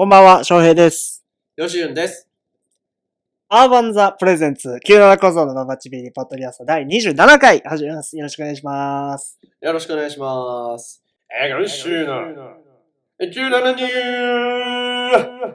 [0.00, 1.22] こんばんは、翔平です。
[1.56, 2.26] よしゆんです。
[3.50, 8.16] アーバンザプレゼンツ97小僧のババチビリポッドキャスト第27回始めます。
[8.16, 9.38] よろしくお願いします。
[9.60, 11.04] よろしくお願いします。
[11.28, 12.14] えー、今週の
[13.20, 15.54] 17ニュー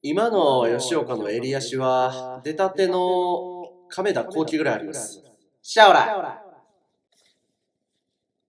[0.00, 5.22] 今の吉岡の襟足は出たての亀田光輝ぐらいあります。
[5.60, 6.16] シャオラ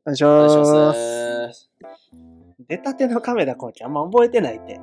[0.05, 0.93] お願いしま。
[0.93, 1.26] す。
[2.67, 4.79] 出たてのカメラコーチあんま覚えてないって。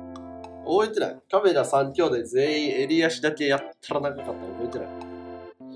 [0.65, 4.87] 覚えてない亀田三兄弟全員襟足だけやったら長かった覚えてない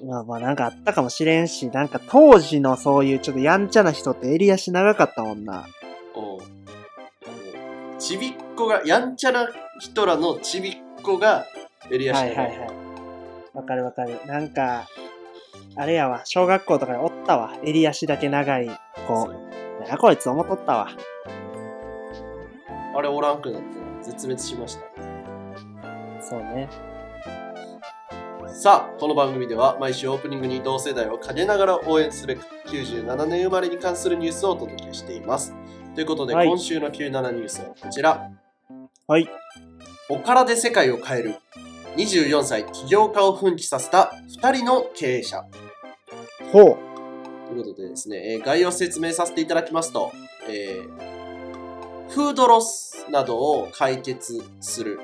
[0.04, 5.68] まあまあなんかあったかもしれんし、なんか当時のそういうちょっとやんちゃな人って襟足長かったもんな。
[6.16, 6.60] うん
[8.00, 9.50] ちびっこが、やんちゃな
[9.80, 11.46] 人らのちびっこが
[11.92, 12.36] 襟足長い。
[12.36, 12.70] はいはいはい。
[13.54, 14.20] わかるわかる。
[14.26, 14.88] なんか、
[15.76, 17.58] あれやわ、小学校とかにおったわ。
[17.64, 18.68] 襟足だけ長い
[19.08, 19.28] 子。
[19.28, 20.90] なあこいつ思っとったわ。
[23.00, 23.68] あれおらんくなって
[24.04, 24.82] 絶滅しました。
[26.22, 26.70] そうね。
[28.48, 35.56] さあ、この番組では毎週オープニングに同世代を陰ながら応援すべく97年生まれに関するニュースをお届けしています。
[35.96, 38.32] ということで、はい今週の97ニュースはこちら。
[39.08, 39.30] はい。
[40.10, 41.36] おからで世界を変える
[41.96, 45.46] 24歳起業家を奮起させた2人の経営者。
[46.52, 46.64] ほう。
[47.48, 50.12] ということでですね、えー概要を説明させていただきますと、
[50.50, 51.19] えー
[52.10, 55.00] フードロスなどを解決する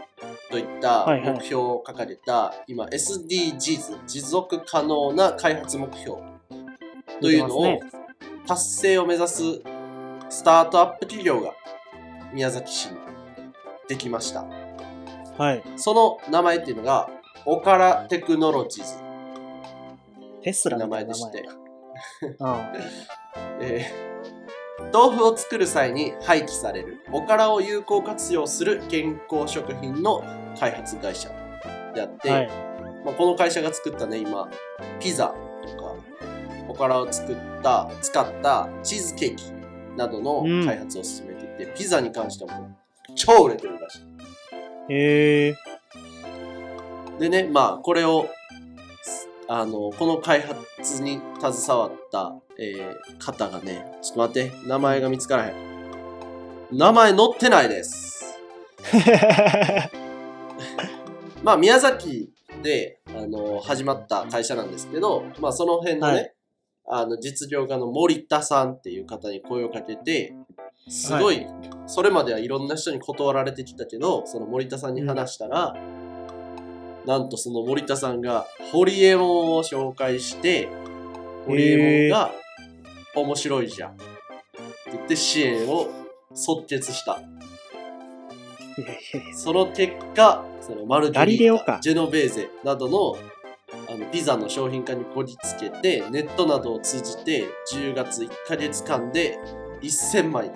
[0.50, 6.18] といった目標を掲げた、今 SDGs 持続可能な開発目標
[7.22, 7.80] というのを
[8.48, 9.44] 達成を目指す
[10.30, 11.54] スタートアップ企業が
[12.34, 12.98] 宮崎市に
[13.88, 14.46] できました。
[15.38, 15.64] はい。
[15.76, 17.10] その名前っていうのが、
[17.46, 18.94] オカラテクノロジーズ
[20.42, 21.44] テスラ名みたいな名前でして
[22.40, 22.72] 前。、
[23.62, 24.15] えー
[24.94, 30.24] 豆腐を作る際に廃棄されるおからを有効活用する健康食品の
[30.60, 31.30] 開発会社
[31.94, 32.36] であって、うん。
[32.36, 32.50] はい。
[33.06, 34.50] まあ、この会社が作ったね今
[35.00, 35.28] ピザ
[35.64, 35.96] とか
[36.68, 39.44] おからを作った使ったチーズケーキ
[39.96, 42.76] などのうん開発を進めていて、ピザに関してはもう
[43.16, 45.56] 超売れてるらしいへえ。
[47.20, 48.28] でねまあこれを
[49.48, 55.56] あのこの開発に携わった、えー方がねちょっと待って名前が見つからへん。
[56.72, 58.40] 名前載ってないです。
[61.44, 62.32] まあ宮崎
[62.64, 66.36] であの始まった会社なんですけど、まあ、その辺のね、はい。
[66.88, 70.36] あの実業家の森田さんっていう方に声をかけて
[70.88, 71.48] すごい、
[71.88, 75.76] それまではいろんな人に断られてきたけどその森田さんに話したら、
[77.08, 80.70] なんとその森田さんがホリエモンを紹介して
[81.48, 82.32] ホリエモンが
[83.16, 84.04] 面白いじゃんって
[84.92, 85.88] 言って支援を
[86.34, 87.20] 即決した。
[89.34, 93.18] その結果、そのマルゲガリータ、ジェノベーゼなどの
[93.90, 99.40] あのピザの商品化にこぎつけて、ネットなどを通じて10月1ヶ月間で
[99.82, 100.52] 1000枚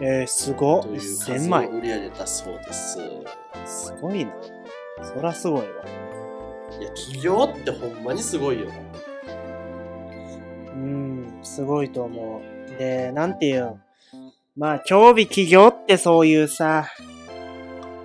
[0.00, 0.82] えー、すごっ。
[0.82, 1.66] という1000数を枚。
[1.68, 2.98] 売り上げたそうです。
[3.64, 4.32] すごいな。
[5.02, 5.66] そらすごいわ。
[6.78, 8.74] いや、企業ってほんまにすごいよな。
[10.74, 12.78] うん、すごいと思う。
[12.78, 13.82] で、なんていうん。
[14.56, 16.86] まあ、競技企業ってそういうさ、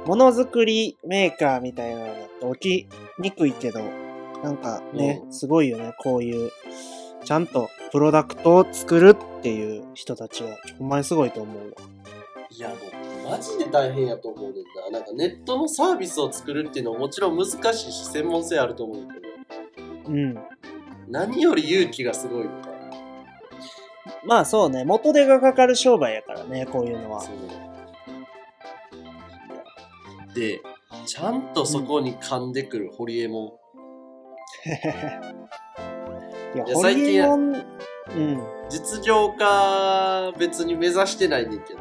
[0.06, 3.80] ものづくりメーカーみたいなのだと起きにくいけど、
[4.44, 6.52] なんかね、うんすごいよね、こういう、
[7.24, 11.74] ちゃんとプロダクトを作るっていう人たちは、ほんまにすごいと思うわ。
[12.50, 15.00] いや、もうマジで大変やと思うねんな。
[15.00, 17.56] なんかネットのサービスを作るっていうのはもちろん難し
[17.88, 19.28] いし、専門性あると思うんだけど、
[20.08, 20.38] うん。
[21.08, 22.71] 何より勇気がすごいのか。
[24.26, 27.24] まあそうね、元手がかかる商売やからね、こういうのは
[30.34, 30.62] で、
[31.06, 33.60] ちゃんとそこに噛んでくるホリエモ
[36.56, 37.56] いや、いやホリエモン、
[38.16, 38.34] うん。
[38.38, 38.42] ン。
[38.70, 41.80] 実業家別に目指してないねんけど、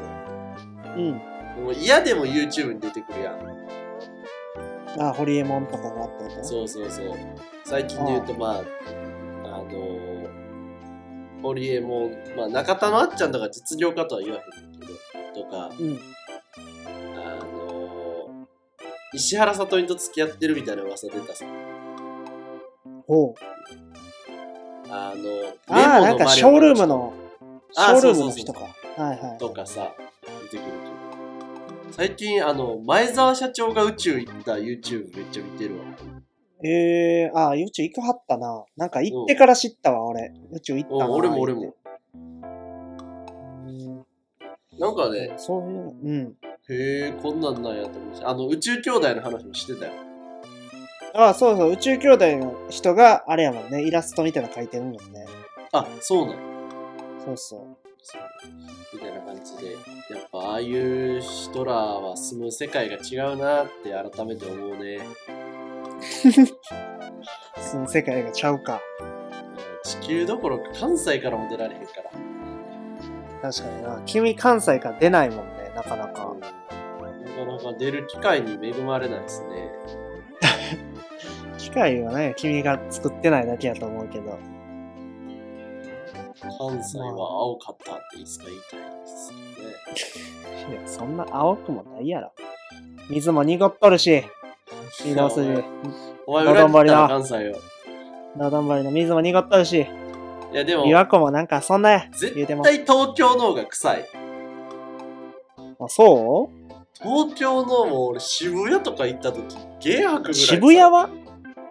[0.95, 1.11] うん。
[1.63, 3.61] もう嫌でも YouTube に出てくるやん。
[4.99, 6.43] あ、ホリエモンとかがあったと。
[6.43, 7.15] そうそうそう。
[7.63, 8.65] 最近で言うと、まあ、あのー、
[11.41, 14.93] ホリエモン、まあ中田のあっちゃんとか実業家とは言わへんけど、
[15.43, 15.99] とか、うん。
[17.15, 21.45] あのー、石原さとみと付き合ってるみたいな噂出たさ。
[23.07, 23.41] ほう。
[24.89, 25.29] あの、
[25.67, 27.13] ああ、なんかショールームのの、
[27.71, 28.59] シあョールームの人か。
[28.59, 29.37] はいはい。
[29.37, 29.93] とかさ、
[30.51, 31.91] 出てくるけど。
[31.91, 35.85] 最近、あの、前澤社長が宇宙行った YouTube めっちゃ見てるわ。
[36.63, 38.65] ええー、ああ、宇宙行くはったな。
[38.77, 40.33] なんか行ってから知ったわ、俺。
[40.51, 41.05] 宇宙行ったな。
[41.05, 41.75] うん俺も俺も。
[44.79, 46.35] なんかね、そういう、うん。
[46.69, 49.93] へえ、こんなんなんやと思うし、あの、宇宙兄弟の話もしてたよ。
[51.13, 55.25] ああ、そうそう、宇宙兄弟の人が、あれやもんね、イラストみたいなの描いてるもんね。
[55.73, 56.41] あ、そうなんや
[57.25, 57.81] そうそう。
[58.03, 58.21] そう
[58.93, 64.99] みたいな感じで、やっぱああいう人らは住む世界が違うなって改めて思うね。
[67.57, 68.81] その世界がちゃうか。
[69.83, 72.01] 地球どころか関西からも出られへんか
[73.41, 73.51] ら。
[73.51, 74.01] 確かにな。
[74.05, 76.35] 君関西から出ないもんね、なかなか。
[76.35, 79.71] なかなか出る機会に恵まれないですね。
[81.57, 84.37] 機械はね、君が作ってないだけやと思うけど。
[86.57, 89.37] 関西は青かったっていつか言いたいですよ
[90.69, 90.75] ね。
[90.79, 92.31] いや、そんな青くもないやろ。
[93.09, 94.23] 水も濁っとるし、
[94.93, 95.63] 水道筋。
[96.27, 97.59] お前裏切ったな関西よ。
[98.35, 99.87] などんばりの水も濁っとるし、
[100.53, 102.05] いやでも、琵琶湖もなんかそんなや
[102.35, 102.63] 言うても。
[102.63, 104.05] 絶対東京の方が臭い。
[105.79, 106.73] あ、そう？
[107.01, 110.35] 東京のもう俺渋谷とか行った時、ゲー吐くぐらい。
[110.35, 111.09] 渋谷は？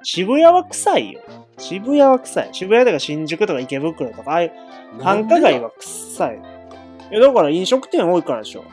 [0.02, 1.20] 渋谷は臭いよ。
[1.58, 2.48] 渋谷は臭い。
[2.52, 4.52] 渋谷とか新宿とか池袋とか、ああいう
[5.02, 6.40] 繁華街は臭い。
[7.10, 8.64] いや、だから飲食店多いからでしょ。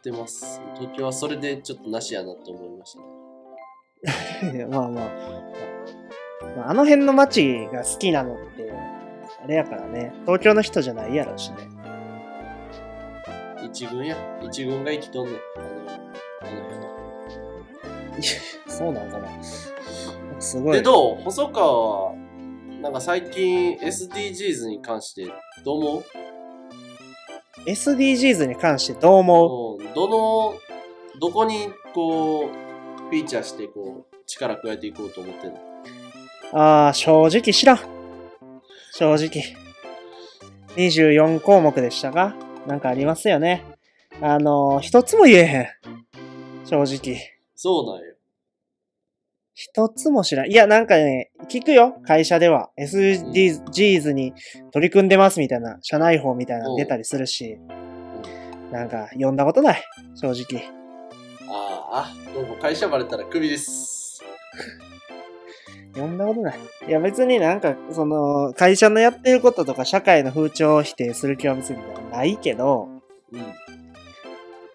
[0.00, 0.60] 待ってます。
[0.76, 2.96] 東京はそれでちょっとなしやなって思いまし
[4.40, 4.64] たね。
[4.70, 5.08] まあまあ。
[6.56, 8.72] まあ、あの辺の街が好きなのって、
[9.44, 10.12] あれやからね。
[10.22, 11.56] 東京の人じゃないやろしね。
[13.62, 14.16] 一軍や。
[14.42, 15.34] 一軍が生きとんねん。
[15.36, 15.66] あの、
[16.40, 16.90] あの辺は。
[18.68, 19.28] そうなんかな。
[20.40, 20.76] すごい。
[20.78, 21.22] で、どう？
[21.22, 22.14] 細川は、
[22.80, 25.26] なんか最近 SDGs に関して
[25.62, 26.04] どう思う？
[27.66, 29.82] SDGs に関してどう思う？
[29.82, 30.54] うんどの、
[31.20, 35.58] どこにこう、フィーチャーしてこう、力加えていこうと思ってんの？
[36.52, 37.78] ああ、正直知らん。
[38.92, 39.56] 正直。
[40.76, 42.34] 24項目でしたが、
[42.66, 43.64] なんかありますよね。
[44.20, 45.66] あのー一つも言えへん。
[46.64, 47.18] 正直。
[47.56, 48.09] そうなんよ。
[49.54, 50.50] 一つも知らん。
[50.50, 51.96] いや、なんかね、聞くよ。
[52.06, 52.70] 会社では。
[52.78, 54.32] SDGs に
[54.72, 57.58] 取り組んでますみたいな、社内法みたいなの出たりするし、
[58.70, 59.84] なんか読んだことない。
[60.14, 60.64] 正直。
[61.48, 64.22] ああ、どうも会社バレたらクビです。
[65.94, 66.58] 読んだことない。
[66.88, 71.78] いや別になんか、その、会社のやってることとか社会の風潮を否定する気は別に
[72.12, 72.88] ないけど、
[73.32, 73.44] うん。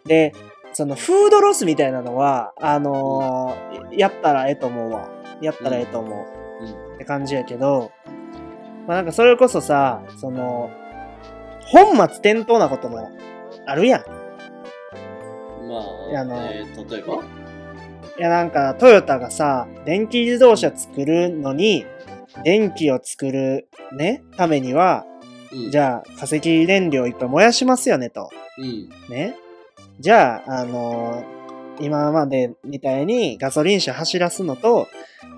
[0.06, 0.34] で、
[0.76, 5.10] そのフードロスみたいなのは、あのーやったらええと思うわ。
[5.42, 6.20] やったらええと思う。
[6.66, 6.96] うん。
[6.96, 7.94] って感じやけど、
[8.86, 10.70] まあなんかそれこそさ、その、
[11.62, 13.10] 本末転倒なことも
[13.66, 14.02] あるやん。
[15.70, 17.24] まああ、のえー、例えば？
[18.18, 21.86] いやなんかトヨタがさ、電気自動車作るのに、
[22.44, 25.06] 電気を作るね、ためには、
[25.54, 25.72] うん。
[25.72, 28.30] じゃあ化石燃料いっぱい燃やしますよねと。
[28.58, 28.90] うん。
[29.10, 29.38] ね。
[30.00, 31.36] じゃあ、あのー
[31.82, 34.88] 今までみたいにガソリン車走らすのと、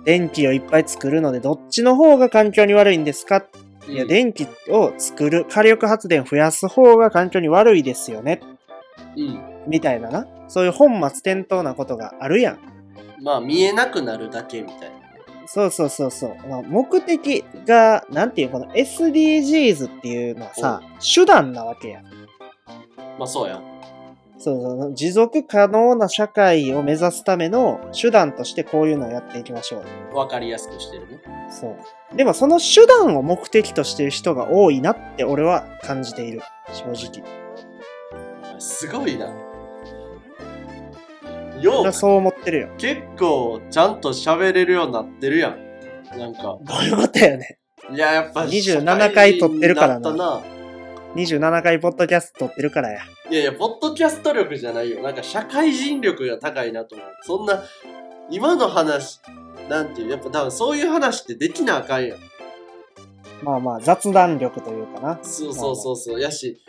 [0.05, 3.43] 電気をいっぱい作るので、どっちの方が環境に悪いんですか？
[3.89, 8.39] いや、うん電気を作る、火力発電増やす方が環境に悪いですよね。
[9.15, 9.39] うん。
[9.67, 10.27] みたいなな。
[10.47, 12.59] そういう本末転倒なことがあるやん。
[13.23, 14.95] まあ、見えなくなるだけみたいな。
[15.47, 16.35] そうそうそうそう。
[16.47, 20.81] まあ目的が、なんていう、この SDGs っていうのはさ、
[21.15, 22.03] 手段なわけやん。
[23.17, 23.59] まあ、そうや。
[24.37, 24.93] そうそう。
[24.93, 30.15] 持続可能な社会を目指すための手段としてこういうのをやっていきましょう。
[30.15, 31.21] わかりやすくしてるね。
[31.49, 31.75] そ
[32.13, 32.15] う。
[32.15, 36.41] でもその手段を目的としてる人が多いなって俺は感じている。
[36.71, 37.23] 正直。
[38.59, 39.27] すごいな。
[41.61, 42.69] ようそう思ってるよ。
[42.77, 45.57] 結構、ちゃんと喋れるようになってるやん。
[46.17, 47.59] なんか、 どういうことやね
[47.91, 50.41] いや、やっぱ、27回撮ってるからなな。
[51.17, 52.99] 27回ポッドキャスト撮ってるからや。
[53.31, 55.01] いやいや、ポッドキャスト力じゃないよ。
[55.01, 57.07] なんか、社会人力が高いなと思う。
[57.23, 57.63] そんな、
[58.29, 59.19] 今の話、
[59.67, 62.19] なんていう、やっぱ多分そういう話ってできなあかんやん。
[63.43, 65.19] まあまあ雑談力というかな。
[65.23, 66.19] そうそうそうそう。
[66.19, 66.59] やし、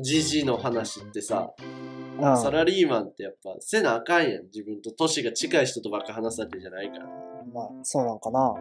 [0.00, 4.44] じじの話ってさ、うんサラリーマンってやっぱせなあかんやん。
[4.44, 7.04] 自分と年が近い人とばっか話すわけじゃないから。
[7.52, 8.54] まあ、そうなんかな。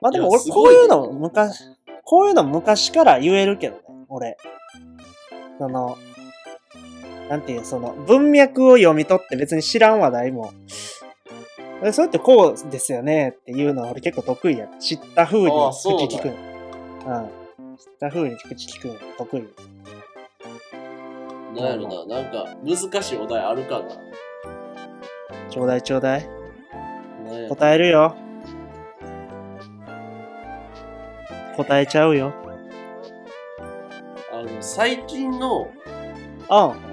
[0.00, 1.64] まあでも俺こういうの昔、
[2.10, 4.38] こういうの昔から言えるけどね、俺。
[5.58, 5.98] その、
[7.28, 10.50] なんていう、その文脈を読み取って別に知らん話題も、
[11.84, 14.68] えそうやってこうですよねっていうのは俺結構得意や。
[14.78, 16.34] 知った風に口聞くの。
[17.58, 17.76] うん。
[17.76, 19.44] 知った風に口聞くの得意。
[21.54, 23.86] なんやろな、なんか難しいお題あるかな。
[25.50, 26.26] ちょうだいちょうだい。
[27.50, 28.16] 答えるよ。
[31.58, 32.32] 答えちゃうよ。
[34.32, 36.88] ああの、最近のうん。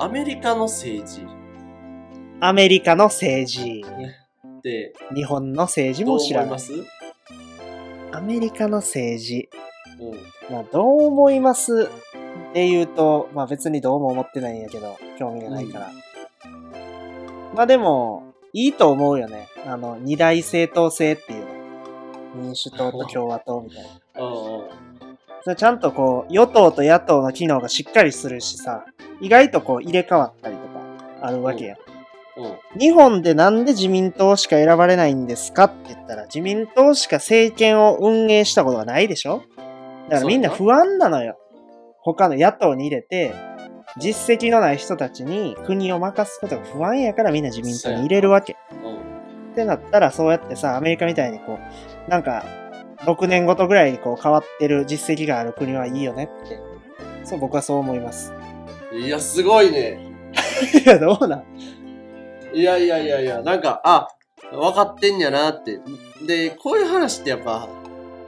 [0.00, 1.26] アメリカの政治
[2.40, 3.84] アメリカの政治。
[4.58, 6.50] って日本の政治どうも知らない。
[6.50, 6.72] 思います
[8.12, 9.50] アメリカの政治。
[10.00, 10.54] うん。
[10.54, 11.90] まあ、どう思います？
[12.50, 15.90] って言うと、まあ別にどうも思ってないんやけど、興味がないから。
[17.54, 19.48] まあでも、いいと思うよね。
[19.66, 21.47] あの、二大政党制っていうの。
[22.38, 23.88] 民主党と共和党みたいな。
[25.42, 28.84] それちゃんとこう、与党と野党の機能がしっかりするしさ、
[29.20, 30.80] 意外とこう入れ替わったりとか
[31.22, 31.76] あるわけや。
[32.36, 32.80] うん。
[32.80, 39.42] 日本でなんで自民党しか選ばれないんですかって言ったら、自民党しか政権を運営したことがないでしょ？
[40.08, 41.36] だからみんな不安なのよ。
[42.00, 43.34] 他の野党に入れて、
[43.96, 48.56] 実績のない人たちに国を任すことが不安やからみんな自民党に入れるわけ。
[48.84, 48.97] うん。
[49.58, 51.58] ってなったらそうやってさ、アメリカみたいにこ
[52.06, 52.44] う、なんか、
[53.00, 56.60] 6年ごとぐらいにこう変わってる実績がある国はいいよねって。
[57.24, 58.32] そう、僕はそう思います。
[58.92, 60.00] いや、すごいね。
[60.84, 61.44] いや、どうなん？
[62.56, 64.08] いやいやいやいや、なんか、あ、
[64.52, 65.80] 分かってんやなって。
[66.24, 67.68] で、こういう話ってやっぱ、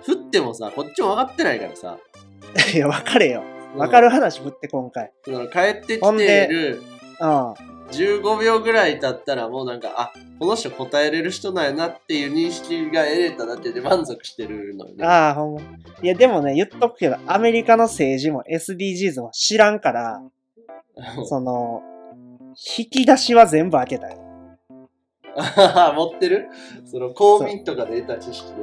[0.02, 1.98] 振ってもさ、こっちも分かってないからさ。
[2.74, 3.42] いや、分かれよ。
[3.76, 5.12] 分かる話振って今回。
[5.24, 6.82] その帰ってきてる
[7.20, 7.54] うん。
[7.92, 15.04] 15秒ぐらい経ったらもうなんか、あ、この人答えれる人なんやなっていう認識が得れただけで満足してるのよね。
[15.04, 15.60] ああ、ほんま。
[16.02, 20.22] いや、でもね、言っとくけど、アメリカの政治も SDGs も知らんから、
[21.26, 21.82] その、
[22.78, 24.18] 引き出しは全部開けたよ。
[25.94, 26.48] 持ってる？
[26.84, 28.54] その公民とかで得た知識で？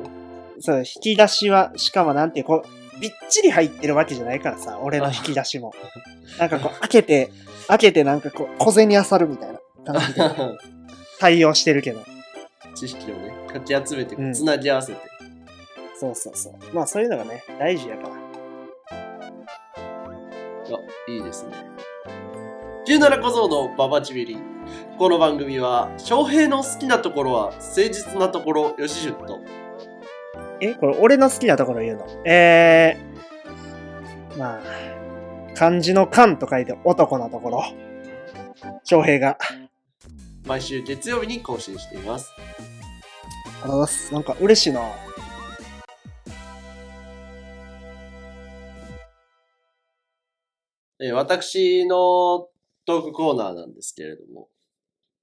[0.59, 5.71] そう、引き出しは、しかもなんていう、こう、びっちり入ってるわけじゃないからさ、俺の引き出しも。
[6.39, 7.31] なんかこう、開けて、
[7.67, 10.21] 開けてなんかこう、小銭漁るみたいな感じで
[11.19, 12.01] 対応してるけど。
[12.75, 14.99] 知識をね、かき集めてうんつなぎ合わせて。
[15.99, 16.53] そうそうそう。
[16.73, 18.09] まあそういうのがね、大事やから。
[18.09, 18.11] あ、
[21.07, 21.53] いいですね。
[22.87, 24.37] 17小僧のババチビリ。
[24.97, 29.39] この番組は、翔平の好きなところは誠実なところ、よしじゅっと。
[30.59, 32.05] え、これ俺の好きなところ言うの？
[32.25, 34.61] えー、まあ、
[35.57, 37.63] 漢字の漢と書いて男のところ。
[38.83, 39.39] 翔平が。
[40.45, 42.31] 毎週月曜日に更新しています。
[42.37, 44.13] ありがとうございます。
[44.13, 44.81] なんか嬉しいな。
[50.99, 52.49] えー私の
[52.85, 54.49] トークコーナーなんですけれども、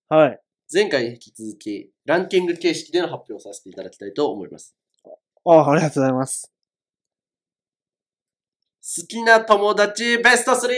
[0.08, 0.40] はい。
[0.72, 4.74] 前回に引き続き、ランキング形式での発表をさせていただきたいと思います。
[5.44, 6.53] あありがとうございます。
[8.86, 10.56] 好きな友達ベスト 3!
[10.58, 10.68] 好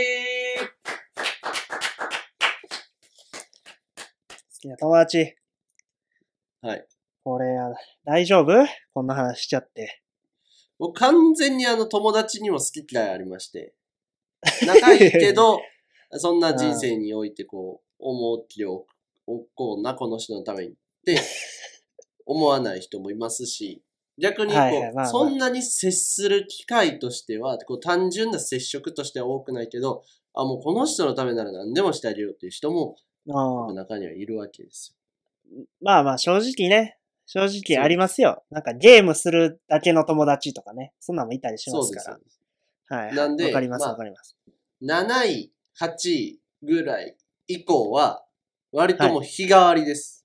[4.61, 5.35] きな友達。
[6.63, 6.87] はい。
[7.25, 7.47] これ、
[8.05, 8.53] 大丈夫？
[8.95, 10.05] こんな話しちゃって。
[10.79, 13.75] もう完全にあの友達にも好き嫌いありまして、
[14.65, 15.59] 仲いいけど、
[16.15, 18.87] そんな人生においてこう、思ってお
[19.57, 21.21] こうな、この人のためにって
[22.25, 23.83] 思わない人もいますし、
[24.19, 30.03] 逆にこう、はいはいまあまあそんなに接する機会としては、こう単純な接触としては多くないけど、
[30.35, 32.97] あ、もうこの人のためなら何でもしてあげようっていう人も
[33.27, 34.95] 中にはいるわけです
[35.81, 36.99] まあまあ正直ね。
[37.27, 38.45] 正直ありますよ。
[38.51, 40.93] なんかゲームするだけの友達とかね。
[41.01, 41.77] そんなんもいたりしよ。
[41.77, 43.07] まそうですすからよ。。
[43.07, 43.15] はい。
[43.15, 44.37] なんでわかりますまあわかります。
[44.83, 47.17] 7位、8位ぐらい
[47.49, 48.25] 以降は、
[48.71, 50.25] 割ともう日替わりです。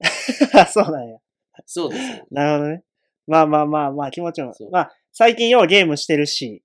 [0.72, 1.18] そうなんや。
[1.64, 2.26] そうですよ。
[2.30, 2.84] なるほどね。
[3.30, 4.70] まあまあまあまあ気持ちもそう。
[4.72, 6.64] まあ最近ようゲームしてるし、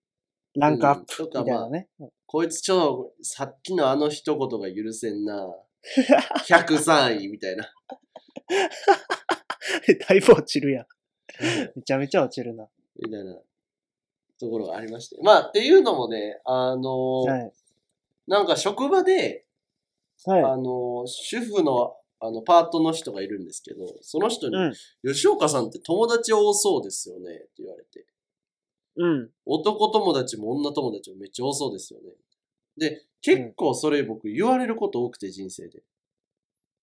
[0.55, 1.89] ランクアップうんとかみたいなね。
[2.25, 5.47] こいつちょ、さっきのあの一言が許せんな。
[6.49, 7.65] 103位みたいな。
[10.09, 10.87] だいぶ落ちるやん。
[11.75, 12.67] めちゃめちゃ落ちるな。
[12.95, 13.37] みたいな
[14.39, 15.17] ところがありまして。
[15.21, 17.53] まあ、っていうのもね、あのーはい。
[18.27, 19.45] なんか職場で、
[20.25, 20.43] はい。
[20.43, 21.95] あのー主婦の、
[22.25, 24.73] あの、パートの人がいるんですけど、その人に、うん。
[25.13, 28.05] 吉岡さんって友達多そうですよねって言われて。
[28.97, 29.29] うん。
[29.45, 32.11] 男友達も女友達もめっちゃ多そうですよね。
[32.77, 35.83] で、結構それ僕言われること多くて人生で。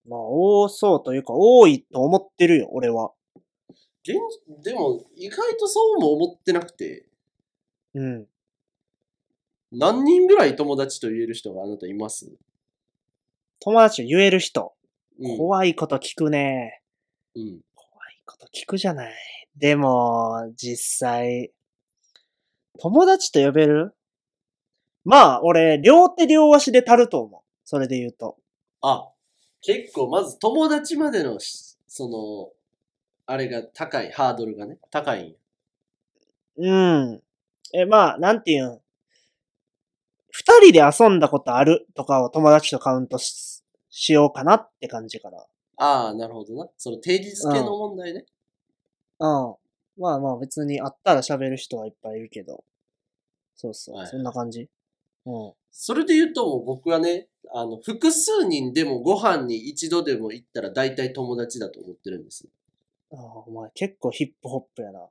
[0.07, 3.13] まあ多そうというか多いと思ってるよ、俺は。
[4.05, 4.17] 現
[4.65, 7.07] でも意外とそうも思ってなくて、
[7.95, 8.27] うん。
[9.71, 12.31] 何人ぐらい友達と言える人があなたいます？
[13.61, 14.75] 友達を言える人。
[15.23, 15.39] うん。
[15.39, 16.83] 怖いこと聞くね。
[17.35, 17.61] うん。
[17.75, 19.15] 怖いこと聞くじゃない。
[19.57, 21.53] でも、実際、
[22.79, 23.95] 友達と呼べる？
[25.05, 27.41] まあ、俺、両手両足で足ると思う。
[27.65, 28.37] それで言うと。
[28.81, 29.09] あ、
[29.61, 32.51] 結構まず友達までのし、その、
[33.27, 35.35] あれが高い、ハードルがね、高いんや。
[36.57, 36.71] う
[37.13, 37.23] ん。
[37.73, 38.81] え、まあ、なんていうん？
[40.31, 41.87] 二人で遊んだことある？
[41.95, 43.62] とかを友達とカウントし
[43.93, 45.45] しようかなって感じかな。
[45.77, 46.67] ああ、なるほどな。
[46.79, 48.25] その定義付けの問題ね。
[49.21, 49.55] うん。
[49.99, 52.65] まあまあ別に会ったら喋る人はいっぱいいるけど。
[53.55, 53.97] そうそう。
[53.97, 54.69] はいそんな感じ。
[55.27, 55.53] うん。
[55.71, 62.49] それで言うと僕はね、あの、複数人でもご飯に一度でも行ったら大体友達だと思ってるんです。
[63.13, 65.07] ああ、お前結構ヒップホップやな。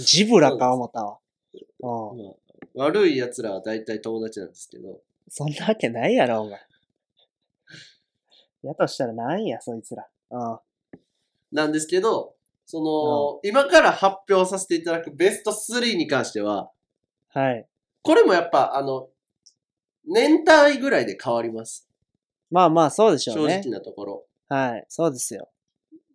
[0.00, 1.18] ジブラか思ったわ。
[1.54, 2.18] うん。
[2.18, 2.34] まあ
[2.76, 6.60] 悪い奴らは大体友達なんですけど、そんなわけないやろ、お前。
[8.62, 10.06] やとしたらなんや、そいつら。
[10.30, 10.58] うん。
[11.52, 12.34] なんですけど、
[12.66, 16.70] その、今から発表させていただくベスト3に関しては、
[17.28, 17.66] はい。
[18.02, 19.08] これもやっぱ、あの、
[20.06, 21.88] 年単位ぐらいで変わります。
[22.50, 23.70] まあまあ、そうでしょ正うね直。
[23.70, 24.26] なところ。
[24.48, 24.84] はい。
[24.88, 25.50] そうですよ。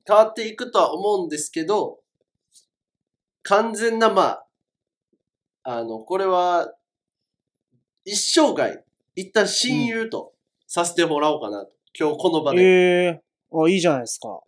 [0.07, 1.99] 変わっていくとは思うんですけど、
[3.43, 4.47] 完全な、まあ、
[5.63, 6.73] あの、これは、
[8.05, 8.83] 一生涯、
[9.19, 10.33] 一旦親友と
[10.65, 11.71] させてもらおうかなと。
[11.99, 12.61] 今日この場で。
[12.61, 13.21] ええ
[13.51, 14.27] お、いいじゃないですか。
[14.27, 14.45] こ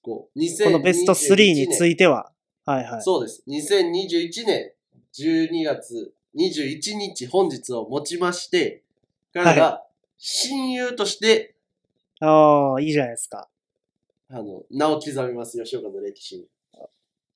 [0.00, 2.30] こう2021のベスト3についいては。
[2.64, 3.02] はいはい。
[3.02, 3.42] そうです。
[3.48, 4.72] 2021年
[5.12, 8.84] 12月21日本日をもちまして、
[9.34, 9.82] 彼が
[10.18, 11.56] 親友として、
[12.20, 13.48] ああ、いいじゃないですか。
[14.30, 16.46] あの、名を刻みます、吉岡の歴史に。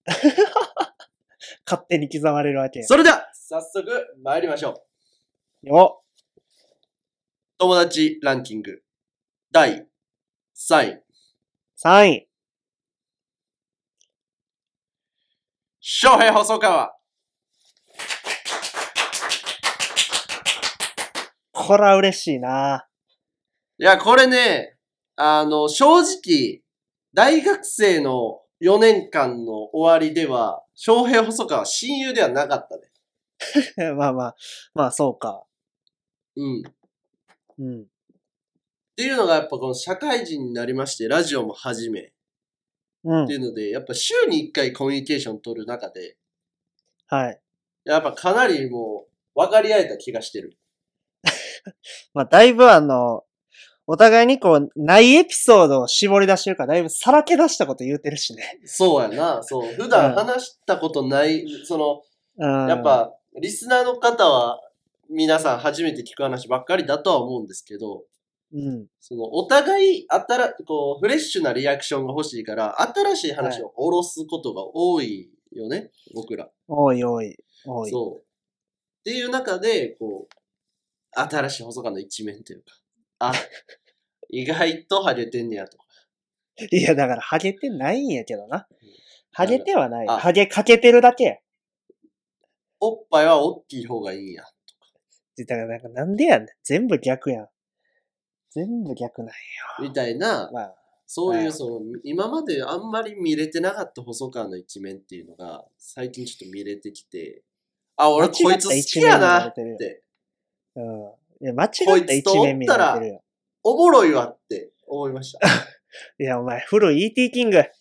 [1.67, 2.85] 勝手に刻まれるわけ。
[2.85, 3.85] それでは、早速
[4.23, 4.85] 参りましょ
[5.65, 5.67] う。
[5.67, 6.03] よ
[7.59, 8.83] 友達ランキング
[9.51, 9.87] 第
[10.55, 11.03] 3位、
[11.83, 12.29] 3位。
[15.81, 16.93] 翔平細川。
[21.55, 22.87] こら嬉しいな。
[23.79, 24.77] いや、これね、
[25.17, 26.61] あの、正直、
[27.15, 33.95] 大学生の4年間の終わりでは、翔平細川は親友ではなかったね。
[33.97, 34.37] まあまあ、
[34.75, 35.47] まあそうか。
[36.37, 36.63] うん。
[37.61, 37.87] っうん。
[38.97, 42.13] ていうのがやっぱこの社会人になりまして、ラジオも始め、
[43.05, 43.37] うんってい。
[43.37, 46.17] うので、やっぱ週に1回コミュニケーション取る中で、
[47.09, 47.41] はい。
[47.85, 50.59] やっぱかなりもう、分かり合えた気がしてる。
[52.15, 53.25] まあだいぶあの、
[53.87, 58.59] お互いにこう、ないエピソードを絞り出してるから、だいぶさらけ出したこと言うてるしね。
[58.65, 59.43] そうやな。
[59.45, 59.75] そう。
[59.75, 62.03] 普段話したことない、その、
[62.39, 62.69] うん。
[62.69, 64.61] やっ、ぱ、リスナーの方は、
[65.11, 68.05] 皆さん初めて聞く話ばっかりだとは思うんですけど、
[68.53, 68.87] うん。
[69.01, 76.49] その、お互い、あたら、こう、フレッシュなリアクションが欲しいから、新しい話を下ろすことが多いよね、僕ら。
[76.69, 77.37] 多い多い。
[77.65, 77.91] 多い。
[77.91, 78.23] そう。
[78.23, 82.67] っていう中で、こう、新しい細川の一面というか、
[83.19, 83.33] あ、
[84.31, 85.85] 意外とハゲてんねやとか。
[86.71, 88.67] いや、だから、ハゲてないんやけどな。
[89.33, 90.09] ハゲてはない。
[90.09, 91.37] あハゲかけてるだけや。
[92.81, 94.45] おっぱいは大きい方がいいんや。
[95.45, 96.49] だから、なんか、なんでやねん。
[96.63, 97.49] 全部逆やん。
[98.51, 99.35] 全部逆なんや。
[99.81, 100.75] みたいな、まあ、
[101.07, 107.43] そういう、はいその、今まであんまり見れてなかった細川の一面っていうのが、最近ちょっと見れてきて、
[107.97, 110.03] あ、俺こいつ好きやなって、
[110.75, 111.13] うん。
[111.41, 111.69] いや、間違
[112.01, 113.23] った一面見られてるよ。
[113.63, 115.41] おもろいわって思いました。
[116.19, 117.59] いや、お前、古い ET キング。
[117.59, 117.73] え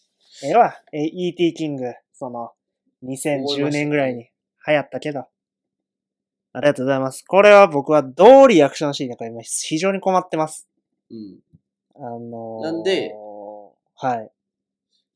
[0.44, 0.82] えわ。
[0.94, 1.94] え、ET キング。
[2.14, 2.52] その、
[3.04, 4.30] 2010年ぐらいに
[4.68, 5.26] 流行ったけど。
[6.56, 7.26] ありがとうございます。
[7.28, 10.70] これは僕はどうリアクションしていいのか今非常に困ってます。
[11.12, 11.40] うん。
[11.98, 13.14] あのー、なんで、
[13.98, 14.32] はい。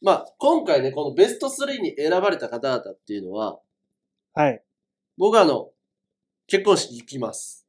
[0.02, 3.58] まあ、今回ね、このベスト3に選ばれた方々っていうのは、
[4.34, 4.62] はい。
[5.17, 5.69] 僕はあの、
[6.47, 7.65] 結婚式行きます。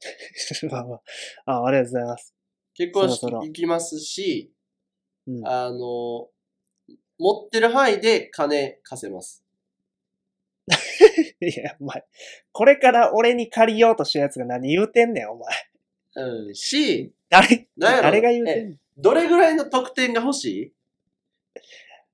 [0.68, 0.94] まあま
[1.46, 2.34] ああ、ありがとうございます。
[2.74, 4.52] 結婚式そろそろ行きますし、
[5.28, 5.46] うん。
[5.46, 5.78] あの、
[7.20, 9.41] 持ってる範囲で金貸せます。
[11.40, 12.04] いや、お前、
[12.52, 15.48] これから俺に借りようとしたやつが何言うてんねん、お前。
[16.14, 18.02] うん、し、誰、なんやろ？
[18.04, 18.80] 誰が言うてんねん。
[18.98, 20.72] どれぐらいの得点が欲しい？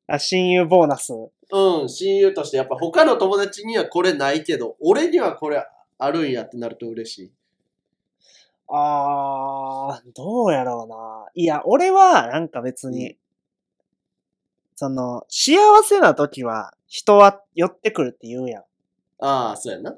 [0.07, 1.13] あ、親友ボーナス。
[1.13, 5.67] うん、親友としてやっぱ他の友達にはこれないけど、俺にはこれ
[5.99, 7.33] あるんやってなると嬉しい。
[8.71, 11.27] あー、どうやろうな。
[11.35, 13.17] いや、俺は、なんか別に、
[14.77, 18.62] その、幸せな時は、人は寄ってくるって言うやん。
[19.20, 19.96] ああ、そうやな。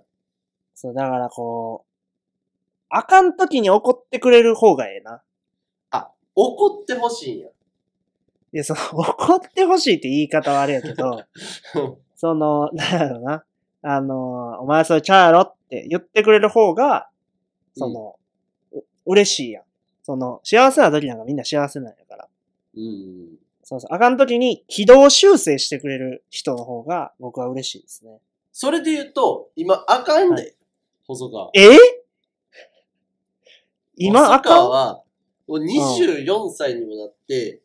[0.74, 1.90] そう、だからこう、
[2.90, 5.22] あかん時に怒ってくれる方がええな。
[5.90, 7.48] あ、怒ってほしいんや。
[7.48, 11.22] いや、その、 怒ってほしいって言い方はあれやけど、
[12.16, 13.44] その、なんやろな。
[13.83, 17.09] あの、お前それちゃうやろって言ってくれる方が、
[17.74, 18.18] その、
[18.72, 19.64] う嬉しいやん。
[20.03, 22.29] その、幸せな時なんかみんな幸せなんやから。
[22.76, 23.38] うん。
[23.70, 23.94] そうそう。
[23.94, 28.18] あかん時に軌道修正してくれる人の方が僕は嬉しいですね。
[28.50, 30.48] それで言うと、今、あかんで、は
[31.06, 31.50] 細川。
[31.54, 31.78] え？
[33.94, 35.02] 今あ細川かは、
[35.46, 37.62] もう24歳にもなって、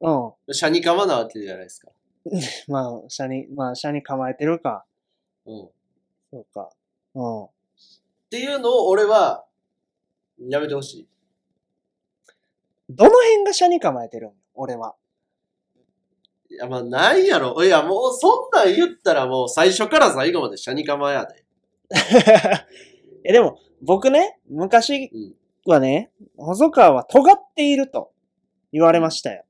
[0.00, 0.52] んうん。
[0.54, 1.92] シャニカマなわけじゃないですか。
[2.66, 4.84] まあ、車に、まあ、車に構えてるか。
[5.46, 5.64] うん。
[5.66, 5.70] っ
[6.32, 6.70] そうか。
[7.14, 7.48] うん。
[8.30, 9.44] ていうのを俺は、
[10.40, 11.08] やめてほしい。
[12.90, 14.32] どの辺が車に構えてるん？
[14.54, 14.96] 俺は。
[16.48, 17.64] いや、まあ、ないやろ。
[17.64, 21.44] いや、もう、そんなん言ったらもう、最初から最後までシャニカマやで。
[23.24, 25.34] え、でも、僕ね、昔うん
[25.66, 28.12] はね、細川は尖っていると
[28.72, 29.44] 言われましたよ。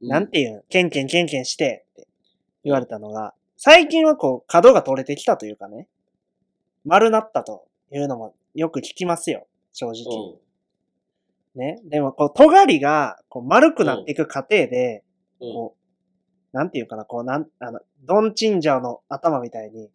[0.00, 0.62] なんていうの？
[0.68, 2.08] ケンケンケンケンしてって
[2.64, 5.86] 言われたのが、最近はこう、角が取れてきたというかね、
[6.84, 10.38] 丸なったというのもよく聞きますよ、正う直。
[11.56, 11.58] ん。
[11.58, 11.80] ね。
[11.84, 15.04] でも、こう、尖りが、こう、丸くなっていく過程で、
[15.40, 15.52] うん。
[15.52, 15.83] こう、
[16.54, 19.90] なんていうかな、こう、なん、あの、ドンチンジャーの頭みたいに、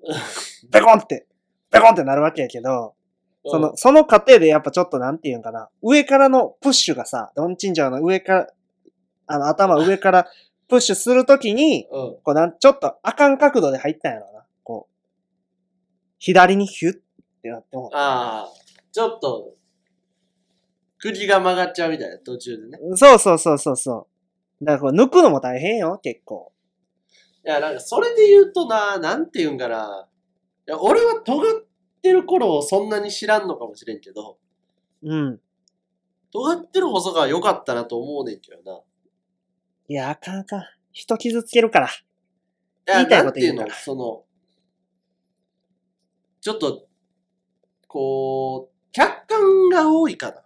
[0.70, 1.26] ベコンって、
[1.70, 2.94] ベコンってなるわけやけど、
[3.46, 8.46] その、その過程でやっぱちょっとなんていうんかな、上からのプッシュがさ、ドンチンジャーの上から、
[9.26, 10.26] あの、頭上から
[10.68, 12.16] プッシュするときに、うん。
[12.22, 14.44] こうなん、ちょっとあかん角度で入ったんやろな。
[14.64, 14.94] こう、
[16.18, 17.00] 左にヒュッっ
[17.42, 17.90] てなっても。
[17.94, 18.52] ああ、
[18.92, 19.54] ちょっと、
[20.98, 22.78] 釘が曲がっちゃうみたいな、途中でね。
[22.96, 24.15] そうそうそうそうそう。
[24.62, 26.52] だからこれ抜くのも大変よ、結構。
[27.44, 30.08] いや、なんか、それで言うとな、なんて言うんかな。
[30.66, 31.64] いや、俺は尖っ
[32.02, 34.38] てる頃をそんなに知らんのかもしれんけど、
[35.02, 35.40] うん。
[36.32, 38.80] 尖ってる細川良かったなと思うねんけどな。
[39.88, 40.62] いや、あかんあかん。
[40.92, 41.88] 人傷つけるから。
[41.88, 41.90] い
[42.86, 44.24] や、言いたいなんていうのこと言うからその、
[46.40, 46.86] ちょっと、
[47.86, 50.42] こう、客観が多いかな。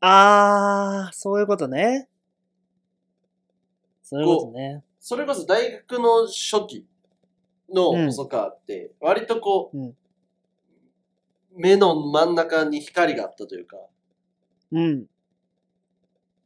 [0.00, 2.08] あー、そういうことね。
[4.08, 4.84] そういうことね。
[5.00, 6.86] それこそ大学の初期
[7.68, 9.96] の細川って、割とこう、うん
[11.58, 13.78] 目の真ん中に光があったというか、
[14.72, 15.06] うん。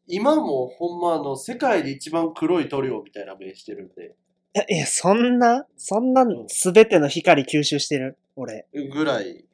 [0.07, 4.15] 今もほんまあの、世界で一番黒い塗料みたいな目してるんで、
[4.55, 8.19] え、いや、そんな、そんなうんすべての光吸収してる？
[8.37, 8.69] 俺。
[8.73, 9.45] ぐらい、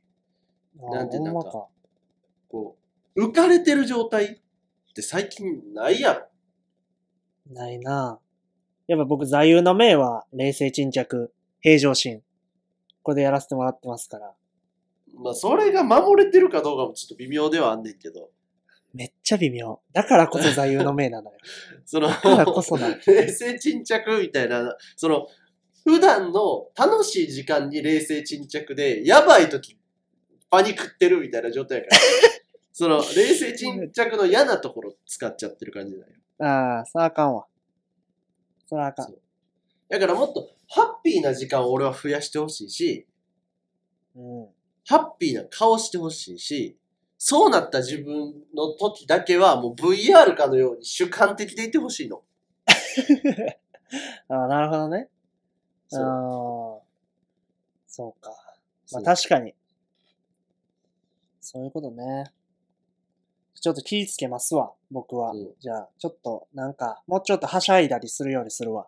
[0.78, 1.68] なんてなんかほ
[2.50, 2.76] こ
[3.14, 4.38] う、浮かれてる状態っ
[4.94, 6.26] て最近ないやろ。
[7.50, 8.18] ないな
[8.86, 12.22] やっぱ僕座右の銘は、冷静沈着、平常心。
[13.02, 14.34] これでやらせてもらってますから。
[15.14, 18.30] まあ、それが守れてるかどうかもちょっと微妙ではあんねんけど、
[18.96, 19.80] めっちゃ微妙。
[19.92, 21.38] だからこそ座右の銘なのよ。
[21.84, 22.96] その、だからこそな。
[23.06, 25.26] 冷静沈着みたいな、その、
[25.84, 29.78] 普段の楽しい時間に冷静沈着で、やばい時、
[30.50, 31.96] パニクってるみたいな状態やから。
[32.72, 36.06] その、冷静沈着の嫌なところ使っちゃってる感じだよ。
[36.38, 37.46] ああ、さああかんわ。
[38.66, 39.14] そらあかん。
[39.88, 43.06] だからもっと、ハッピーな時間を俺は増やしてほしいし、
[44.14, 44.46] うん。
[44.86, 46.76] ハッピーな顔してほしいし、
[47.18, 52.22] そうなった自分の時だけはもう VR かのように主観的でいてほしいの。
[54.28, 55.08] ああ、なるほどね。
[55.92, 56.86] ああそう。
[57.86, 58.30] そうか。
[58.30, 58.38] まあ
[58.86, 59.54] そう確かに。
[61.40, 62.24] そういうことね。
[63.60, 65.32] ちょっと気ぃつけますわ、僕は。
[65.32, 68.86] うんじゃあ、ちょっと、なんか、もうちょっとはしゃいだりするようにするわ。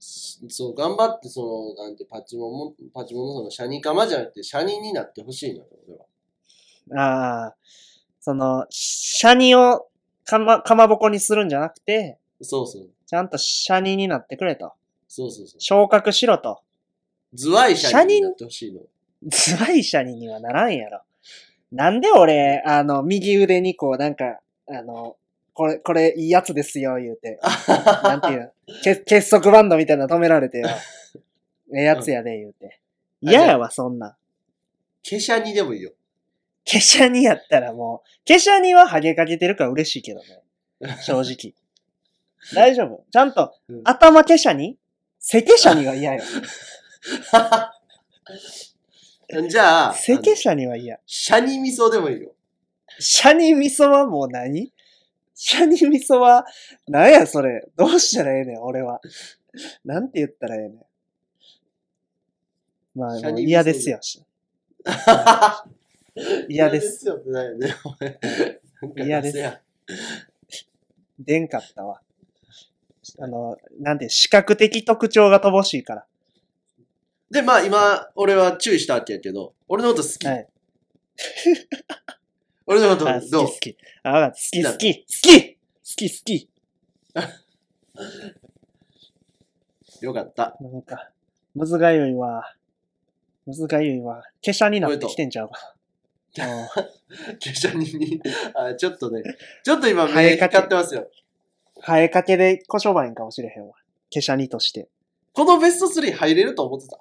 [0.00, 5.96] そう、頑張って、その、なんて、パチモンも、パチモンのその、シャニカマじゃなくて、シャニになってほしいのよ、俺
[6.96, 7.44] は。
[7.44, 7.56] ああ、
[8.20, 9.86] その、シャニを
[10.24, 12.90] かま、かまぼこにするんじゃなくて、そうそう。
[13.06, 14.72] ちゃんとシャニになってくれと。
[15.06, 15.60] そうそうそう。
[15.60, 16.62] 昇格しろと。
[17.34, 18.80] ズワイシャニになってほしいの。
[19.24, 21.02] ズワイシャニにはならんやろ。
[21.72, 25.16] なんで俺、あの、右腕にこう、なんか、あの、
[25.54, 27.40] これ、これいいやつですよ、言うて。
[28.04, 28.50] なんていうの
[28.82, 30.68] 結結束バンドみたいなの止められてよ。
[31.74, 32.78] ええやつやで、言うて。
[33.22, 34.16] 嫌やわ、そんなん。
[35.02, 35.92] ケシャニでもいいよ。
[36.64, 40.42] ケシャニやったらもう、ケシャニはハゲかけてるから嬉しいけどね。
[41.02, 41.54] 正直。
[42.54, 44.76] 大丈夫ちゃんとうん、頭ケシャニ
[45.20, 46.22] 背ケシャニが嫌よ。
[49.48, 50.98] じゃあ、背ケシャニは嫌。
[51.06, 52.32] シャニ味噌でもいいよ。
[52.98, 54.72] シャニ味噌はもう何？
[55.34, 56.44] シャニ味噌は、
[56.86, 57.66] なんやそれ？
[57.76, 59.00] どうしたらええねん、俺は。
[59.84, 60.80] なんて言ったらええねん。
[62.94, 63.98] まあ、嫌ですよ。
[66.48, 67.06] 嫌です。
[68.96, 69.60] 嫌ですや
[71.18, 72.02] 出んかったわ。
[73.18, 76.06] あの、なんて、視覚的特徴が乏しいから。
[77.32, 80.26] で、まあ今、俺は注意したわけやけど、俺のこと好き？
[80.26, 80.46] はい。
[82.66, 83.74] 俺のことあ、好きどう好き。
[83.74, 85.54] 好き好き好き。
[85.54, 85.58] 好
[85.96, 86.50] き好き。
[90.04, 90.58] よかった。
[90.60, 91.10] なんか、
[91.54, 92.54] むずがゆいわ。
[93.46, 94.22] むずがゆいわ。
[94.44, 95.74] 華奢になってきてんちゃうか？
[96.38, 96.44] うん
[97.40, 98.20] 華奢にに、
[98.54, 99.22] あ、ちょっとね、
[99.64, 101.10] ちょっと今目光ってますよ。
[101.80, 103.74] 生えかけで小商売かもしれへんわ。
[104.12, 104.88] 華奢にとして。
[105.32, 107.00] このベスト3入れると思ってた。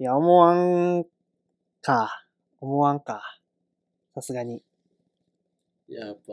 [0.00, 1.04] いや、思わん
[1.82, 2.24] か。
[2.58, 3.20] 思わんか。
[4.14, 4.64] さすがに。
[5.88, 6.32] いや、やっぱ、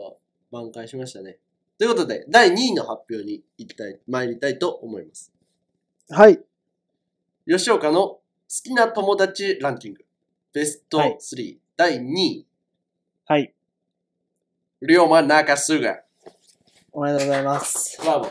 [0.50, 1.36] 挽回しましたね。
[1.76, 5.30] ということで、第2位の発表に行きたい、参りたいと思います。
[6.08, 6.40] はい。
[7.46, 8.20] 吉岡の好
[8.64, 10.04] きな友達ランキング。
[10.54, 12.46] ベストはい3、第2位、
[13.26, 13.54] はい。
[14.80, 16.00] 龍馬中須賀。
[16.90, 17.98] おめでとうございます。
[18.00, 18.30] ブラボー。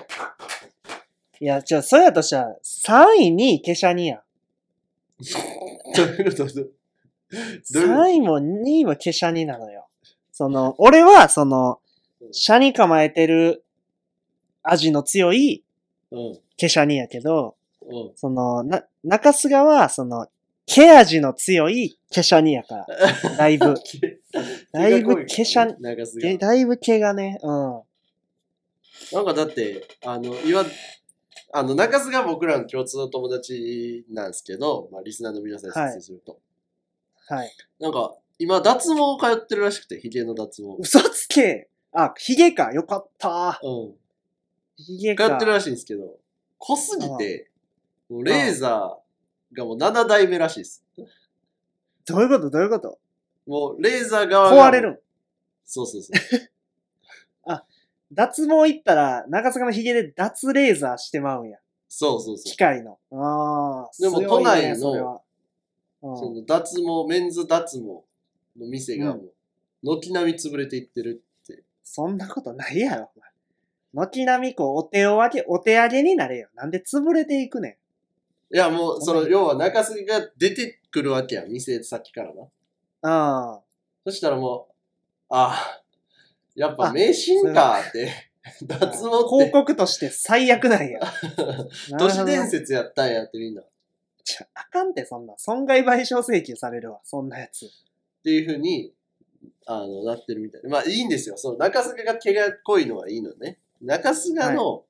[1.42, 4.24] いや、じゃあ、そうやとしたら、3位に華奢にや。
[5.96, 6.46] どういうこと？
[6.46, 6.56] どうい
[7.58, 9.88] うこと？3位も2位も華奢になのよ。
[10.32, 11.80] その、俺は、その、
[12.32, 13.64] 車に構えてる
[14.64, 15.64] 味の強い
[16.12, 16.40] うん。
[16.60, 18.12] 華奢にやけど、うん。
[18.16, 20.28] その、な、中須賀は、その、
[20.68, 22.88] 毛味の強い華奢にやから。
[23.38, 23.74] だいぶ。
[24.74, 26.48] だいぶ華奢、中須げ賀。
[26.48, 27.82] だいぶ毛がね、うん。
[29.14, 30.66] なんかだって、あの、いわ、
[31.54, 36.40] あの、中須賀僕らの共通の友達なんですけど、まあ、リスナーの皆さんに説明すると。
[37.28, 37.52] はい。
[37.80, 40.76] なんか、今、脱毛通ってるらしくて、髭の脱毛。
[40.80, 42.72] 嘘つけあ、髭か。
[42.74, 43.60] よかった。
[43.64, 43.96] うん。
[44.78, 45.30] 髭か。
[45.30, 46.18] 通ってるらしいんですけど、
[46.60, 47.50] 濃すぎて、
[48.10, 50.84] もうレーザーがもう7代目らしいです。
[52.06, 52.50] どういうこと？
[52.50, 53.00] どういうこと？
[53.48, 54.70] もうレーザー側が。
[54.70, 55.00] 壊れるん
[55.66, 56.18] そうそうそう。
[58.12, 61.58] 脱毛行ったら、中塚の髭で脱レーザーしてまうんや。
[61.90, 62.58] そうそうそう機。
[62.58, 63.00] 械の。
[63.12, 65.22] ああ、でも都内のそれは
[66.02, 68.04] うんその脱毛、メンズ脱毛
[68.58, 69.34] の店がもう、
[69.84, 71.64] 軒並み潰れていってるって。
[71.84, 73.12] そんなことないやろ。
[73.16, 73.20] お
[73.98, 76.50] 前軒並みこう、お手を上げ、お手上げになれよ。
[76.56, 77.78] なんで潰れていくね
[78.52, 78.56] ん。
[78.56, 82.48] いやもう、その、要は中杉が出てくるわけやん、店先からな。
[83.02, 83.62] あ
[84.06, 84.74] そしたらもう、
[85.30, 85.82] ああ、
[86.58, 88.12] やっぱ迷信かって、
[88.64, 88.90] 脱あ。
[88.90, 91.00] 毛広って告として最悪なんや。
[92.00, 92.60] 都市伝説。
[92.60, 93.62] 説やったんやってみんな。
[93.62, 93.66] っ
[94.24, 95.36] ちょあかんって、そんな。
[95.38, 97.00] 損害賠償請求されるわ。
[97.04, 97.68] そんなやつ。
[98.24, 98.92] ていうふうに、
[99.68, 100.68] あの、なってるみたいで。
[100.68, 101.38] まあいいんですよ。
[101.38, 103.60] その中菅が毛が濃いのはいいのね。
[103.82, 104.86] 中菅の、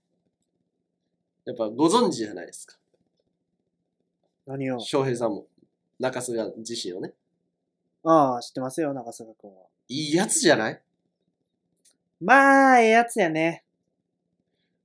[1.46, 2.78] やっぱご存知じゃないですか。
[4.46, 4.80] 何を？
[4.80, 5.48] 翔平さんも。
[6.00, 7.14] 中菅自身をね。
[8.04, 9.64] ああ、知ってますよ、中菅君は。
[9.90, 10.82] いいやつじゃない？
[12.20, 13.64] まあ、ええやつやね。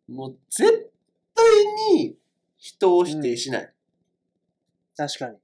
[0.08, 0.90] もう絶
[1.34, 1.44] 対
[1.96, 2.16] に
[2.58, 3.62] 人を否定しない。
[3.62, 3.66] っ
[4.96, 5.36] 確かに。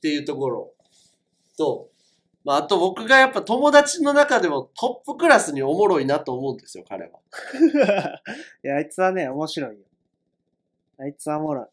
[0.00, 0.72] ていうところ
[1.58, 1.90] と、
[2.44, 7.20] まあ、あと僕がやっぱ友達の中でもトップクラスにおもろいなと思うんですよ、彼は。
[8.64, 9.84] いや、あいつはね、面白いよ。
[10.98, 11.66] あいつはおもろい。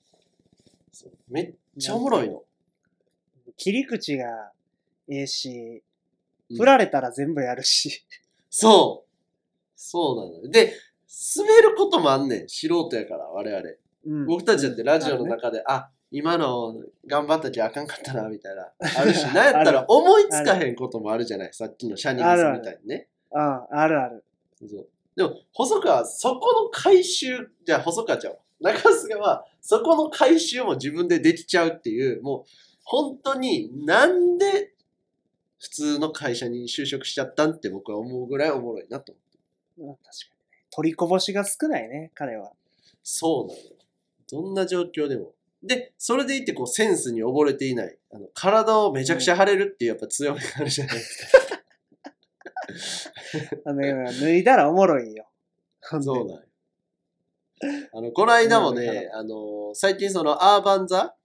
[0.92, 2.44] そうめっちゃおもろいの。
[3.56, 4.52] 切り口が
[5.08, 5.82] ええし、うん
[6.56, 8.06] 振られたら全部やるし。
[8.50, 9.10] そう。
[9.76, 10.50] そうなのよ。
[10.50, 10.74] で、
[11.38, 12.50] 滑ることもあんねん。
[12.50, 13.64] 素人やから、我々。
[14.06, 18.72] うん僕たちだってラジオのうん中で、あ,、今の頑張ったきゃあかんかったな、みたいな。
[18.80, 21.54] あるし、なんやったら思いつかへんこともあるじゃない？
[21.54, 23.10] さっきのシャニミスみたいにね。
[23.32, 24.24] ああるある。
[24.66, 28.40] そうでも、細川はそこの回収、じゃあ細川ちゃんは。
[28.62, 32.44] 中菅は、そこの回収も自分でできちゃうっていう、もう、
[32.84, 34.74] 本当になんで
[35.60, 39.14] 普通の会社に就職しちゃったんって僕は思うぐらいおもろいなと
[39.78, 39.92] 思う。
[39.92, 40.12] うん確か
[40.52, 40.66] にね。
[40.72, 42.52] 取りこぼしが少ないね、彼は。
[43.04, 43.66] そうなのよ。
[44.30, 45.34] どんな状況でも。
[45.64, 47.98] で、それでいてこうセンスに溺れていない。
[48.12, 51.64] あの体をめちゃくちゃ張れるっていうやっぱ強みがあるじゃないですか。
[53.66, 55.28] あの、脱いだらおもろいよ。
[55.82, 56.44] そうな
[57.94, 61.16] あの、この間もうんね、あの、最近そのアーバンザっ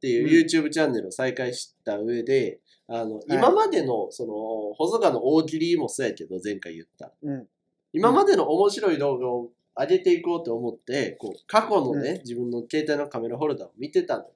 [0.00, 7.12] ていう YouTube チャンネルを再開した上で、あの、今までの、その、細川の大喜利もそうやけど、前回言った。
[7.22, 7.48] うん。
[7.92, 14.26] 今までの面白い動画を上げていこうと思って、こう、過去のね、うん自分の携帯のカメラホルダーを見てたの。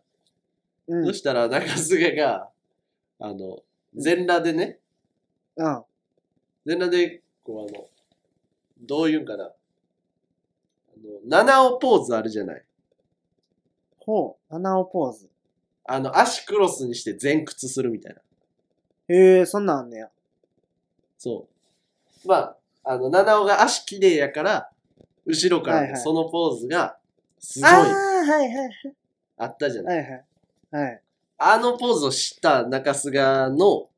[0.89, 1.07] うん。
[1.07, 2.49] そしたら中菅が、
[3.21, 3.59] あの、
[3.95, 4.79] 全裸でね、
[5.57, 5.83] うん。
[6.65, 7.87] 全裸で、こうあの、
[8.81, 9.45] どういうんかな。
[9.45, 9.49] あ
[10.97, 12.65] の、七尾ポーズあるじゃない。
[13.99, 15.29] ほう、七尾ポーズ。
[15.85, 18.21] あの、足クロスにして前屈するみたいな。
[19.09, 20.11] へえ、そんなんあんねや。
[21.19, 21.47] そ
[22.25, 22.29] う。
[22.29, 24.71] まあ、あの、七尾が足綺麗やから、
[25.25, 26.97] 後ろかはいはいらそのポーズが、
[27.39, 28.71] すごいああ、はいはい
[29.37, 29.99] あったじゃない。
[29.99, 30.25] はいはい。
[30.85, 31.03] はい。
[31.39, 33.89] あのポーズをした中菅の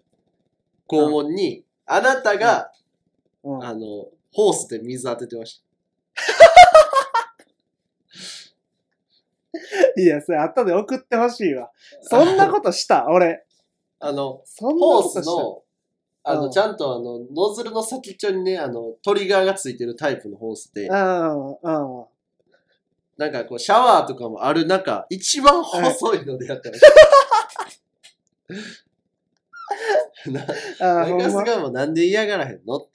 [0.88, 2.72] 肛門に、あなたが、
[3.42, 3.64] うん。
[3.64, 5.62] あの、ホースで水当ててまし
[9.96, 11.70] いや、それ後で送ってほしいわ。
[12.02, 13.06] そんなことした？
[13.08, 13.44] 俺。
[14.00, 14.08] た。
[14.08, 15.30] あの、そんなホースことした。
[15.32, 15.62] の、
[16.22, 22.04] あの、うんちゃんとあの、ノズルの先っちょにね、あの、トリガーがついてるタイプのホースで、うん、うん。
[23.16, 26.84] なんかこう、シャワーとかもある中、一番細いのでやったらしい。
[30.32, 30.42] な
[30.80, 31.46] あーほんま中須。
[31.46, 32.76] がもうなんで嫌がらへんの？
[32.78, 32.88] っ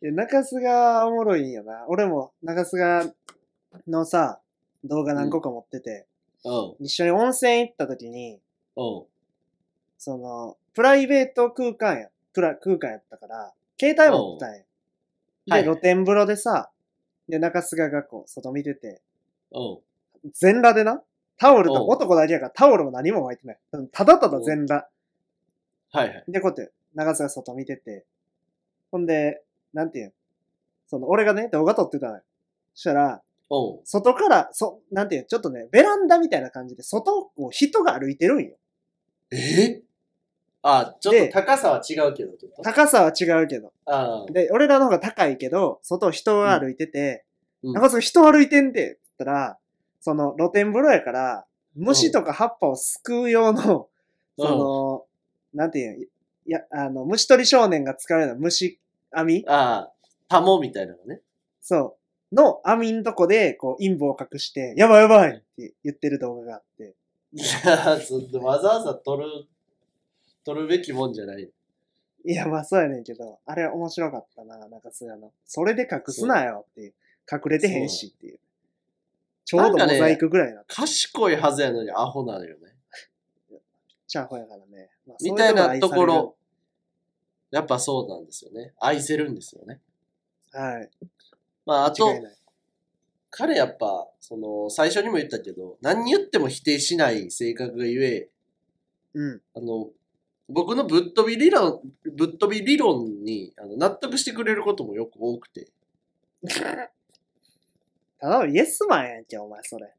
[0.00, 0.10] て。
[0.10, 1.86] 中洲がおもろいんよな。
[1.88, 3.10] 俺も中洲が
[3.86, 4.40] のさ、
[4.84, 6.06] 動画何個か持ってて、
[6.44, 6.50] う
[6.82, 6.84] ん。
[6.84, 8.40] 一緒に温泉行った時に、
[8.76, 9.02] うん。
[9.98, 14.54] その、プライベート空間や、プラ空間やったから、携帯持ってたんや。
[14.56, 14.66] はい
[15.48, 16.70] で、露天風呂でさ、
[17.28, 19.00] で、中洲がこう、外見てて、
[19.52, 20.30] うん。
[20.32, 21.02] 全裸でな、
[21.38, 23.58] タオルと、おう男だけやからタオルも何も巻いてない。
[23.92, 24.88] ただただ全裸。
[25.92, 26.24] はいはい。
[26.26, 28.04] で、こうやって、長瀬が外見てて、
[28.90, 30.12] ほんで、なんていうん
[30.88, 32.22] その、俺がね、動画撮ってたのよ。
[32.74, 33.80] そしたら、うん。
[33.84, 38.56] 外から、そ、なんていうんちょっとね、ベランダみたいな感じで、外を人が歩いてるんよ。
[39.30, 39.82] え？
[40.62, 42.32] あ、ちょっでと高さは違うけど。
[42.62, 43.72] 高さは違うけど。
[43.84, 44.32] ああ。
[44.32, 47.24] で、俺らの方が高いけど、外を人が歩いてて、
[47.62, 49.58] うんなんかそれ人歩いてんで、って言ったら、
[50.00, 53.88] その露天風呂やから、虫とか葉っぱをすくう用の、
[54.38, 55.04] うんその、
[55.54, 56.08] なんていう
[56.46, 58.78] や、あの、虫取り少年が使うような虫
[59.10, 59.44] 網？
[59.48, 59.92] ああ、
[60.28, 61.20] タモみたいなのね。
[61.60, 61.96] そ
[62.32, 62.34] う。
[62.34, 66.94] の網んとこで、こう、陰部を隠して、やばいやばいって言ってる動画があって。
[67.32, 69.46] いや、そんなわざわざ撮る、
[70.44, 71.50] 撮るべきもんじゃない。
[72.24, 75.32] いや、まあそうやねんけど、あれ面白かったな、なんかそうやの。
[75.44, 76.94] それで隠すなよっていう。
[77.30, 78.38] 隠れてへんしっていう。
[79.44, 80.64] ちょうどモザイクぐらいな。
[80.66, 82.74] 賢いはずやのにアホなのよね。
[84.08, 84.90] チャーホやからね。
[85.06, 86.04] まあみたいなとこ。
[86.04, 86.36] ろ、
[87.50, 88.74] やっぱそうなんですよね。
[88.80, 89.80] 愛せるんですよね。
[90.52, 90.90] とこ愛される
[91.64, 92.08] まあ、あと。
[93.36, 98.30] 彼やっぱ、その、最初にも言ったけど、何言っても否定しない性格がゆえ、
[99.12, 99.42] うん。
[99.54, 99.90] あの、
[100.48, 101.82] 僕のぶっ飛び理論、
[102.16, 105.68] ぶっ飛び理論にあの納得してくれることもよく多くて。
[108.18, 109.92] ただのイエスマンやんけ、お前、それ。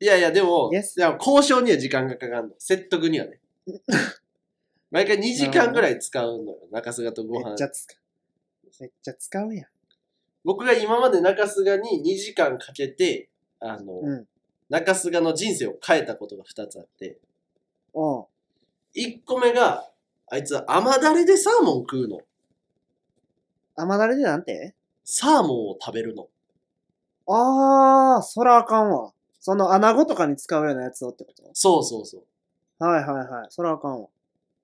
[0.00, 2.54] いやいや、でも、いや交渉には時間がかかるの。
[2.58, 3.40] 説得にはね。
[4.90, 6.58] 毎回2時間ぐらい使うのよ。
[6.70, 7.64] 中菅とご飯めっち。
[7.64, 8.70] ゃ使う。
[8.80, 9.73] めっちゃ使うやん。
[10.44, 13.28] 僕が今まで中菅に2時間かけて、
[13.60, 14.26] あの、うん。
[14.68, 17.18] 中菅の人生を変えたことが2つあって、
[17.92, 18.26] おう。
[18.96, 19.90] 1個目が、
[20.26, 22.20] あいつは甘だれでサーモン食うの。
[23.76, 24.74] 甘だれでなんて？
[25.04, 26.28] サーモンを食べるの。
[27.26, 29.12] あー、そらあかんわ。
[29.40, 31.42] その穴子とかに使うようなやつをってこと？
[31.52, 32.84] そうそうそう。
[32.84, 33.46] はいはいはい。
[33.50, 34.06] そらあかんわ。
[34.06, 34.10] っ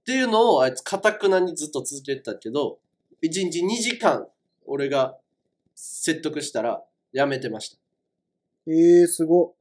[0.05, 2.79] ていうのをあいつかたくなにずっと続けてたけど、
[3.23, 4.27] 1日2時間
[4.67, 5.17] 俺が
[5.83, 7.77] 説得したらやめてました。
[7.77, 7.81] っ
[8.67, 9.55] えー、すご。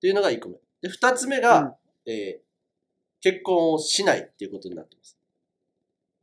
[0.00, 0.56] ていうのが1個目。
[0.80, 2.50] で、2つ目うんが、えー
[3.22, 5.18] 結婚をしないっていうことになってます。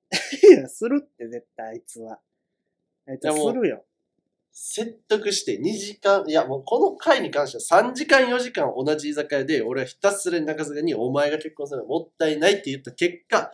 [0.50, 2.20] いや、するって絶対あいつは。
[3.06, 3.86] あいつはいやもうするよ。
[4.52, 13.52] 説得して2時間、いやもうこの回に関しては3時間4時間同じ居酒屋で俺はひたすらに中塚にお前が結婚するのはもったいないって言った結果、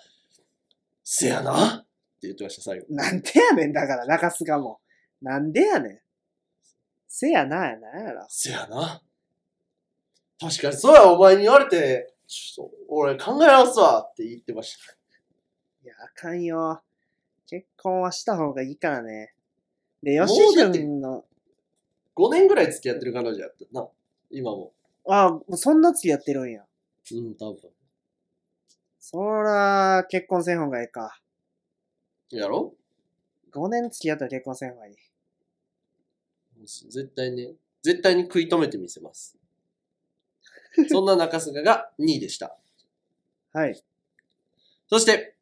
[1.04, 1.82] せやなっ
[2.22, 2.86] て言ってました最後。
[2.90, 4.80] なんでやねん、だから中須賀も。
[5.24, 6.00] なんでやねん。
[7.08, 8.26] せやなやなやろ。
[8.28, 9.02] せやな。
[10.40, 14.94] 確かにそうやお前に言われて、ちょっと俺考え直すわって言ってました。
[15.84, 16.82] いや、あかんよ。
[17.48, 19.34] 結婚はした方がいいからね。
[20.02, 21.24] で、もう吉だって純の、
[22.18, 23.88] 5年ぐらい付き合ってる彼女やったな。
[24.30, 24.74] 今も。
[25.08, 26.66] あ、もうそんな付き合ってるんや。
[27.12, 27.72] うん、多分。
[29.00, 31.22] そら、結婚せん方がいいか。
[32.30, 32.74] やろ
[33.54, 34.96] ？5年付き合ったら結婚せん方がいい。
[36.66, 39.38] 絶対ね、絶対に食い止めてみせます。
[40.90, 42.58] そんな中菅が2位でした。
[43.52, 43.84] はい。
[44.88, 45.36] そして、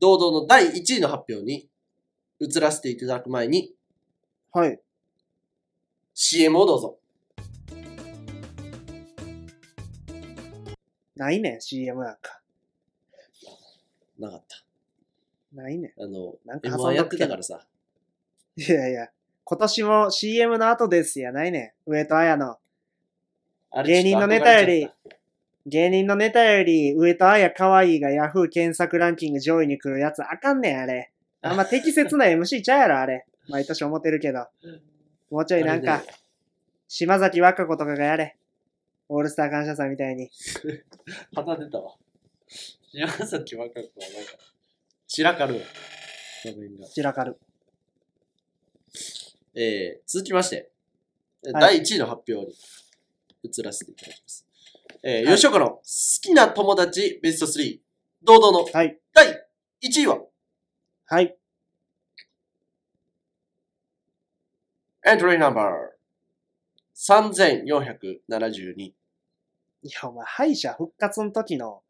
[0.00, 1.68] 堂々の第1位の発表に
[2.40, 3.74] 移らせていただく前に
[4.52, 4.80] はい。
[6.14, 6.98] CM をどうぞ。
[11.16, 12.40] ないねん、CM なんか。
[14.18, 14.64] なかった。
[15.52, 17.66] ないねあの、なんか M1 挟んやってたからさ。
[18.56, 18.60] ん。
[18.60, 19.08] いやいや。
[19.50, 21.90] 今年も CM の後ですやないねん。
[21.90, 22.58] 上戸彩の。
[23.82, 24.90] 芸人のネタより、
[25.64, 31.12] 芸人のネタより上戸彩可愛いが Yahoo 検索ランキング上位に来るやつあかんねん、あれ。
[31.40, 33.24] あんま適切な MC ちゃうやろ、あれ。
[33.48, 34.48] 毎年思ってるけど。
[35.30, 36.02] もうちょいなんか、
[36.86, 38.36] 島崎和歌子とかがやれ。
[39.08, 40.28] オールスター感謝祭みたいに。
[41.34, 41.94] 鼻出たわ。
[42.92, 43.84] 山崎若子は
[44.14, 44.32] なんか、
[45.06, 45.60] 散らかるわ。
[46.92, 47.38] 散らかる。
[49.60, 50.68] えー、続きまして、はい
[51.52, 52.54] 第1位の発表に
[53.42, 54.46] 移らせていただきます。
[55.02, 55.82] えーはい吉岡の好
[56.20, 57.80] きな友達ベスト3、
[58.22, 58.98] 堂々のはい。
[59.12, 59.26] 第
[59.82, 60.18] 1位は、
[61.06, 61.36] はい。
[65.06, 65.64] エントリーナンバー
[67.64, 68.82] 3472。
[68.82, 68.94] い
[69.82, 71.82] や、お前、敗者復活の時の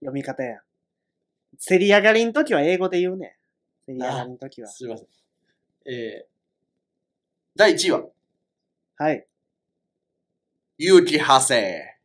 [0.00, 0.60] 読み方やん。
[1.58, 3.36] 競り上がりの時は英語で言うね
[3.88, 3.92] ん。
[3.92, 4.68] 競り上がりの時は。
[4.68, 5.06] すいません。
[5.86, 6.35] えー、
[7.56, 8.02] 第1位は、
[8.98, 9.26] はい。
[10.76, 11.96] 結城ハセ。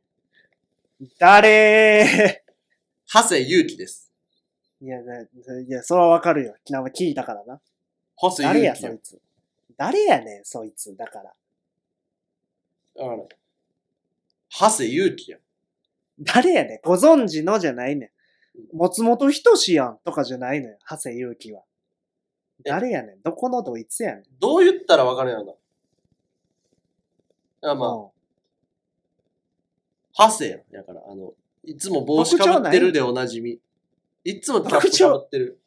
[1.20, 2.42] 誰？
[3.10, 4.14] ハセ勇気です。
[4.82, 5.28] いや、ね
[5.68, 6.56] いや、それはわかるよ。
[6.70, 7.60] 名前聞いたからな。
[8.16, 9.22] ハセ誰や、勇気そいつ？
[9.76, 10.96] 誰やねん、そいつ。
[10.96, 11.24] だから。
[12.96, 13.18] だから、
[14.50, 15.38] ハセ勇気や。
[16.22, 16.80] 誰やねん？
[16.82, 18.78] ご存知のじゃないねん。
[18.78, 20.78] 松本人志やんとかじゃないのよ。
[20.90, 21.64] 長谷祐希は。
[22.66, 23.22] え誰やねん？
[23.22, 24.24] どこのドイツやねん？
[24.40, 25.58] どう言ったらわかるやろ
[27.62, 27.72] な。
[27.72, 28.08] あまあ、うん
[30.14, 30.62] ハセやん。
[30.72, 31.34] やから、あの、
[31.64, 33.60] いつも帽子かぶってるでおなじみ。
[34.24, 35.60] いつもキャップかぶってる。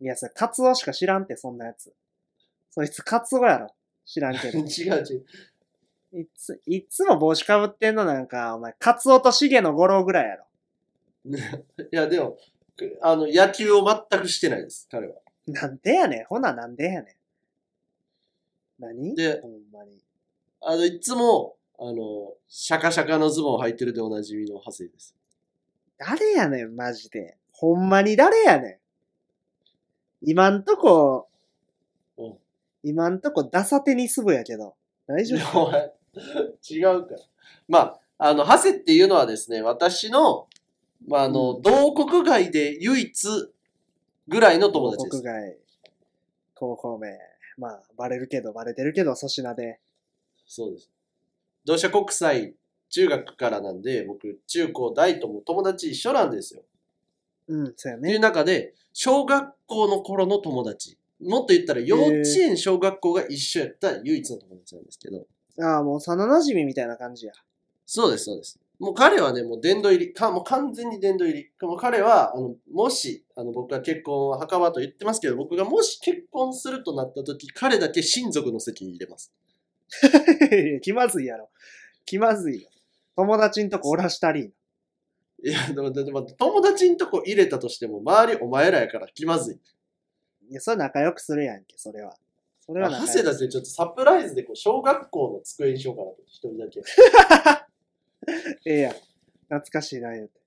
[0.00, 1.92] いや、それ、カツオしか知らんって、そんなやつ。
[2.70, 3.74] そいつカツオやろ。
[4.04, 4.58] 知らんけど。
[4.62, 6.22] 違う違う。
[6.22, 10.46] いつ、いつも帽子かぶってんのなんか、お前、カツオとシゲの五郎ぐらいやろ。
[11.34, 11.34] い
[11.90, 12.38] や、でも、
[12.76, 15.14] くあの、野球を全くしてないです、彼は。
[15.48, 16.24] なんでやねん。
[16.26, 17.14] ほな、なんでやねん。
[18.78, 19.14] 何？
[19.14, 19.98] でほんまに。
[20.60, 25.16] あの、いつも、あの、シャカシャカのズボンを履いてるでおなじみのハセです。
[25.98, 27.36] 誰やねん、マジで。
[27.52, 28.80] ほんまに誰やね
[30.22, 30.30] ん。
[30.30, 31.28] 今んとこ
[32.16, 32.38] うん、
[32.84, 34.76] 今んとこダサテニス部やけど。
[35.06, 35.72] 大丈夫
[36.70, 37.20] 違うから。
[37.68, 40.48] まあ、あの、ハセっていうのはですね、私の、
[41.08, 43.51] まあ、あの、うん同国外で唯一
[44.32, 45.22] ぐらいの友達です。
[45.22, 45.56] 国外、
[46.54, 47.18] 高校名。
[47.58, 49.78] まあ、バレるけど、バレてるけど、粗品で。
[50.46, 50.90] そうです。
[51.64, 52.54] 同志社国際
[52.88, 56.62] 中学からなんで、僕、中高大とも友達一緒なんですよ。
[57.48, 58.18] うん、そうやっていうね。
[58.18, 60.98] 中で、小学校の頃の友達。
[61.20, 65.26] もっと言ったら幼稚園、小学校が一緒やった唯一の友達なんですけど。
[65.60, 67.32] ああ、もう幼馴染みたいな感じや。
[67.86, 68.58] そうです、そうです。
[68.82, 70.12] もう彼はね、もう殿堂入り。
[70.12, 71.50] かもう完全に殿堂入り。
[71.60, 79.32] もう彼は、あの、もし、あの、僕が結婚は墓場と言ってますけど、僕がもし結婚するとなった時、彼だけ親族の席に入れます。
[80.82, 81.48] 気まずいやろ。
[82.04, 82.68] 気まずいよ。
[83.14, 84.52] 友達んとこおらしたり。
[85.44, 89.60] いや、でも、でも友達んとこ入れたとしても、周りお前らやから気まずい。
[90.50, 92.16] いや、それ仲良くするやんけ、それは。
[92.58, 96.82] それはあ仲良くハセだってちょっとサプライズでこう小学校の机にしようかなと、一人だけ。
[98.64, 98.92] ええやん。
[99.48, 100.42] 懐かしいな、言うて。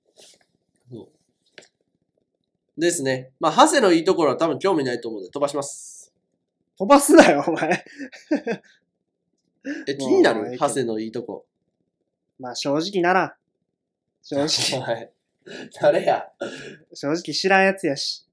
[2.78, 3.32] ですね。
[3.40, 6.14] まあ、ハセのいいところは多分興味ないと思うので飛ばします。
[6.78, 7.86] 飛ばすなよ、お前。
[9.88, 11.46] え、気になもうええけどるハセのいいとこ。
[12.38, 13.34] まあ、正直ならん。
[14.24, 15.12] 正直、 はい。
[15.80, 16.26] 誰や？
[16.94, 18.26] 正直知らんやつやし。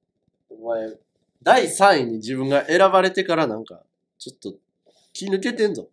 [0.51, 0.99] お前、
[1.43, 3.85] 第3位に自分が選ばれてからなんか、
[4.19, 4.55] ちょっと
[5.13, 5.89] 気抜けてんぞ。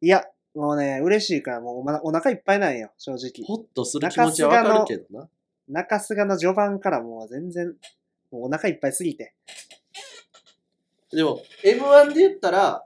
[0.00, 0.24] いや、
[0.54, 3.46] もうね、嬉しいから、もうお,、ま、お腹いっぱいなんよ、正直。
[3.46, 5.28] ホッとする気持ちはわかるけどな。
[5.68, 7.74] 中須賀の序盤からもう全然、
[8.30, 9.34] もうお腹いっぱいすぎて。
[11.10, 12.84] でも、M1 で言ったら、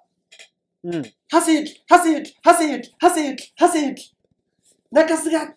[0.85, 1.03] うん。
[1.29, 4.17] ハセユキ、ハセユキ、ハセユキ、ハセユキ、ハセユキ、
[4.93, 5.55] 中須賀、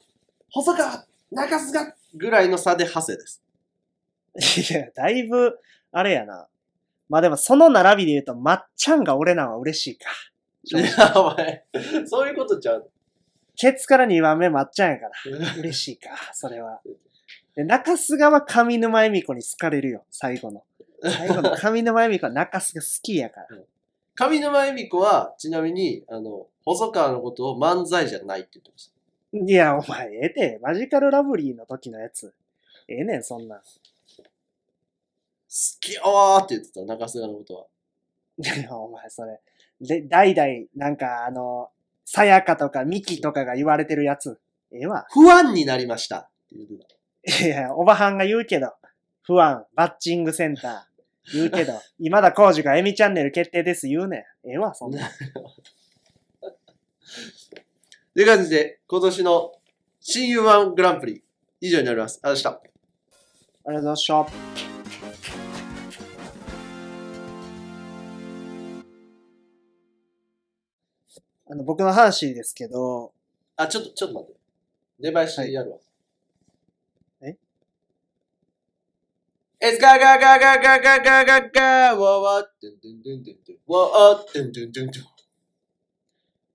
[0.51, 3.43] 細川、中須賀ぐらいの差でハセです。
[4.72, 5.60] いや、だいぶ、
[5.91, 6.47] あれやな。
[7.10, 10.10] まあでも、その並びで言うと、まっちゃんが俺なんは嬉しいか。
[10.64, 11.66] い や、お前、
[12.05, 12.89] そういうことちゃう。
[13.55, 15.12] ケツから2番目まっちゃんやから。
[15.57, 16.82] 嬉しいか、それは。
[17.55, 20.64] で、中須賀は上沼恵美子に好かれるよ、最後の。
[21.01, 23.47] 最後の上沼恵美子は中須賀好きやから。
[24.16, 28.93] 上沼恵美子は、ちなみに、あの、細川のことを漫才じゃないって言ってました。
[29.38, 32.34] いや、お前、ええて、マジカルラブリーの時のやつ。
[32.88, 33.60] ええねん、そんなん。
[33.60, 33.66] 好
[35.80, 37.66] きやわーって言ってた、中須賀のことは。
[38.38, 39.39] いや、お前、それ。
[39.82, 41.69] で、代々、なんか、あの、
[42.05, 44.39] さやかとかミキとかが言われてるやつ。
[44.71, 45.05] ええわ。
[45.11, 46.30] 不安になりました。
[46.51, 48.71] いや、おばはんが言うけど、
[49.23, 54.49] 不安、バッチングセンター、言うけど、 今田耕司がエミチャンネル決定です言うねん。
[54.49, 55.11] ええわ、そんなん。
[58.13, 59.51] という感じで、今年の
[60.01, 61.23] 新 U1 グランプリ、
[61.61, 62.19] 以上になります。
[62.23, 62.69] ありがとうございました。
[63.65, 64.78] ありがとうございました。
[71.52, 73.12] あの、僕の話ですけど、
[73.56, 74.39] あ、ちょっと、ちょっと待って。
[75.00, 75.78] 出囃子やるわ。
[77.22, 77.38] え
[79.60, 85.04] ？It's ga ga ga ga ga ga ga ga ga わわってんてんてんてんてんわわってんてんてんてん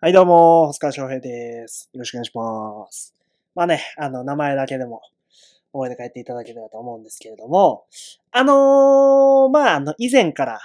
[0.00, 1.90] はい、どうも、細川翔平です。
[1.92, 3.14] よろしくお願いします。
[3.56, 5.02] まあね、あの、名前だけでも
[5.72, 7.86] 覚えて帰っていただければと思うんですけれども、
[8.30, 10.60] あのーまあ、あの、以前から、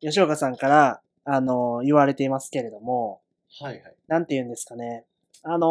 [0.00, 3.20] 吉岡さんから、あのー言われていますけれども、
[3.60, 3.96] はいはい。
[4.06, 5.04] なんて言うんですかね。
[5.42, 5.66] あの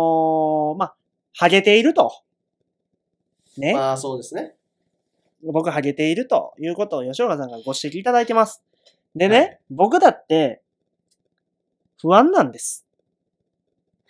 [0.75, 0.95] ーまあ、
[1.35, 2.11] ハゲていると。
[3.57, 3.73] ね。
[3.73, 4.55] まあそうですね。
[5.43, 8.63] 僕ハゲているということを吉岡さんがご指摘いただいてます。
[9.15, 10.61] でね、はい僕だって、
[12.01, 12.85] 不安なんです。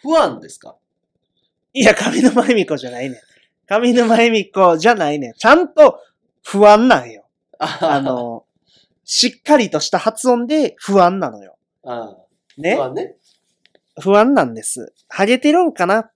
[0.01, 0.75] 不安ですか？
[1.73, 3.19] いや、上沼恵美子じゃないねん。
[3.67, 5.33] 上沼恵美子じゃないねん。
[5.33, 5.99] ちゃんと
[6.43, 7.25] 不安なんよ。
[7.59, 8.45] ああ、の、
[9.03, 11.57] しっかりとした発音で不安なのよ。
[11.83, 12.17] あ
[12.57, 12.83] ね不。
[12.83, 13.15] 安ね。
[13.99, 14.93] 不安なんです。
[15.07, 16.11] ハゲてるんかな？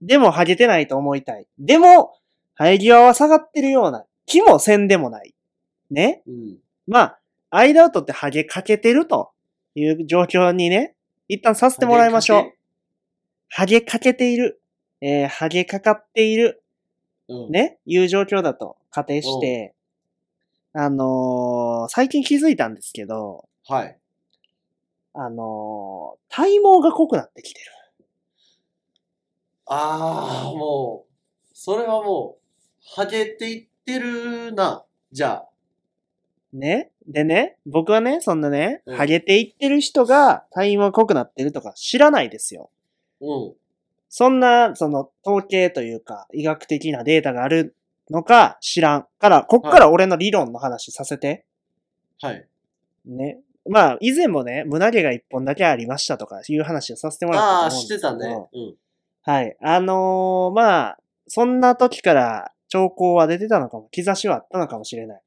[0.00, 1.46] でもハゲてないと思いたい。
[1.58, 2.18] でも、
[2.56, 5.34] 生え際は下がってるような気もせんでもない。
[5.90, 6.22] ね？
[6.26, 6.58] うん。
[6.86, 7.18] まあ、
[7.50, 9.30] 間を取ってハゲかけてると
[9.74, 10.94] いう状況にね、
[11.28, 12.52] 一旦させてもらいましょう。
[13.48, 14.60] ハゲかけている。
[15.00, 16.62] えー、ハゲかかっている。
[17.28, 17.50] うん。
[17.50, 19.74] ね、いう状況だと仮定して、
[20.74, 23.98] あのー最近気づいたんですけど、はい。
[25.14, 27.66] あのー体毛が濃くなってきてる。
[29.66, 32.42] ああ、もう、それはもう、
[32.96, 34.84] ハゲていってるな。
[35.12, 35.48] じゃあ。
[36.52, 36.90] ね？
[37.06, 42.70] でね、僕はね、そんなね、うんハゲていってる人が体毛濃くなってるとか知らないですよ。
[43.20, 43.54] うん。
[44.08, 47.76] そんな、その、統計というか、医学的なデータがある
[48.10, 49.06] のか知らん。
[49.18, 51.44] から、こっから俺の理論の話させて。
[52.20, 52.46] はい。
[53.06, 53.38] ね？
[53.68, 58.48] まあ、以前もね、胸毛が一本だけありましたとかいう話をさせてもらったとああ、思うんですけどしてたね。
[58.52, 58.74] うん。
[59.24, 59.56] はい。
[59.62, 60.98] あのーまあ、
[61.28, 65.22] そんな時から兆候は出てたのかも、兆しはあったのかもしれない。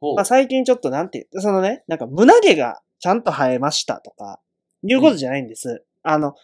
[0.00, 4.40] まあ、最近ちょっとなんて、そのね、なんか胸毛がちゃんと生えましたとか、
[4.82, 5.84] いうことじゃないんです。
[6.02, 6.34] あの、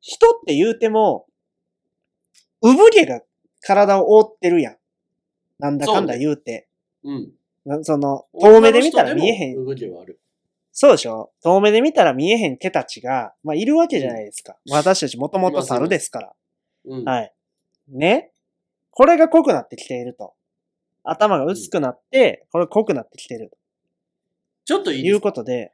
[0.00, 1.26] 人って言うても、
[2.62, 3.20] 産毛が
[3.62, 4.76] 体を覆ってるやん。
[5.58, 6.68] なんだかんだ言うて。
[7.04, 7.32] うん。
[7.66, 9.64] なその、遠目で見たら見えへん。
[9.64, 10.19] 動きはある。
[10.82, 11.30] そうでしょ？
[11.42, 14.56] 遠目で見たら見えへん毛たちが、まあ、いるわけじゃないですか。
[14.70, 16.32] 私たちもともと猿ですから。
[16.86, 17.04] うん。
[17.04, 17.34] はい。
[17.90, 18.32] ね。
[18.90, 20.32] これが濃くなってきていると。
[21.04, 23.52] 頭が薄くなって、これ濃くなってきている
[24.64, 25.20] ちょっといといういですか？
[25.20, 25.72] ことで、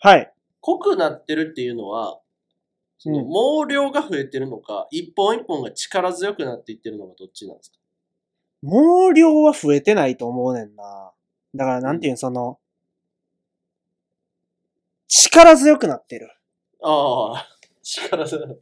[0.00, 0.30] はい。
[0.60, 2.20] 濃くなってるっていうのは、
[2.98, 7.78] そのうん毛量が増えてるのか、一本一本が力強くなっていってるのがどっちなんですか？
[8.62, 11.10] 毛量は増えてないと思うねんな。
[11.54, 12.58] だからなんていうの、その、
[15.14, 16.30] 力強くなってる。
[16.82, 17.46] ああ、
[17.82, 18.58] 力強い。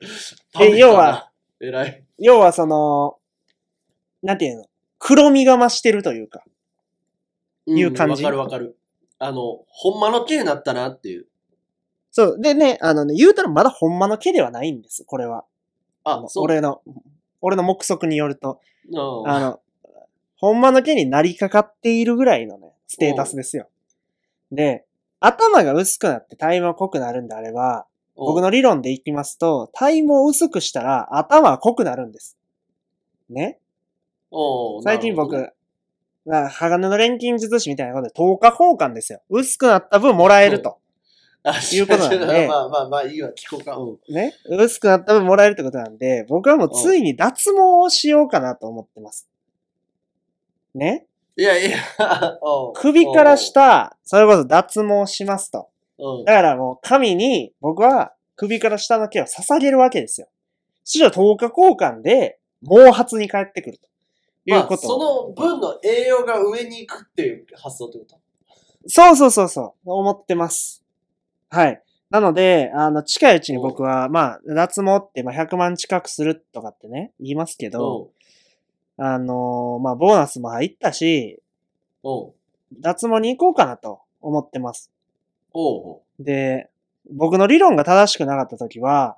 [0.61, 1.31] え要は、
[1.61, 2.05] 偉い。
[2.19, 3.19] 要はその、
[4.21, 4.67] なんていうの、
[4.99, 6.43] 黒みが増してるというか。
[7.69, 8.77] んいう感じわかるわかる。
[9.21, 11.29] あの、ほんまの毛になったなっていう。
[12.11, 12.41] そう。
[12.41, 15.45] でね、あのね、言うたらまだほんまの毛ではないんです、これは。
[16.03, 16.45] あの、あそう。
[16.45, 16.83] 俺の、
[17.41, 18.61] 俺の目測によると。
[18.91, 19.61] うんあの、
[20.37, 23.69] ほんまの毛になりかかっているぐらいのね、ステータスですよ。
[24.51, 24.85] で、
[25.21, 32.37] 頭が薄くなって体毛濃くなるんであれば、僕の理論でいきますと、体毛を薄くしたら頭は濃くなるんです。
[33.29, 33.59] ね？
[34.83, 35.53] 最近僕、
[36.27, 39.21] 鋼の錬金術師みたいなことで10日交換ですよ。
[39.29, 40.79] 薄くなった分もらえると。
[41.73, 43.77] いうことなんでまあ まあまあ、いいわ、聞こうか。
[43.77, 44.15] うん。
[44.15, 44.35] ね？
[44.51, 49.29] 薄くなった分もらえるってことなんで、僕はもうついに脱毛をしようかなと思ってます。
[50.75, 51.07] ね？
[51.41, 51.79] いやいや、
[52.77, 55.71] 首から下、それこそ脱毛しますと。
[56.27, 60.29] だからもう神に僕は首から下の毛を捧げるわけですよ。
[60.85, 63.89] そしたら10日交換で毛髪に帰ってくると。
[64.45, 64.87] いまあ、うこと。
[64.87, 68.19] その分の栄養が上に行くっていう発想ってこと？
[68.87, 69.91] そうそうそうそう。
[69.91, 70.85] 思ってます。
[71.49, 71.83] はい。
[72.11, 78.11] なので、あの、近いうちに僕は、まあ、脱毛って、まあ、100万近くするとかってね、言いますけど、
[79.03, 81.41] あのーまあ、ボーナスも入ったし、
[82.03, 82.35] おう
[82.81, 84.93] 脱毛に行こうかなと思ってます。
[85.55, 86.69] おうで、
[87.11, 89.17] 僕の理論が正しくなかった時は、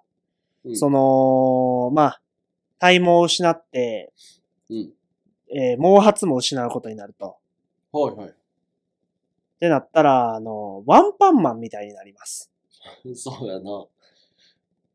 [0.65, 2.21] うんその、まあ、
[2.79, 4.13] 体毛を失って、
[4.71, 4.93] うん。
[5.53, 7.37] えー毛髪も失うことになると。
[7.91, 8.29] はいはい。
[8.29, 8.33] っ
[9.59, 12.53] てなったら、あの、ワンパンマンみたいになります。
[13.17, 13.87] そうやな。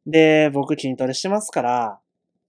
[0.05, 1.99] で、僕筋トレしてますから、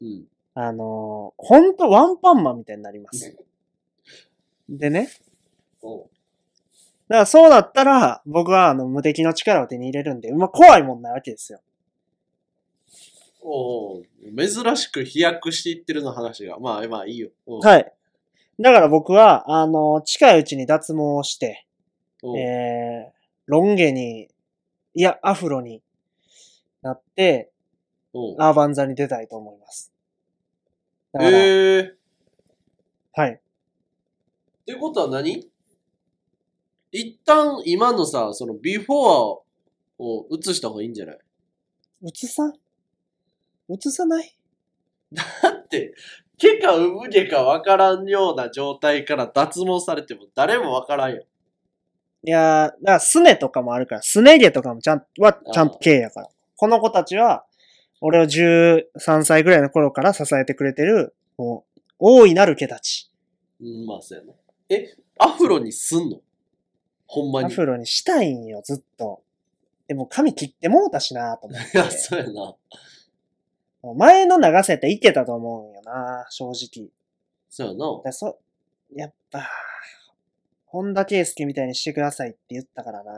[0.00, 0.28] うん。
[0.60, 3.36] あの、ほんとワンパンマンみたいになります。
[4.68, 5.08] でね。
[5.80, 11.60] だからそうなったら、僕はあの、無敵の力を手に入れるんで、まあ、怖いもんないわけですよ。
[13.40, 14.02] おう
[14.36, 16.58] 珍しく飛躍していってるの話が。
[16.58, 17.30] まあまあいいよ。
[17.46, 17.92] うんはい。
[18.58, 21.66] だから僕は、あの、近いうちに脱毛をして、
[22.36, 23.12] えー、
[23.46, 24.28] ロン毛に、
[24.94, 25.82] いや、アフロに
[26.82, 27.52] なって、
[28.38, 29.92] アーバン座に出たいと思います。
[31.12, 31.90] だから、えー。
[31.90, 31.96] っ
[33.14, 33.40] はい。
[34.66, 35.48] てことは何？
[36.92, 39.22] 一旦今のさ、そのビフォア
[39.98, 41.18] を映した方がいいんじゃない？
[42.04, 42.52] 映さん？
[43.70, 44.38] 映さない？
[45.12, 45.94] だって、
[46.36, 51.24] 毛か産毛か分からんような状態から脱毛されても誰も分からんよ。
[52.22, 56.28] いやー、だからすねとかもあるから、すね毛とかもちゃんは、ちゃんと毛やから。
[56.56, 57.44] この子たちは、
[58.00, 63.10] 俺を13歳ぐらいの頃から支えてくれてる、もう、大いなる毛たち。
[63.60, 64.32] うん、まあそうやな。
[64.68, 66.20] え、アフロにすんの？
[67.06, 67.46] ほんまに。
[67.46, 69.22] アフロにしたいんよ、ずっと。
[69.88, 71.90] でも髪切ってもうたしなと思っ いや、て。
[71.90, 72.54] そうやな。
[73.96, 76.90] 前の長さやったらいけたと思うんよな、正直。
[77.48, 78.00] そうやな。
[78.04, 78.38] だそ、
[78.94, 79.48] やっぱ、
[80.66, 83.12] 本田圭佑みたいにしてくださいって言ったからな。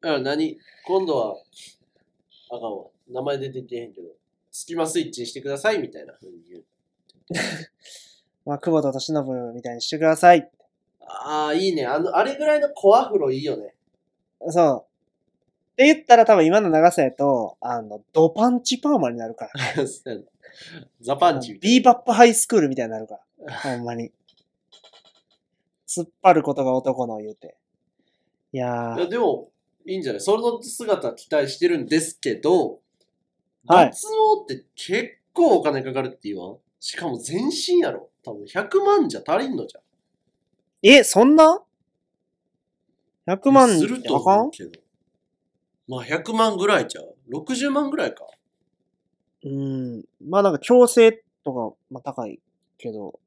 [0.00, 0.58] だから何？
[0.86, 1.36] 今度は、
[2.54, 2.84] あかんわ。
[3.10, 4.08] 名前出てけへんけど、
[4.50, 6.64] スキマスイッチにしてくださいみたいな風に言う。
[8.44, 10.50] まあ、久保田敏信みたいにしてください。
[11.00, 11.86] ああ、いいね。
[11.86, 13.74] あの、あれぐらいのコアフロいいよね。
[14.48, 15.72] そう。
[15.72, 19.52] って言ったら多分今の長さやと、あの、ドパンチパーマになるから。
[21.00, 23.56] ザパンチみたいビーバップハイスクールみたいになるから。
[23.64, 24.12] ほんまに。
[25.86, 27.56] 突っ張ることが男の言うて。
[28.52, 28.94] いやな。
[28.94, 29.51] いーや、、でも、
[29.86, 30.20] いいんじゃない？
[30.20, 32.80] その姿期待してるんですけど、
[33.66, 34.08] はい脱
[34.46, 36.56] 毛って結構お金かかるって言わん？
[36.80, 38.10] しかも全身やろ？
[38.24, 39.82] 多分100万じゃ足りんのじゃん。
[40.84, 41.62] え、そんな
[43.28, 44.70] ?100 万するとあかん思うけど。
[45.88, 48.26] まあ100万ぐらいちゃう ?60 万ぐらいか。
[49.44, 50.04] うん。
[50.28, 51.12] まあなんか矯正
[51.44, 52.40] とか、まあ高い
[52.78, 53.20] けど、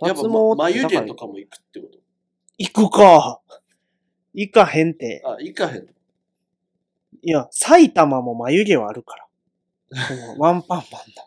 [0.00, 1.98] やっぱ、脱毛ま、って眉毛高いとかも行くってこと？
[2.58, 3.40] 行くか。
[4.36, 5.22] 行かへんて。
[5.24, 5.92] あ、行かへんの。
[7.22, 9.26] いや、埼玉も眉毛はあるから。
[10.38, 11.26] ワンパンマンだ。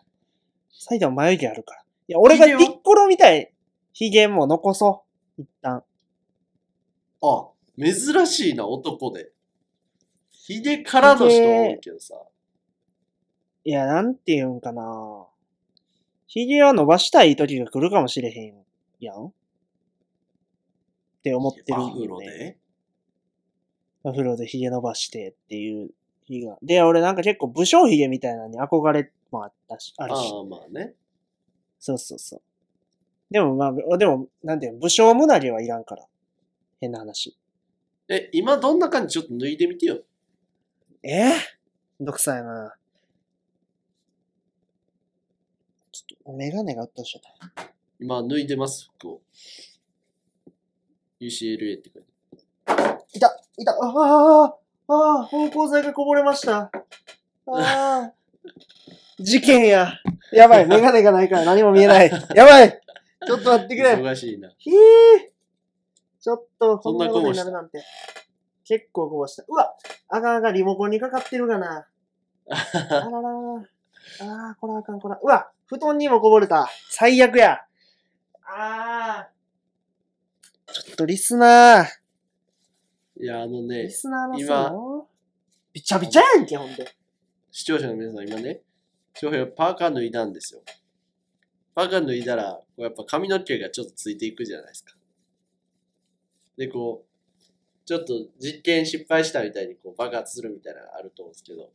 [0.70, 1.82] 埼玉眉毛あるから。
[1.82, 3.52] いや、俺がピッコロみたい、
[3.92, 5.04] 髭も残そ
[5.36, 5.42] う。
[5.42, 5.82] 一旦。
[7.20, 9.32] あ、珍しいな、男で。
[10.30, 12.14] ヒゲからの人多いけどさ。
[13.64, 15.26] いや、なんて言うんかな。
[16.28, 18.64] 髭は伸ばしたい時が来るかもしれへん
[19.00, 19.26] やん。
[19.26, 19.32] っ
[21.22, 21.94] て思ってるアよ、ね。
[21.94, 22.59] フロで？
[24.02, 25.90] アフロで髭伸ばしてっていう
[26.24, 26.58] 日が。
[26.62, 30.18] で、俺なんか結構武将髭みたいなのに憧れもあったし、あるし。
[30.32, 30.94] ああ、まあね。
[31.78, 32.42] そうそうそう。
[33.30, 36.06] でもまあ、でも、なんていうの、武将胸毛はいらんから。
[36.80, 37.36] 変な話。
[38.08, 39.12] え、今どんな感じ？
[39.12, 40.02] ちょっと脱いでみてよ。
[41.02, 41.30] えー、
[41.98, 42.74] めんどくさいな。
[45.92, 47.22] ちょっと、メガネがうっとうしちゃっ
[47.54, 47.72] た。
[48.00, 49.20] 今脱いでます、服を。
[51.20, 52.09] UCLA って書いて
[53.12, 54.54] いたいたあああ
[54.88, 56.58] あ芳香剤がこぼれました。
[56.58, 56.70] あ
[57.46, 58.12] あ
[59.18, 59.92] 事件や。
[60.32, 62.10] やばい、メガネがないから何も見えない。
[62.34, 62.80] やばい
[63.26, 63.94] ちょっと待ってくれ。
[63.94, 64.50] 忙しいな。
[64.58, 65.32] ひえ
[66.20, 67.82] ちょっと、こんなことになるなんて。
[68.64, 69.44] 結構こぼした。
[69.48, 69.74] うわ
[70.08, 71.86] あかんあかん、リモコンにかかってるかな。
[72.48, 72.54] あ
[72.90, 73.28] ららら。
[74.20, 75.16] ああ、これあかん、これ。
[75.20, 76.68] うわ布団にもこぼれた。
[76.88, 77.60] 最悪や。
[78.44, 79.28] ああ。
[80.72, 81.99] ちょっとリスナー。
[83.22, 84.72] いや、あのねリ、スナーの今
[85.72, 86.96] びちゃびちゃやんけ、ほんで。
[87.50, 88.62] 視聴者の皆さん、今ね、
[89.14, 90.62] 翔平はパーカー脱いだんですよ。
[91.74, 94.94] パーカー脱いだら、こうやっぱ髪の毛がちょっとついていくじゃないですか。
[96.56, 101.70] で、こう、ちょっと実験失敗したみたいにこう爆発するみたいなのがあると思うんですけど、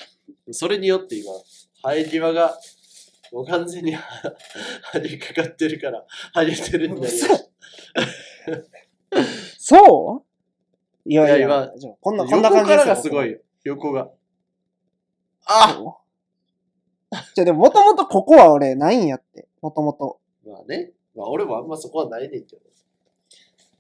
[0.52, 1.32] それによって今、
[1.84, 2.58] 生え際が
[3.32, 7.14] もう完全に張りかかってるから、生えてるんだよ。
[9.58, 10.25] そう
[11.08, 11.70] いやいやいや
[12.02, 13.32] こんな、こんな感横かじですよらがすごい。
[13.32, 13.40] よ。
[13.64, 14.10] 横が。
[15.46, 15.80] あ
[17.36, 19.48] じゃあでも、もともとここは俺、ないんやって。
[19.62, 20.20] もともと。
[20.46, 20.92] まあね。
[21.16, 22.62] まあ俺もあんまそこはないねんけど。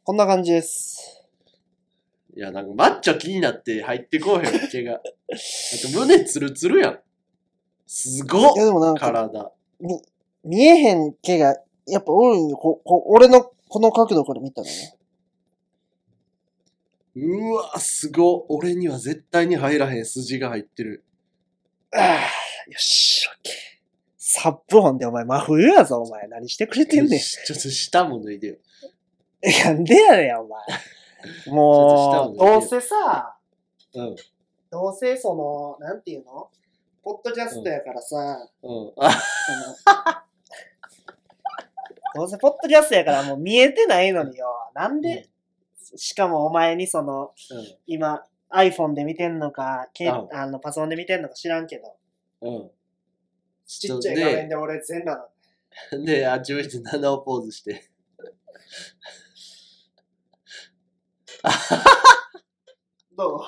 [0.04, 1.28] こんな感じです。
[2.36, 4.92] いや、なんかマッチョ気になって入ってこうへん、 毛が。
[4.92, 5.04] なんか
[6.00, 7.00] 胸ツルツルやん。
[7.88, 9.52] すごっいやでもなんか、体。
[10.44, 11.58] 見えへん毛が、
[11.88, 12.58] やっぱ多いんよ。
[12.58, 14.96] こ、こ、俺のこの角度から見たらね。
[17.16, 21.06] うわ、すごっ俺には絶対に入らへん筋が入ってる。
[21.94, 22.12] ああ、
[22.70, 23.54] よし、オッケー。
[24.18, 26.28] サップ音でお前真冬やぞ、お前。
[26.28, 27.20] 何してくれてんねん。
[27.20, 28.56] ちょっと下も脱いでよ。
[29.64, 30.60] なんでやねん、お前。
[31.48, 33.38] もう、どうせさ、
[33.94, 34.16] うん。
[34.70, 36.50] どうせその、なんていうの？
[37.02, 38.94] ポッドキャストやからさ、うん。
[38.98, 40.16] あ、その
[42.16, 44.48] どうせポッドキャストやからもう見えてないのによ。
[44.74, 45.30] なんで、
[45.96, 47.34] しかもお前にその、
[47.86, 51.96] 今 iPhone で見てんのか、けうんあのパソコンで見てんのか知らんけど、
[52.42, 52.56] うん。
[52.56, 52.72] うん。
[53.66, 55.18] ちっちゃい画面で俺全裸
[55.92, 56.06] なの。
[56.06, 57.84] で、 で、あっち向いて七をポーズして。
[63.16, 63.40] どう？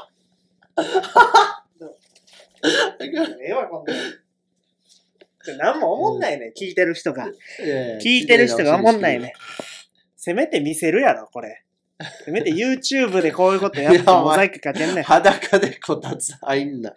[3.02, 3.98] ええわ、こんなん。
[5.44, 7.28] ちょ何も思んないね、聞いてる人が。
[8.02, 9.34] 聞いてる人が思んないね。。
[10.16, 11.64] せめて見せるやろ、これ。
[12.28, 15.04] せめて YouTube でこういうことやってモザイクかけんねん。
[15.06, 16.94] 裸でこたつ入んな。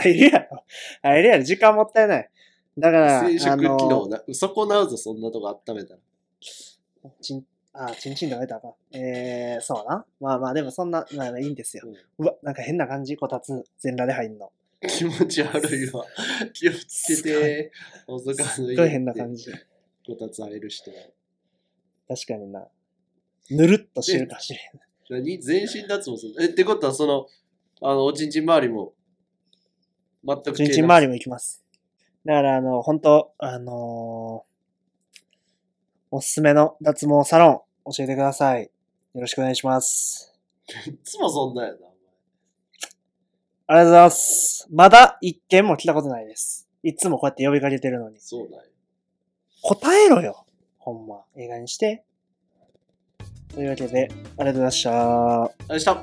[0.00, 0.64] 入るやろ。
[1.00, 1.44] 入るやろ。
[1.44, 2.30] 時間もったいない。
[2.76, 4.22] だから、生殖あ機能の、な。
[4.32, 6.00] 損なうぞ、そんなとこ温めたら。
[7.20, 8.72] ちん、あ、ちんちんで置いたかん。
[8.96, 10.04] えー、そうな。
[10.18, 11.84] まあまあ、でもそんな、まあいいんですよ。
[12.18, 14.50] うわ、なんか変な感じ、こたつ、全裸で入んの。
[14.88, 16.04] 気持ち悪いわ。
[16.52, 17.72] 気をつけて。
[18.42, 19.52] すっごい変な感じ。
[20.04, 20.96] こたつ入る人は。
[22.08, 22.66] 確かにな。
[23.56, 24.60] ぬるっとしてるかもしれん。
[25.10, 25.40] 何？
[25.40, 27.26] 全身脱毛するえ、ってことは、その、
[27.82, 28.94] あの、おちんちん周りも、
[30.24, 31.62] 全くちんちん周りも行きます。
[32.24, 34.52] だから、あの、本当あのー
[36.14, 38.64] おすすめの脱毛サロン、教えてください。
[39.14, 40.34] よろしくお願いします。
[40.86, 40.92] り。
[40.92, 41.92] いつもそんなんやな、お
[43.66, 44.68] ありがとうございます。
[44.70, 46.68] まだ一件も来たことないです。
[46.82, 48.20] いつもこうやって呼びかけてるのに。
[48.20, 48.64] そうなんや。
[49.62, 50.44] 答えろよ。
[50.76, 51.24] ほんま。
[51.34, 52.04] 映画にして。
[53.54, 55.42] というわけで、ありがとうございました。
[55.44, 56.02] あれした。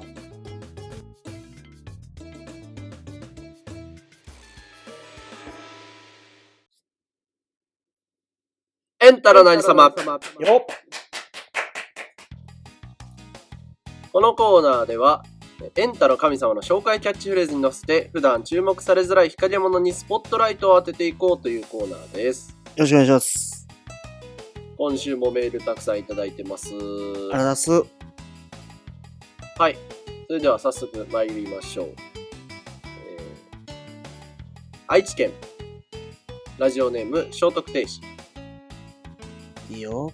[9.02, 9.84] エンタの何様。
[9.86, 9.96] よっ
[14.12, 15.24] このコーナーでは、
[15.76, 22.50] エンタの神様の紹介キャッチフレーズに乗せて、普段注目されづらい日陰者にスポットライトを当てていこうというコーナーです。
[22.76, 23.49] よろしくお願いします。
[24.80, 26.70] 今週もメールたくさんいただいてます。
[26.70, 26.88] ありがと
[27.20, 27.72] うございます。
[29.58, 29.78] はい。
[30.26, 31.88] それでは早速参りましょう。
[31.88, 33.74] えー
[34.88, 35.32] 愛知県、
[36.58, 38.00] ラジオネーム、聖徳亭子。
[39.70, 40.14] いいよ。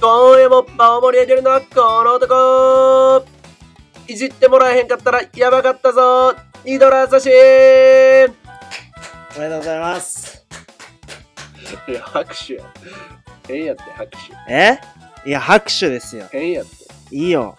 [0.00, 3.26] 今夜も場を盛り上げるのはこの男
[4.08, 7.32] いじってもらえへんかったらやばかったぞイドラサシお
[9.38, 10.29] めでとうございます。
[11.88, 12.64] いや、拍手や。
[13.46, 14.18] 変やって、拍手。
[14.48, 14.78] え？
[15.26, 16.26] いや、拍手ですよ。
[16.30, 17.16] 変やって。
[17.16, 17.56] いいよ。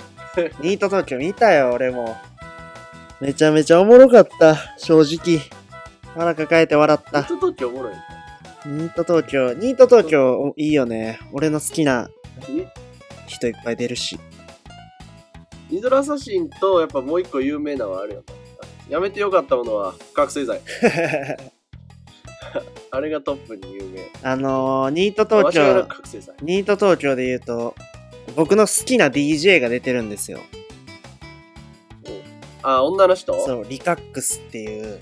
[0.61, 2.17] ニート東京見たよ、 俺も。
[3.19, 5.41] めちゃめちゃおもろかった、正直。
[6.15, 7.21] 腹抱えて笑った。
[7.21, 7.93] ネット東京おもろい。
[8.65, 11.19] ニート東京、ニート東京いいよね。
[11.31, 12.09] 俺の好きな
[13.27, 14.19] 人いっぱい出るし。
[15.69, 18.33] イドラサシンとやっぱもう一個有名なのはあるよな。
[18.89, 20.59] やめてよかったものは覚醒剤。
[22.91, 24.09] あれがトップに有名。
[24.23, 25.87] あのー、ニート東京。
[26.41, 27.75] ニート東京で言うと、
[28.35, 30.39] 僕の好きな DJ が出てるんですよ。
[32.63, 33.33] あ、女の人？
[33.45, 34.99] そう、リカックスっていう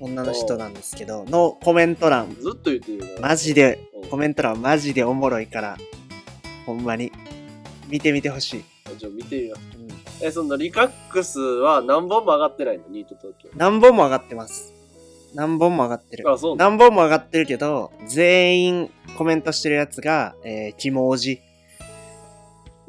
[0.00, 3.20] 女の人なんですけど、のコメント欄、ずっと言ってる。
[3.20, 5.76] マジで、うんコメント欄マジでおもろいから、
[6.66, 7.12] ほんまに、
[7.88, 8.64] 見てみてほしい。
[8.96, 9.82] じゃあ見てみよう。
[9.82, 9.90] うん
[10.22, 12.84] え、そのリカックスは何本も上がってないの？
[12.88, 13.50] ニート東京。
[13.56, 14.74] 何本も上がってます。
[15.34, 16.30] 何本も上がってる。
[16.30, 21.40] あ、そうな何本も上がってるけど、全員コメントしてるやつが、えー、キモおじ。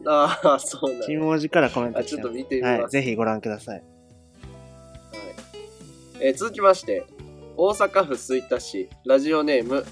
[0.05, 2.23] ああ、そうなんやキモおじからコメントあ、してます。
[2.23, 2.81] ちょっと見てみます。
[2.81, 3.75] はい、ぜひご覧ください。
[3.75, 3.83] はい
[6.23, 7.05] えー続きまして、
[7.57, 9.85] 大阪府吹田市、ラジオネーム、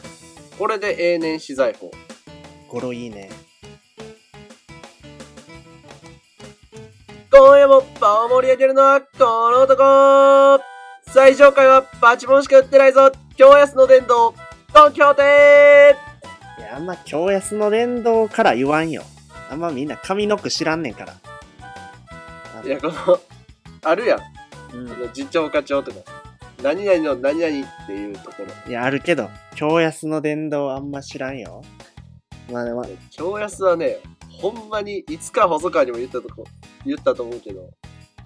[0.57, 1.91] これで永年資材法。
[2.67, 3.29] 語呂いいね。
[7.31, 9.07] 今夜も場を盛り上げるのはこ
[9.51, 10.78] の男
[11.13, 14.33] 最上階はパチモンしか売ってないぞ京安の殿堂
[14.67, 15.95] 東京亭
[16.59, 19.03] いや、あんま京安の連動から言わんよ。
[19.49, 21.13] あんまみんな上の句知らんねんから。
[22.63, 23.19] いや、この、
[23.81, 24.19] あるやん。
[24.75, 25.97] うん次長課長とか。
[26.61, 28.45] 何々の何々っていうところ。
[28.69, 31.63] いや、あるけど、京安の殿堂あんま知らんよ。
[32.51, 33.97] まあでも、京安はね、
[34.29, 36.43] ほんまにいつか細川にも言ったとこ、
[36.85, 37.69] 言ったと思うけど、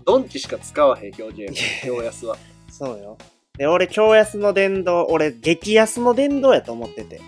[0.05, 1.57] ドンキしか使わへん表現。
[1.83, 2.35] 京安は。
[2.73, 3.19] そうよ。
[3.55, 7.21] で、俺、京安の殿堂、俺、激安の殿堂やと思ってて。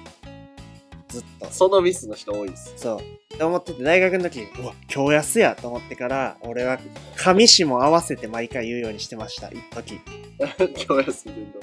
[1.08, 1.46] ずっと。
[1.52, 2.74] そのミスの人多いです。
[2.78, 2.98] そう。
[2.98, 6.80] って思ってて、大学の時に、うわ、京安やと思ってから、俺は、
[7.16, 10.02] 上詞も合わせて毎回言うようにしてました、一時。
[10.74, 11.60] 京安伝道。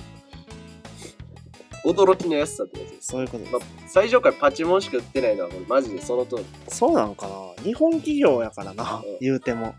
[1.84, 3.08] 驚きの安さってやつです。
[3.08, 3.52] そういうことです。
[3.52, 6.44] まあ、最上階パチモンしか売ってないのはこれマジでその通り。
[6.68, 9.74] そうなんかな日本企業やからなうん、言うても。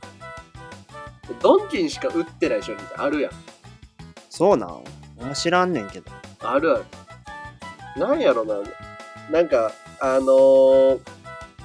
[1.41, 3.31] ドンキにしか売ってない商品ってあるやん。
[4.35, 4.83] そうなん？
[5.35, 6.11] 知らんねんけど。
[6.39, 6.85] あるある。
[7.99, 8.55] なんやろな。
[9.31, 9.71] なんか、
[10.01, 10.99] あのー、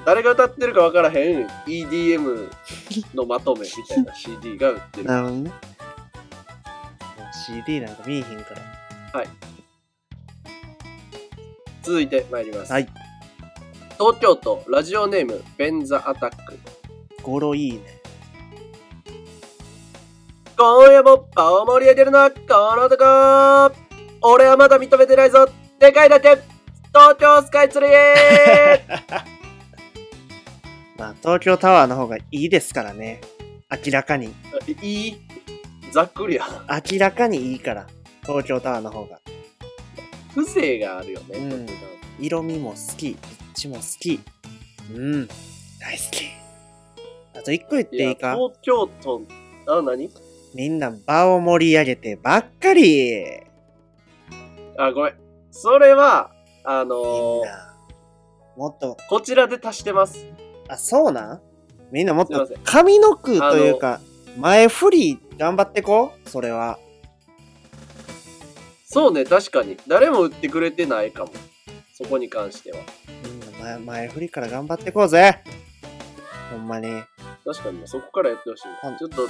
[0.04, 2.50] 誰が歌ってるかわからへん EDM
[3.14, 5.06] のまとめみたいな CD が売ってる。
[5.06, 5.52] なるほどね。
[7.46, 8.54] CD なんか見えへんか
[9.14, 9.24] ら。
[11.82, 12.72] 続いて参ります。
[12.72, 12.88] はい。
[13.98, 16.58] 東京都ラジオネームベンザアタック。
[17.22, 17.97] 語呂いいね。
[20.58, 22.36] 今夜も場を盛り上げるのはこ
[22.76, 23.04] の男
[24.22, 25.48] 俺はまだ認めてないぞ
[25.78, 26.30] でかいだけ
[26.88, 27.90] 東京スカイツリー
[30.98, 33.20] まあ、東京タワーの方がいいですからね。
[33.70, 34.34] 明らかに。
[34.82, 35.16] いい？
[35.92, 36.44] ざっくりや。
[36.90, 37.86] 明らかにいいから。
[38.26, 39.20] 東京タワーの方が。
[40.34, 41.38] 風情があるよね。
[41.38, 41.66] うん
[42.18, 43.10] 色味も好き。
[43.10, 43.18] 立
[43.54, 44.18] 地も好き。
[44.92, 45.28] うん。
[45.28, 46.24] 大好き。
[47.38, 48.34] あと一個言っていいか？
[48.34, 49.22] 東京都、
[49.68, 50.10] あ、何？
[50.54, 53.24] みんな場を盛り上げてばっかり。
[54.76, 55.14] あ、ごめん。
[55.50, 56.30] それは、
[56.64, 57.40] あみのー。
[58.56, 60.26] もっと、こちらで足してます。
[60.68, 61.40] あ、そうなん？
[61.90, 64.00] みんなもっと上の句というか、
[64.36, 66.28] 前振り頑張ってこう？
[66.28, 66.78] それは。
[68.84, 69.76] そうね、確かに。
[69.86, 71.32] 誰も売ってくれてないかも。
[71.94, 72.78] そこに関しては。
[73.24, 75.42] みんな前前振りから頑張ってこうぜ。
[76.50, 76.88] ほんまに。
[77.50, 78.96] 確かに、そこからやってほしいうん。
[78.98, 79.26] ちょっと、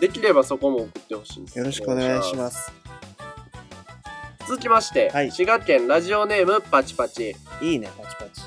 [0.00, 1.58] できればそこも送ってほしいです。
[1.58, 2.72] よろしくお願いします。
[4.48, 7.36] 続きまして、はい滋賀県ラジオネームパチパチ。
[7.60, 8.42] いいね、パチパチ。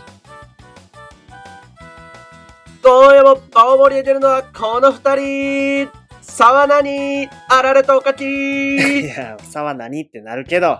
[2.84, 5.89] 今夜も場を盛り上げるのはこの二人
[6.22, 10.80] 沢名にあられとおかき いや、差は何ってなるけど、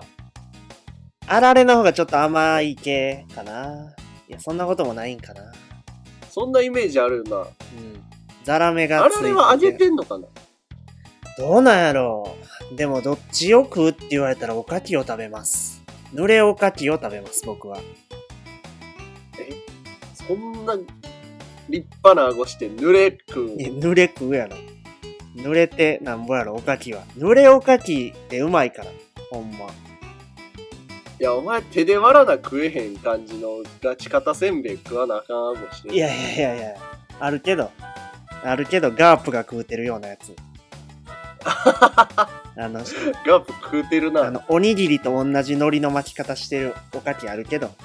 [1.28, 3.94] あられの方がちょっと甘い系かな。
[4.28, 5.52] いや、そんなこともないんかな。
[6.28, 7.36] そんなイメージあるよな。
[7.38, 8.13] うん。
[8.44, 10.26] ザラメがあついてれは揚げてんのかな？
[11.36, 12.36] どうなんやろ
[12.72, 12.76] う。
[12.76, 15.82] でも、どっちを食うって言われたらおかきを食べます。
[16.12, 17.78] 濡れおかきを食べます、僕は。
[20.14, 20.74] そんな
[21.68, 24.56] 立派な顎して濡れ食ういや濡れ食うやろ。
[25.34, 27.02] 濡れてなんぼやろ、おかきは。
[27.18, 28.90] 濡れおかきってうまいから。
[29.30, 29.66] ほんま。
[29.66, 36.76] いやお前手で割らな食えへん感じのガチ型せんべい食わなあかん顎してるいやいやいやいや、
[37.20, 37.70] あるけど。
[38.44, 40.36] あるけど、ガープが食うてるようなやつ。
[41.44, 47.70] あの、ガープ食うてるなあの、おにぎりと同じ海苔の巻き方してるおかきあるけど。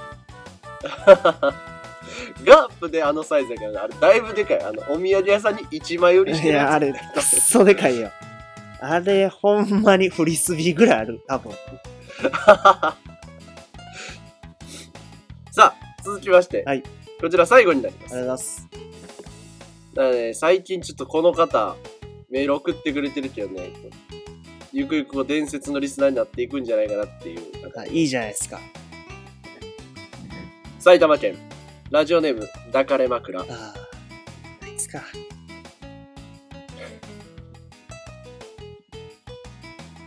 [2.44, 8.12] ガープであのサイズやからなあれだいぶでかいあのお土産屋さんに1枚売りしいてるや、あれ、くっそでかいよ。
[8.82, 11.54] あれ、ほんまにフリスビーぐらいある、多分。
[15.52, 16.84] さあ続きまして、はい
[17.22, 19.09] こちら最後になりますありがとうございます。
[20.00, 21.76] だからね、最近ちょっとこの方、
[22.30, 23.74] メール送ってくれてるけどね、
[24.72, 28.62] ゆくゆくこう伝説のリスナーになっていくんじゃないかなっていう方あいいじゃないですか。
[30.80, 31.36] 埼玉県、
[31.92, 33.42] ラジオネーム、抱かれ枕。
[33.42, 33.48] ああ、
[34.62, 35.02] ないですか。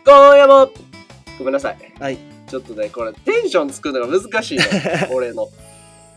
[0.07, 0.70] 今夜も、
[1.38, 1.76] ごめんなさい。
[2.01, 2.18] はい。
[2.49, 4.64] ちょっとね、これテンション作るのが難しいね、
[5.12, 5.51] 俺の。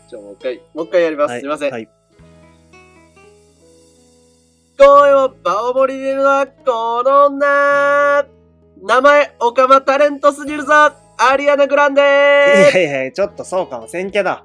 [0.08, 1.32] ちょ、もう一回、もう一回やります。
[1.32, 1.72] はい、すいません。
[1.72, 1.95] はい。
[4.78, 8.26] 今夜も場を盛り上げるのはこの女
[8.82, 10.72] 名前、オカマタレントすぎるぞ
[11.18, 14.36] アリアナ・グランデいやいや、ちょっとそうかもせんけど。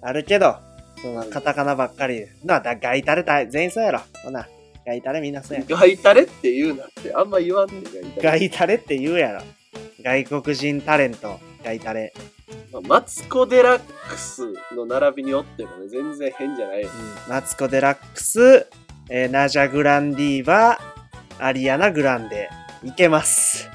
[0.00, 0.56] あるけど、
[1.02, 2.28] そのカタカナばっかりで。
[2.44, 4.00] な、だ、ガイタレた全員そうやろ。
[4.22, 4.48] ほな、
[4.86, 5.64] ガイタレみんなそうや。
[5.68, 8.22] ガイタレって言うなって、あんま言わんねガイタレ。
[8.22, 9.42] ガイタレって言うやろ。
[10.02, 12.14] 外国人タレント、ガイタレ。
[12.72, 16.88] まあマツコ・デラックスの並びにおってもね、全然変じゃないよ。
[17.26, 17.32] うん。
[17.32, 18.66] マツコ・デラックス、
[19.10, 20.78] えーナジャ・グランディーバ、
[21.38, 22.48] アリアナ・グランデ。
[22.84, 23.68] いけます。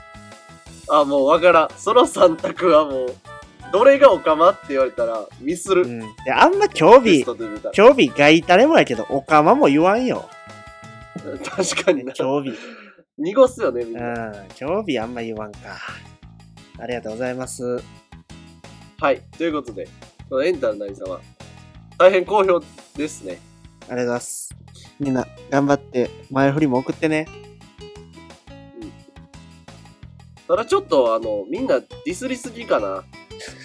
[0.88, 1.70] あ、もうわからん。
[1.78, 3.16] その3択はもう、
[3.72, 5.84] どれがオカマって言われたら、ミスる。
[5.84, 6.00] うん。
[6.24, 7.26] で、あんま興味。
[7.74, 10.30] 興味ガイタレもやけど、オカマも言わんよ。
[11.44, 12.14] 確かにな。
[12.18, 12.54] 興味。
[13.18, 14.14] 濁すよね、みんうな。
[14.30, 14.48] ん。
[14.56, 15.60] 興味あんま言わんか。
[16.80, 17.82] ありがとうございます。
[19.00, 19.22] はい。
[19.38, 19.88] ということで、
[20.30, 21.20] このエンタの何様、
[21.98, 22.62] 大変好評
[22.96, 23.40] ですね。
[23.82, 24.56] ありがとうございます。
[25.00, 27.26] みんな、頑張って、前振りも送ってね。
[30.48, 33.04] ただちょっと、あの、みんなディスりすぎかな。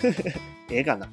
[0.71, 1.09] ええかな。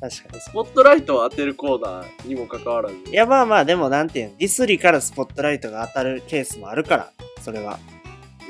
[0.00, 2.96] 確かスポットライトを当てるコーナーにもかかわらず。
[2.96, 3.10] に。
[3.10, 7.78] いや、まあまあ、でもなんていうん、ディスリからスポットライトが当たるケースもあるから、それは。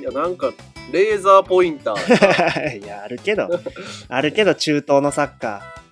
[0.01, 0.53] いや、なんか、
[0.91, 2.81] レーザーポインター。
[2.83, 3.51] いや、あるけど、
[4.09, 5.83] あるけど、中東のサッカー。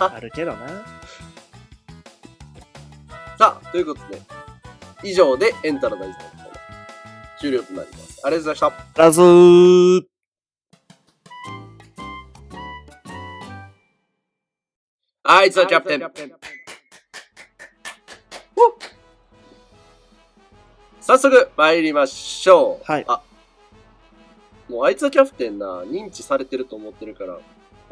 [0.00, 1.01] あるあるけどな。
[3.42, 4.22] さあ、ということで、
[5.02, 6.48] 以上でエンタの大事なコーナー
[7.40, 8.20] 終了となります。
[8.22, 9.02] ありがとうございました。
[9.02, 10.04] ラズー
[15.24, 16.08] あいつはキャプテン。
[21.00, 22.84] 早速参りましょう。
[22.84, 23.22] はいあ、
[24.68, 27.40] もうあいつはキャプテンな、認知されてると思ってるから、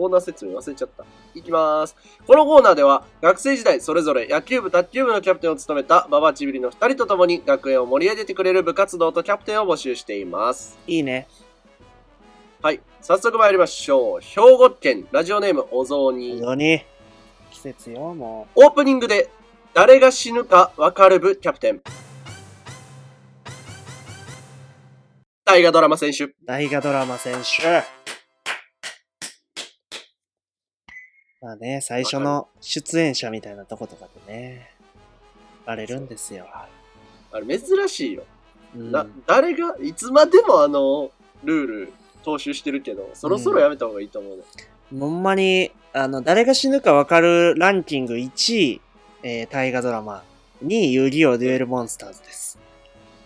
[0.01, 1.05] コーナー説明忘れちゃった。
[1.35, 1.95] いきまーす。
[2.27, 10.79] このコーナーでは、学生時代それぞれ野球部、卓球部のキャプテンを務めたババチビリの2人と共に学園を盛り上げてくれる部活動とキャプテンを募集しています。
[10.87, 11.29] いいね。
[12.63, 12.81] はい。
[13.03, 14.21] 早速参りましょう。
[14.23, 16.33] 兵庫県ラジオネームお雑煮。
[16.37, 16.83] 本当に。
[17.51, 19.29] 季節よ、もオープニングで
[19.75, 21.83] 誰が死ぬか分かる部キャプテン。
[25.45, 26.25] 大河ドラマ選手。
[26.25, 26.35] う。
[26.47, 28.00] 大河ドラマ選手。
[31.43, 34.71] まあね、最初の出演者みたいなとことかでね、
[35.65, 36.47] バレるんですよ。
[37.33, 38.25] あれ珍しいよ。
[38.77, 41.11] うんな、誰が、いつまでもあの、
[41.43, 41.93] ルール
[42.25, 44.43] 踏襲してるけど、そろそろやめた方がいいと思うね。
[44.99, 48.81] ほんまに、あの、誰が死ぬかわかるランキング1位、
[49.23, 50.23] えー、大河ドラマ、
[50.63, 52.59] 2位、遊戯王デュエルモンスターズです。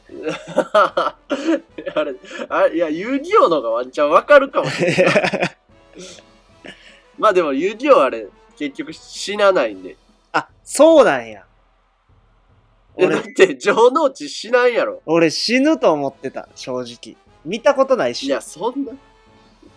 [0.86, 1.16] あ
[2.04, 2.14] れ、
[2.48, 5.56] あいや、遊戯王の方がワンチャン分かるかもしれない。
[7.18, 9.96] まあでも遊戯王あれ、結局死なないんで。
[10.32, 11.44] あ、そうなんや。
[12.96, 15.02] 俺えだって、城之内死なんやろ。
[15.06, 17.16] 俺死ぬと思ってた、正直。
[17.44, 18.26] 見たことないし。
[18.26, 18.92] いや、そんな、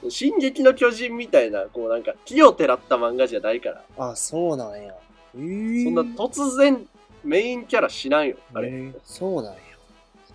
[0.09, 4.93] 進撃の巨人みたいな、こうなんか、木をてらった漫画じゃないから、あ、そうなんや。
[5.35, 6.87] えー、そんな突然、
[7.23, 8.69] メインキャラ死なんよ、あれ。
[8.69, 9.59] えーそうなんや。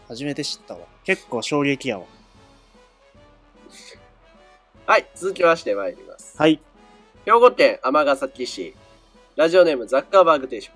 [0.09, 0.80] 初めて知ったわ。
[1.05, 2.05] 結構衝撃やわ。
[4.84, 6.36] はい、続きまして参ります。
[6.36, 6.61] はい。
[7.24, 8.74] 兵庫県尼崎市、
[9.36, 10.72] ラジオネームザッカーバーグ定食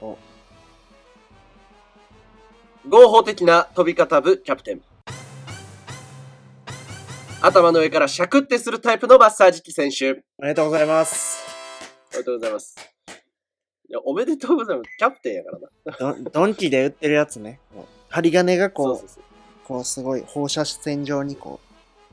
[0.00, 0.18] お。
[2.88, 4.82] 合法的な飛び方部キャプテン。
[7.40, 10.24] 頭の上からシャクってするタイプのマッサージ機選手。
[10.38, 11.46] おめでとうございます。
[12.12, 12.76] おめでとうございます。
[13.88, 14.90] いや、おめでとうございます。
[14.98, 15.50] キャプテンやか
[16.00, 16.30] らな。
[16.32, 17.60] ドンキで売ってるやつね。
[18.08, 19.22] 針金がこう、そうそうそう。
[19.64, 21.60] こうすごい放射線状にこ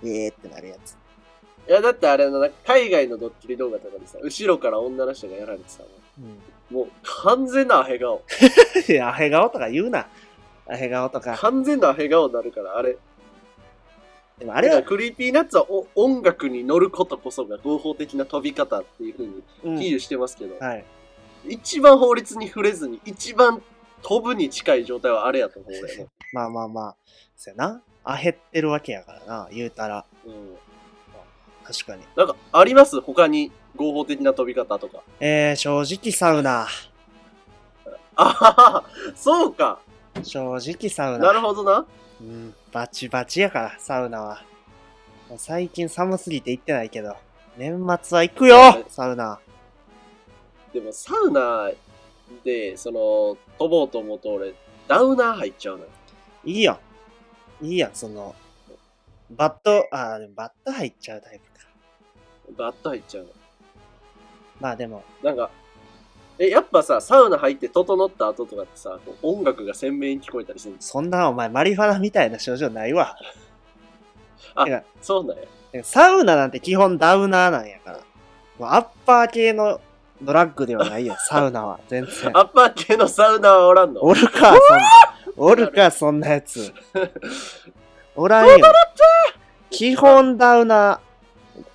[0.04, 0.96] う、えーってなるやつ。
[1.68, 5.84] いや、だってあれの、海外のドッキリ動画とかでさ、後ろから女の人がやられてさ、
[6.20, 6.76] うん。
[6.76, 8.24] もう完全なアヘ顔。
[8.88, 10.08] いや、アヘ顔とか言うな。
[10.68, 11.36] アヘ顔とか。
[11.38, 12.98] 完全なアヘ顔になるから、あれ。
[14.38, 20.86] でもあれは Creepy Nuts はお音楽に乗ることこそが合法的な飛び方っていうふうにうん比喩してますけど、はい。
[21.48, 23.62] 一番法律に触れずに一番
[24.02, 26.10] 飛ぶに近い状態はあれやと思う俺も。
[26.34, 26.96] まあまあまあ、
[27.36, 27.82] そやな。
[28.04, 30.06] アヘってるわけやからな、言うたら。
[30.26, 30.58] うん、
[31.66, 32.04] 確かに。
[32.16, 33.02] なんかあります？
[33.02, 35.02] 他に合法的な飛び方とか。
[35.20, 36.68] えー、正直サウナ。
[38.16, 38.84] あはは
[39.16, 39.80] そうか。
[40.24, 41.26] 正直サウナ。
[41.26, 41.86] なるほどな。
[42.22, 44.44] うん、バチバチやから、サウナは。
[45.38, 47.18] 最近寒すぎて行ってないけど、
[47.58, 48.56] 年末は行くよ
[48.88, 49.40] サウナ。
[50.72, 51.72] でもサウナ
[52.44, 54.54] で、その、飛ぼうと思うと俺、
[54.88, 55.90] ダウナー入っちゃうのよ。
[56.46, 56.80] いいや
[57.62, 57.66] ん。
[57.66, 58.34] いいやん、その、
[59.32, 61.55] バット、あーでもバット入っちゃうタイプか。
[62.58, 63.30] バッと入っちゃうの。
[64.60, 65.50] まあでも、なんか、
[66.38, 73.16] え、やっぱさ、サウナ入って整った後とかってさ、こう音楽が鮮明に聞こえたりするんですそんなお前マリファナみたいな症状ないわ。
[74.54, 75.84] あてかそうなんや。
[75.84, 77.98] サウナなんて基本ダウナーなんやから。
[78.58, 79.82] もうアッパー系の
[80.22, 81.80] ドラッグではないよ、 サウナは。
[81.88, 82.38] 全然。
[82.38, 84.04] アッパー系のサウナーはおらんの？
[84.04, 84.60] おるか、そん
[85.38, 86.74] おるか、そんなやつ。
[88.16, 88.58] おらんよ。
[89.70, 91.00] 基本ダウナー。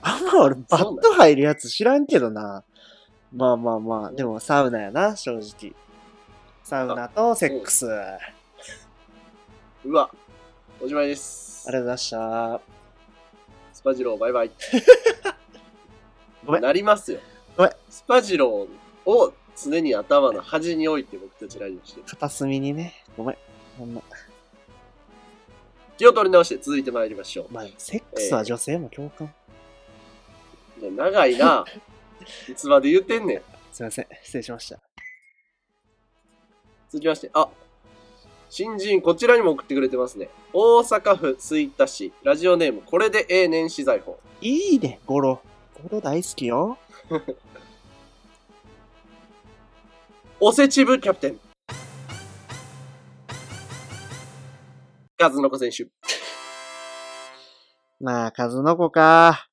[0.02, 2.64] あんま俺バット入るやつ知らんけどな。
[3.32, 5.74] まあまあまあ、でもサウナやな、正直。
[6.64, 7.90] サウナとセックス。
[7.92, 8.18] あ
[9.84, 10.10] りうわ、
[10.80, 11.66] おしまいです。
[11.66, 12.60] がとうございました。
[13.72, 14.50] スパジローバイバイ。
[16.44, 17.20] ごめんなりますよ。
[17.56, 22.06] ごめんスパジローを常に頭の端に置いて僕たちラジオしてる。
[22.06, 23.04] 片隅にね。
[23.16, 23.36] ごめん。
[23.78, 24.02] ほんま。
[25.96, 29.26] 気を取り直して続いて参りましょまあ、セックスは女性も共感。
[29.26, 29.30] う。
[29.30, 29.39] いや
[30.88, 31.64] 長いな。
[32.48, 33.42] いつまで言ってんねん。
[33.72, 34.06] すいません。
[34.22, 34.78] 失礼しました。
[36.90, 37.48] 続きまして、あ、
[38.48, 40.28] 新人こちらにも送ってくれてますね。
[40.52, 44.18] 大阪府吹田市、ラジオネーム、これでええねん資材法。
[44.40, 45.40] いいね、ゴロ。
[45.82, 46.78] ゴロ大好きよ。
[50.40, 51.40] おせち部キャプテン。
[55.16, 55.86] カズノコ選手。
[58.00, 59.49] まあ、数の子か。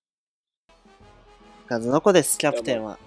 [1.67, 2.97] 数の子です、キャプテンは。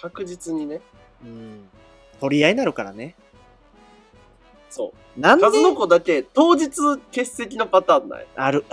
[0.00, 0.80] 確実にね。
[1.22, 1.68] うん。
[2.20, 3.14] 取り合いになるからね。
[4.68, 5.20] そう。
[5.20, 5.44] なんで？
[5.44, 6.70] 数の子だけ当日
[7.10, 8.26] 欠席のパターンない？
[8.34, 8.64] ある。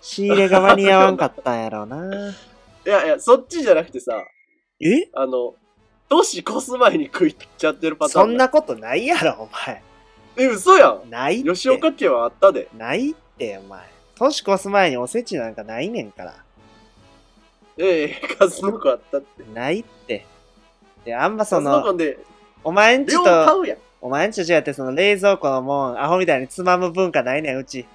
[0.00, 2.30] 仕入れが間に合わんかったんやろうな。
[2.86, 4.22] いやいや、そっちじゃなくてさ、
[4.80, 5.08] え？
[5.14, 5.54] あの、
[6.08, 8.26] 年越す前に食いちゃってるパターン。
[8.26, 9.82] そんなことないやろ、お前。
[10.36, 11.08] え、嘘やん。
[11.08, 11.50] ないって。
[11.50, 12.68] 吉岡家はあったで。
[12.76, 13.80] ないって、お前。
[14.16, 16.43] 年越す前におせちなんかないねんから。
[17.76, 19.44] ええ数の子あったって。
[19.52, 20.26] ないって。
[21.04, 22.18] で、あんまそ数のの、子で、
[22.62, 23.78] お前んち量買と、うやん。
[24.00, 27.86] お前んちと違ってその冷蔵庫のもん、アホみたいにつまむ文化ないねん、うち。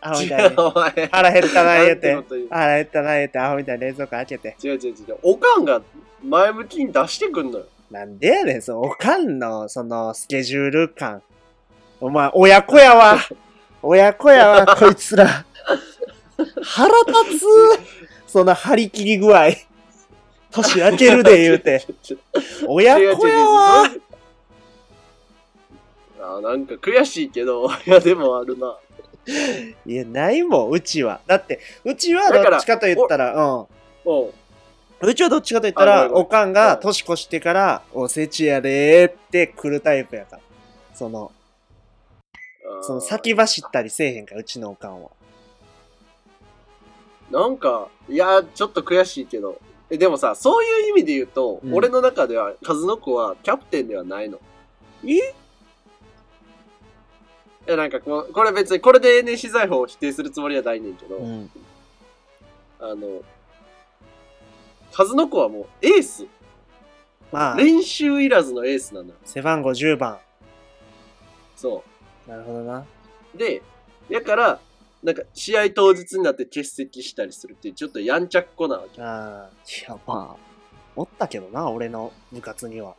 [0.00, 0.56] アホみたいに。
[0.56, 2.14] 腹減ったな言うて。
[2.50, 4.56] 腹減ったな言うて、アホみたいに冷蔵庫開けて。
[4.62, 5.18] 違う違う違う。
[5.22, 5.82] おかんが
[6.22, 7.66] 前向きに出してくんのよ。
[7.90, 11.22] なんでやねん、その、おかんの、その、スケジュール感。
[12.00, 13.18] お前、親子やわ。
[13.82, 15.44] 親子やわ、こいつら。
[16.62, 16.88] 腹
[17.24, 17.44] 立つ。
[18.36, 19.46] その張り切り具合。
[20.50, 21.86] 年明けるで言うて。
[22.68, 23.84] 親子やわ。
[26.20, 28.76] あなんか悔しいけど、いやでもあるな。
[29.86, 31.20] いや、ないもん、うちは。
[31.26, 33.66] だって、うちはどっちかと言ったら、うん。
[34.04, 34.30] うん。
[35.00, 40.42] うちはどっちかと言ったら、おかんが年越してから、おせちやでーって来るタイプやから。
[40.92, 41.32] その、
[42.82, 45.08] その先走ったりせえへんから、うちのおかんは。
[47.30, 49.60] なんか、いや、ちょっと悔しいけど。
[49.90, 54.40] え、でもさ、そういう意味で言うと、うん俺の中では、数の子はキャプテンではないの。
[55.04, 55.12] え？
[55.14, 55.20] い
[57.66, 61.50] や、なんかこう、これ別に、これで NC 財宝を否定するつもりはないねんけど、うん。
[62.80, 63.22] あの、
[64.92, 66.26] 数の子はもうエース。
[67.32, 69.14] まあ、練習いらずのエースなのよ。
[69.24, 70.18] 背番号10番。
[71.56, 71.82] そ
[72.26, 72.84] なるほどな。
[73.34, 73.38] う。
[73.38, 73.62] で、
[74.08, 74.60] やから、
[75.06, 79.00] なんか試合当日になって欠席したりするっていう、ちょっとやんちゃっこなわけ。
[79.00, 80.36] ああ、いや、まあ、
[80.96, 82.96] おったけどな、俺の部活には。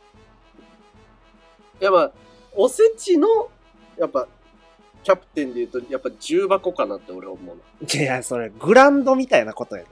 [1.78, 2.12] いやまあ、
[2.56, 3.28] おせちの、
[3.98, 4.26] やっぱ、
[5.04, 9.88] キャプテンで言うと、やっぱ重箱かなって俺は思ういや、それ、グランドみたいなことやで。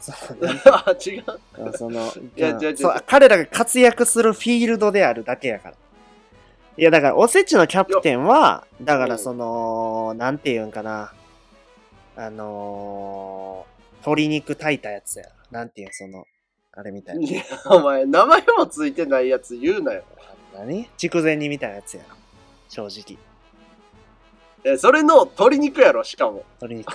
[0.00, 0.50] そうの。
[0.74, 1.78] あ、違う。
[1.78, 5.74] その、いや違う違うそう彼らが活躍するフィールドであるだけやから。
[6.76, 11.12] いや、だから、おせちのキャプテンは、だから、その、なんて言うんかな。
[12.16, 15.26] あのー、鶏肉炊いたやつや。
[15.50, 16.24] なんて言うん、その、
[16.72, 17.22] あれみたいな。
[17.22, 20.02] いや、お前、名前もついてないやつ言うなよ。
[20.54, 20.88] 何？
[20.96, 22.04] 筑前煮みたいなやつや。
[22.68, 23.18] 正直。
[24.64, 26.44] え、それの鶏肉やろ、しかも。
[26.60, 26.92] 鶏肉。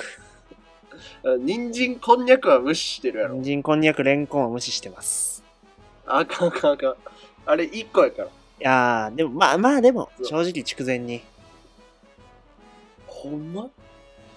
[1.40, 3.36] 人参、こんにゃくは無視してるやろ。
[3.36, 5.44] 人参、こんにゃく、レンコンを無視してます。
[6.06, 6.96] あかんあかんあかん。
[7.46, 8.28] あれ、1個やから。
[8.28, 11.22] いやー、でも、まあまあ、でも、正直筑前煮。
[13.08, 13.70] ほんま？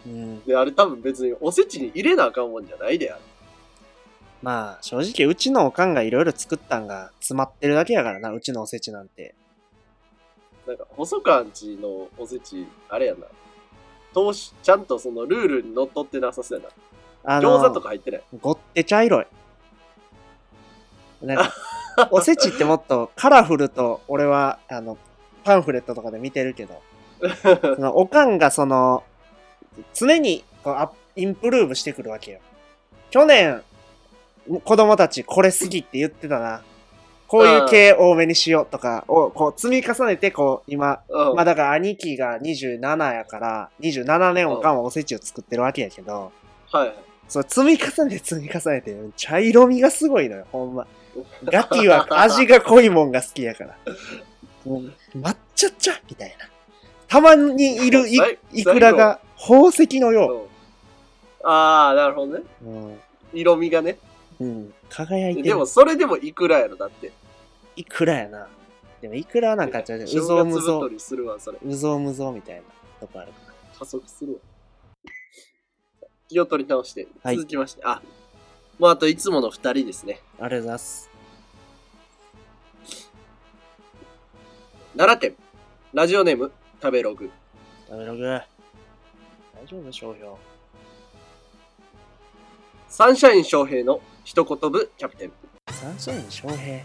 [0.06, 0.44] うん。
[0.44, 3.20] で、あれ多分別におせちに入れなあかんもんじゃないであれ。
[4.42, 9.34] まあ、正直、うちのおかんがいろいろ作ったんが詰まってるだけやからな、うちのおせちなんて。
[10.66, 13.26] なんか、細川んちのおせち、あれやな。
[14.12, 17.36] 投資、ちゃんとそのルールにのっとってなさそうやな。
[17.36, 18.22] あの餃子とか入ってない。
[18.40, 19.26] ごって茶色い。
[21.22, 21.52] なんか、
[22.10, 24.98] おせちってもっとカラフルと、俺は、あの、
[25.42, 26.82] パンフレットとかで見てるけど、
[27.76, 29.04] そのおかんがその、
[29.94, 32.40] 常にこうアップインプルーブしてくるわけよ。
[33.10, 33.62] 去年、
[34.64, 36.62] 子供たちこれ好きって言ってたな。
[37.26, 46.32] こういう系多めにしようとかをこう積み重ねて、こう今、うんまあだから兄貴が27やから、27年おかんはおせちを作ってるわけやけど、
[46.70, 46.96] はいはい。
[47.28, 50.86] そう積み重ねて積み重ねて、茶色みがすごいのよ、ほんま。
[51.44, 53.76] ガキは味が濃いもんが好きやから。
[54.66, 56.48] 抹茶茶みたいな。
[57.08, 60.54] たまにいるい 最いくらが宝石のようん
[61.46, 62.44] ああ、なるほどね。
[62.64, 62.68] う。
[62.70, 63.00] うん。
[63.34, 63.98] 色味がね。
[64.40, 64.74] うん。
[64.88, 65.48] 輝いてる。
[65.48, 67.12] でも、それでもいくらやろ、だって。
[67.76, 68.48] いくらやな。
[69.02, 71.58] でもいくらはなんかちょっとう正ぞうむぞ月太りするわ、それ。
[71.62, 72.62] う、うぞうむぞみたいな
[72.98, 74.38] とこあるか加速するわ。
[76.28, 78.00] 気を取り直して、はい続きまして、あ、
[78.78, 80.20] もうあといつもの二人ですね。
[80.38, 80.46] ら。
[80.46, 81.10] ありがとうございます。
[84.96, 85.36] 奈良県、
[85.92, 86.50] ラジオネーム、
[86.80, 87.30] 食べログ。
[87.88, 88.53] 食べログ。
[89.64, 90.36] 大丈夫商標。
[92.86, 95.32] サンシャイン翔平の一言部キャプテン。
[95.70, 96.84] サンシャイン翔平。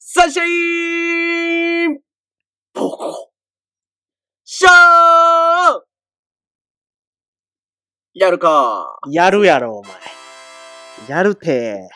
[0.00, 2.00] サンシャイン
[2.74, 3.30] ボコ
[4.44, 4.70] シャー
[8.14, 9.92] やるかやるやろ、お前。
[11.08, 11.88] やるて。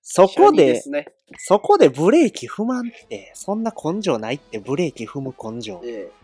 [0.00, 1.06] そこで、すね。
[1.38, 5.80] そこでブレーキ踏まんって、そんな根性ないってブレーキ踏む根性。
[5.84, 6.21] ええ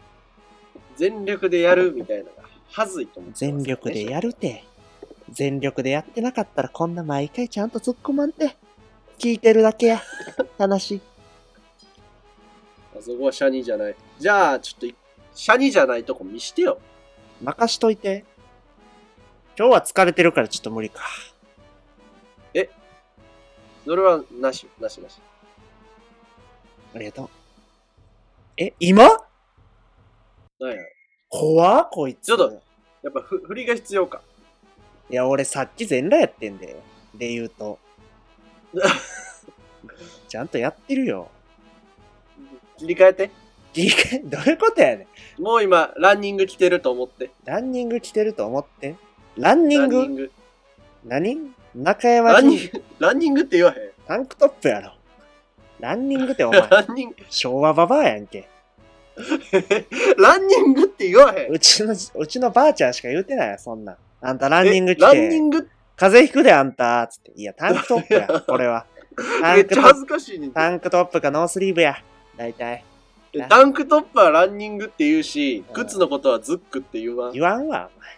[0.99, 4.65] 全力でやるみたいなのが、はずいと思ってね全力でやるて。
[5.31, 8.57] 全力でやってなかったらこんな毎回ちゃんと突っ込まんて。
[9.19, 10.03] 聞いてるだけや。
[10.59, 11.01] 話。
[12.97, 13.97] あそこはシャニじゃない。
[14.19, 14.95] じゃあ、ちょっとい、
[15.35, 16.79] シャニじゃないとこ見してよ。
[17.43, 18.25] 任しといて。
[19.59, 21.03] 今日は疲れてるからちょっと無理か。
[23.89, 25.19] それはなし、なしなし。
[26.95, 27.31] ありがとう。
[28.59, 29.28] え、今？
[30.61, 30.87] はいはい。
[31.29, 32.27] 怖っこいつ。
[32.27, 32.63] ちょっと
[33.03, 34.21] やっぱふ振りが必要か。
[35.11, 36.77] いや、俺さっき全裸やってんだよ。
[37.15, 37.79] で言うと。
[40.29, 41.29] ちゃんとやってるよ。
[42.77, 43.31] 切り替えて。
[43.75, 45.07] いいかどういうことやね
[45.39, 45.43] ん。
[45.43, 47.31] もう今、ランニング来てると思って。
[47.45, 48.97] ランニング来てると思って？
[49.37, 50.07] ランニング？
[50.09, 50.33] グ。
[51.05, 51.53] 何？
[51.75, 53.91] 中ランニング、ランニングって言わへん。
[54.07, 54.95] タンクトップやろ。
[55.79, 58.49] ランニングってお前、 ランニング、昭和ババアやんけ。
[60.19, 61.51] ランニングって言わへん。
[61.51, 63.97] うちの、うちのばあちゃんしか言うてないよ、そんなん。
[64.21, 65.69] あんたランニング来えランニて、ング？
[65.97, 67.33] 風邪ひくであんた、つって。
[67.35, 68.87] いや、タンクトップや、 これは。
[69.43, 71.97] タめっちゃ恥ずかしいねタンクトップかノースリーブや。
[72.37, 72.85] 大体。
[73.33, 77.33] でタンクトップはランニングって言うしうん、靴のことはズックって言わん。
[77.33, 78.09] 言わんわ、お前。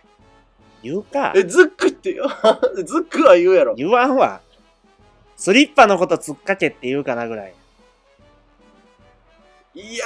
[0.82, 1.32] 言うか。
[1.34, 2.26] え、ズックって言う
[2.84, 3.74] ズックは言うやろ。
[3.74, 4.40] 言わんわ。
[5.36, 7.54] スリッパのことつっかけって言うかなぐらい。
[9.74, 10.04] いや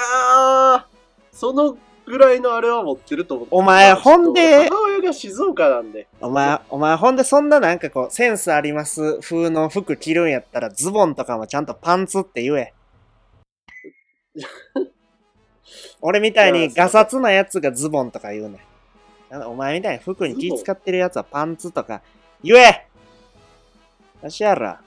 [0.76, 0.84] ー、
[1.32, 3.54] そのぐらいのあれは持ってると思って。
[3.54, 4.68] お前ほんで？
[4.68, 6.06] 母親が静岡なんで。
[6.20, 9.20] お前、お前ほんでそんななんかこう、センスあります？
[9.20, 12.74] 風の服着るんやったら、ズボンとかもちゃんとパンツって言え。
[16.02, 18.58] 俺みたいにガサツなやつがズボンとか言うね
[19.30, 19.42] ん。
[19.48, 22.02] お前みたいに服に気使ってるやつはパンツとか
[22.42, 22.86] 言え
[24.22, 24.80] よしやら。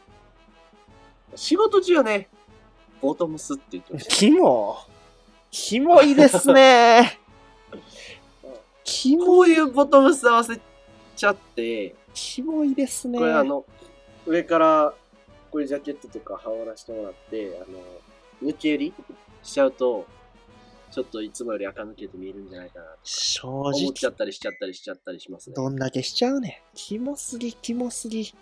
[1.35, 2.29] 仕事中はね、
[3.01, 4.15] ボトムスって言ってました。
[4.15, 4.77] キモ。
[5.51, 7.19] キモいですね。
[8.83, 10.59] キモ、こういうボトムス合わせ
[11.15, 13.19] ちゃって、キモいですね。
[13.19, 13.65] これあの、
[14.25, 14.93] 上から、
[15.51, 18.93] こういうジャケットとか羽織らせてもらって、あの、抜け襟
[19.43, 20.05] しちゃうと、
[20.91, 25.55] ちょっといつもより垢抜けて見えるんじゃないかなとか正思っちゃ直っ、たりしちゃったりしちゃったりしますね。
[25.55, 26.75] どんだけしちゃうねん。
[26.75, 28.33] キモすぎ、キモすぎ。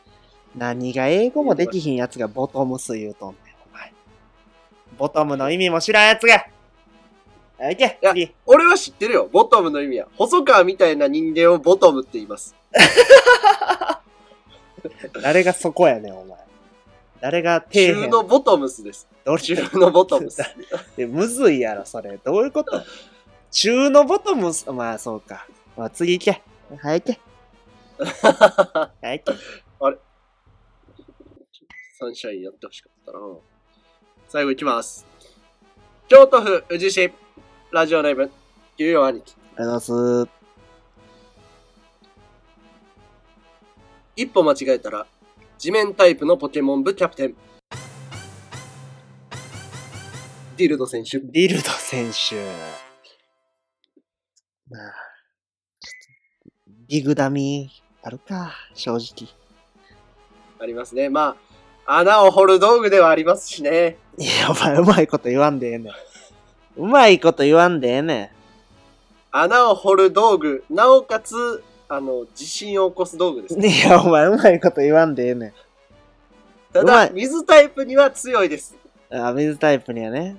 [0.55, 3.35] 何が英語もできひんやつがボトムス言うとん。
[4.97, 6.45] ボトムの意味も知らんやつが。
[7.59, 8.33] あ、いけ、いや次。
[8.45, 9.29] 俺は知ってるよ。
[9.31, 10.07] ボトムの意味は。
[10.15, 12.55] 細川みたいな人間をボトムって言います。
[15.21, 16.37] 誰がそこやねん、お前。
[17.21, 19.07] 誰が底中辺のボトムスです。
[19.23, 20.41] どう中のボトムス。
[20.95, 22.17] でむずいやろ、それ。
[22.17, 22.81] どういうこと？
[23.51, 25.47] 中のボトムス、まあそうか。
[25.77, 26.41] まあ次行け。
[26.77, 27.19] はい、行け。
[28.27, 29.39] はい、行け。
[31.97, 33.19] サンシャインやってほしかったな。
[34.27, 35.05] 最後いきます。
[36.07, 37.13] 京都府宇治市、
[37.71, 38.31] ラジオネーム、
[38.77, 39.35] ゆうよ兄貴。
[39.55, 40.31] ありがとうございます。
[44.15, 45.05] 一歩間違えたら、
[45.57, 47.35] 地面タイプのポケモン部キャプテン。
[50.57, 51.19] ディルド選手。
[51.19, 52.35] ディルド選手。
[54.69, 54.93] まあ、
[55.79, 55.93] ちょっ
[56.65, 57.69] と、ディグダミ
[58.01, 59.29] あるか、正直。
[60.59, 61.09] ありますね。
[61.09, 61.44] まあ、
[61.85, 63.97] 穴を掘る道具ではありますしね。
[64.17, 65.93] いや、お前、うまいこと言わんでええねん。
[66.77, 68.31] うまいこと言わんでええね
[69.31, 73.63] 穴を掘る道具、なおかつ、あの、地震を起こす道具ですん。。
[73.63, 75.53] いや、お前、うまいこと言わんでええねん。
[76.73, 78.75] ただ、水タイプには強いです。
[79.11, 80.37] あ、水タイプにはね。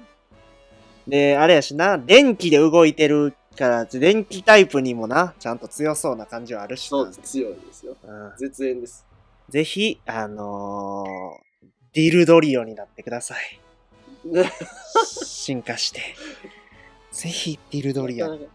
[1.06, 6.98] で、あれやしな、電気で動いてるから、電気タイプにもな、ちゃんと強そうな感じはあるしな。
[6.98, 7.20] そうです。
[7.20, 7.96] 強いですよ。
[8.02, 9.05] うん絶縁です。
[9.48, 13.60] ぜひ、あのー、ディルドリオになってください。
[15.04, 16.00] 進化して。
[17.12, 18.48] ぜひ、ディルドリオに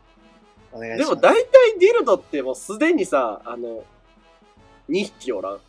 [0.72, 1.10] お願いします。
[1.10, 3.84] でも大体ディルドってもうすでにさ、あの、
[4.90, 5.60] 2匹おらん。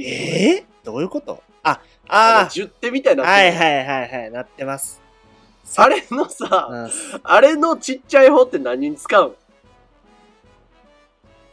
[0.00, 1.42] えー、どういうこと？
[1.64, 3.56] あ、ああ十手みたいにあ、なってる。
[3.58, 5.00] はいはいはいはい、なってます。
[5.76, 6.90] あれのさ、うん、
[7.24, 9.36] あれのちっちゃい方って何に使う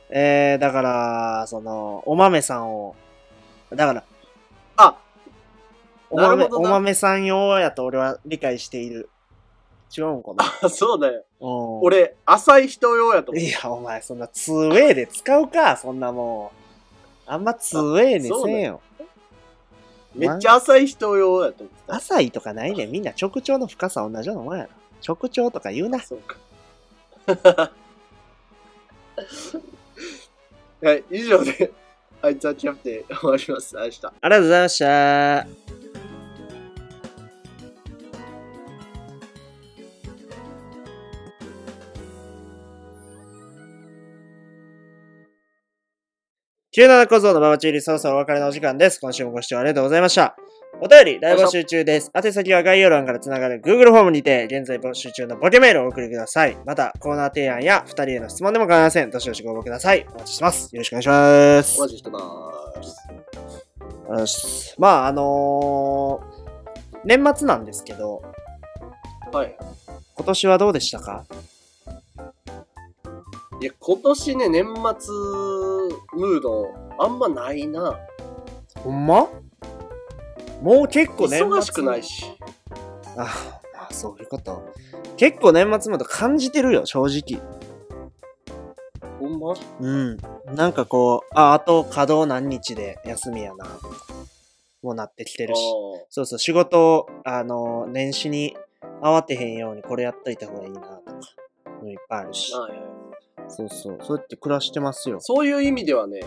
[0.10, 2.95] えー、だから、その、お豆さんを、
[3.76, 4.03] だから、
[4.77, 4.97] あ、
[6.10, 9.10] お豆、お豆さん用やと俺は理解している。
[9.95, 10.43] 違うんかな？
[10.64, 11.23] あそうだよ。
[11.39, 11.81] うん。
[11.81, 13.43] 俺、浅い人用やと思う。
[13.43, 16.52] いや、お前、そんな 2way で使うか、そんなも
[17.27, 17.31] ん。
[17.31, 18.81] あんま 2way にせんよ。
[20.14, 21.95] めっちゃ浅い人用やと思ってた。
[21.95, 24.69] 浅いとかないねんみんな直腸の深さ同じようなもんやろ。
[25.06, 25.99] 直腸とか言うな。
[25.99, 26.38] そうか。
[30.81, 31.72] はい、以上で、
[32.26, 33.76] あいつはキャプテン終わります。
[33.76, 34.06] 明日。
[34.06, 35.65] ありがとうございました。
[46.76, 48.99] 97小僧のババチューリーそろそろお別れのお時間です。
[48.99, 50.35] 今週もご視聴ありがとうございました。
[50.81, 52.11] お便り大募集中です。
[52.14, 56.57] 宛先は概要欄からつながる Google フォームにて、現在募集中のボケメールをお送りください。
[56.65, 59.10] また、コーナー提案や2人への質問でも構いません。
[59.10, 60.06] どしどしご応募ください。
[60.10, 60.76] お待ちしてます。
[60.76, 61.84] よろしくお願いしますお。
[61.84, 62.19] 待ちしてま
[62.84, 64.11] す。
[64.19, 64.76] よし。
[64.77, 66.35] まあ、あのー
[67.07, 68.23] 年末なんですけど、
[69.31, 69.56] はい。
[70.15, 71.23] 今年はどうでしたか？
[73.61, 74.73] いや、今年ね、年末
[76.14, 77.99] ムード、あんまないな。
[78.84, 79.27] ほんま？
[80.66, 81.48] もう結構年末。
[81.48, 82.26] 忙しくないし。
[83.16, 83.18] あ、
[83.76, 84.68] まあ、そういうこと。
[85.16, 87.40] 結構年末まで感じてるよ、正直。
[89.20, 89.54] ほんま？
[89.80, 90.18] うん。
[90.56, 93.66] なんかこう、あ、あと稼働何日で休みやな、
[94.82, 95.60] もうなってきてるし。
[95.60, 95.62] あ
[96.10, 98.58] そうそう、仕事を、あの、年始に
[99.04, 101.00] 慌てへんようにこれやっといた方がいいな、とか、
[101.80, 102.52] もいっぱいあるし
[103.50, 105.18] そうそう、そうやって暮らしてますよ。
[105.20, 106.22] そういう意味ではね、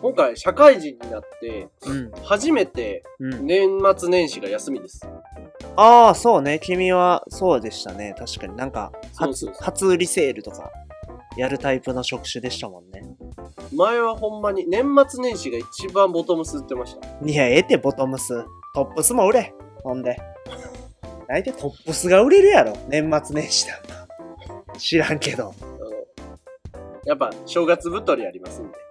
[0.00, 2.10] 今回社会人になって、うん。
[2.22, 3.46] 初めてうん。
[3.46, 5.00] 年末年始が休みです。
[5.76, 6.60] ああ、そうね。
[6.62, 8.14] 君はそうでしたね。
[8.18, 10.70] 確かになんか、初、そうそうそう初売りセールとか、
[11.36, 13.02] やるタイプの職種でしたもんね。
[13.74, 17.06] 前はほんまに年末年始が一番ボトムス売ってました。
[17.24, 18.44] いや、えて、ボトムス。
[18.74, 19.54] トップスも売れ。
[19.82, 20.16] ほんで。
[21.28, 22.76] 大体トップスが売れるやろ。
[22.88, 24.08] 年末年始なんか。
[24.78, 25.52] 知らんけど。
[25.60, 25.90] あの
[27.04, 28.87] やっぱ正月太りありますんで。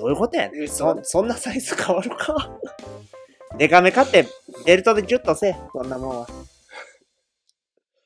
[0.00, 2.50] どういうことやねそうそ、そんなサイズ変わるか？
[3.58, 4.26] デカめ買って、
[4.64, 5.56] ベルトでギュッとせえ。
[5.72, 6.26] そんなもんは。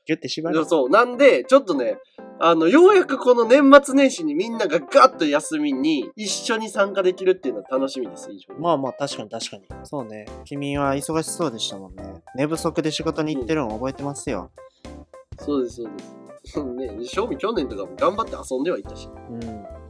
[0.06, 0.64] ギュッて縛る。
[0.64, 0.90] そう。
[0.90, 1.98] なんで、ちょっとね、
[2.40, 8.54] あの、ようやくこの年末年始にみんながガッと休みに一緒に参加できるっていうのは楽しみです、以上。
[8.58, 9.64] まあまあ、確かに確かに。
[9.84, 10.26] そうね。
[10.44, 12.02] 君は忙しそうでしたもんね。
[12.34, 14.50] 寝不足で仕事に行ってるの覚えてますよ。
[15.38, 16.24] そうです、そうです。
[16.64, 19.08] ね、正味去年とかも頑張って遊んではいたし。
[19.30, 19.83] うん。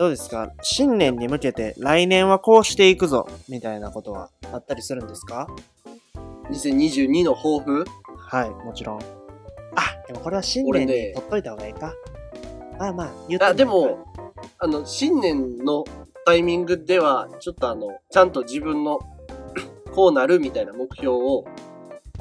[0.00, 0.50] どうですか？
[0.62, 5.46] 新年に向けて来年はこうしていくぞみたいなことはあったりするんですか
[6.50, 7.84] ？2022の抱負？
[8.16, 8.98] はい、もちろん。
[9.76, 11.08] あ、でもこれは新年俺ね。
[11.08, 11.92] に取っといた方がいいか。
[12.78, 14.06] まあまあ、言ってあ、でも、
[14.58, 15.84] あの、新年の
[16.24, 19.00] タイミングでは、ちょっとあの、ちゃんと自分の
[19.94, 21.44] こうなるみたいな目標を、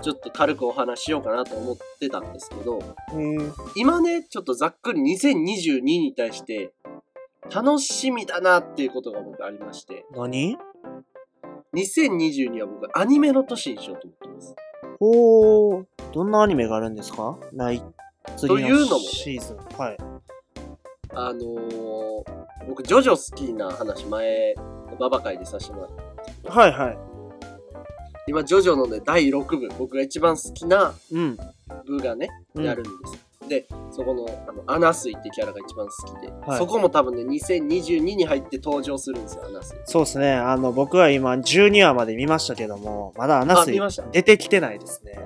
[0.02, 2.80] ちょっと軽くお話ししようかなと思ってたんですけど、
[3.78, 6.74] 今ね、ちょっとざっくり2022に対して、
[7.54, 10.58] 楽しみだなっていうことが僕ありまして、何
[11.74, 14.56] ？2022は僕アニメの年にしようと思ってます。
[15.00, 17.38] ほー、どんなアニメがあるんですか？
[17.54, 17.82] 来、
[18.38, 19.58] 次というのもねシーズン。
[19.78, 19.98] はい。
[21.12, 22.24] あのー、
[22.68, 24.54] 僕、ジョジョ好きな話前、
[25.00, 25.92] ババ会でさせてもらっ
[26.44, 26.98] て、はいはい。
[28.28, 31.38] 今、ジョジョのね、第6部、僕が一番好きなうん。
[31.86, 33.29] 部がね、うんやるんです。
[33.50, 39.78] で、そこの、あの、アナスイってキャラが一番好きで、はいそこも多分ね、2022に入って登場するんですよ、アナスイ。
[39.86, 40.34] そうですね。
[40.34, 43.82] あの、僕は今12話まで見ましたけども、まだアナスイ
[44.12, 45.20] 出てきてないですね。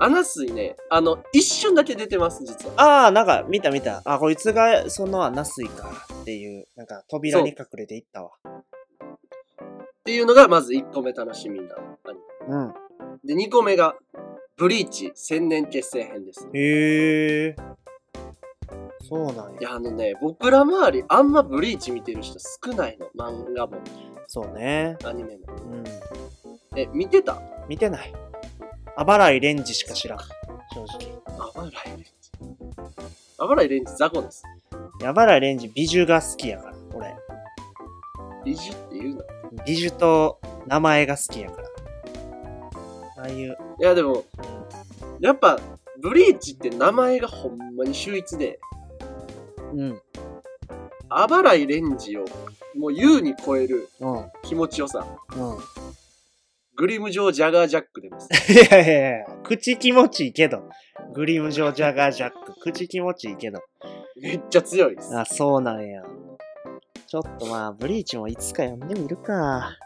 [0.00, 2.74] アナスイね、あの、一瞬だけ出てます、実は。
[2.76, 4.02] ああ、なんか見た見た。
[4.04, 5.90] あ、こいつがそのアナスイか
[6.22, 8.30] っていう、なんか扉に隠れていったわ。
[8.44, 8.52] っ
[10.04, 12.18] ていうのが、まず1個目楽しみなアニ
[12.48, 12.74] うん。
[13.24, 13.34] メ。
[13.34, 13.96] で、2個目が、
[14.58, 16.48] ブリーチ千年結成編です。
[16.52, 17.56] へえ。
[19.08, 19.60] そうなんや。
[19.60, 23.06] いや、あのね、僕ら周り、あんまブリーチ見てる人少ないの。
[23.16, 23.76] 漫画も、
[24.26, 24.96] そうね。
[25.04, 25.44] アニメも。
[25.64, 25.84] うん。
[26.76, 27.40] え、見てた？
[27.68, 28.12] 見てない。
[28.96, 30.18] あばらいレンジしか知らん。
[30.18, 30.26] 正
[30.98, 31.22] 直。
[31.38, 32.04] あばらいレンジ。
[33.38, 34.42] あばらいレンジ雑魚です。
[35.04, 37.14] あばらいレンジ美女が好きやから、俺。
[38.44, 39.24] 美女って言うな。
[39.64, 41.68] 美女と名前が好きやから。
[43.18, 44.24] ああいう、いや、でも、う
[45.20, 45.58] やっぱ、
[46.00, 48.58] ブリーチって名前がほんまに秀逸で、
[49.74, 49.80] ん。
[49.80, 50.02] うん。
[51.08, 52.24] あばらいレンジを、
[52.76, 54.30] もう優に超えるうん。
[54.42, 55.06] 気持ちよさ。
[55.36, 55.58] うん。
[56.78, 58.28] グリム上ジャガージャックでます。
[58.52, 60.62] いやいやいや、口気持ちいいけど。
[61.12, 62.54] グリムジョージャガージャック。
[62.62, 63.60] 口気持ちいいけど。
[64.20, 65.16] めっちゃ強いです。
[65.16, 66.04] あ、そうなんや。
[67.08, 69.76] ちょっとまあ、ブリーチもいつか読んでみるか。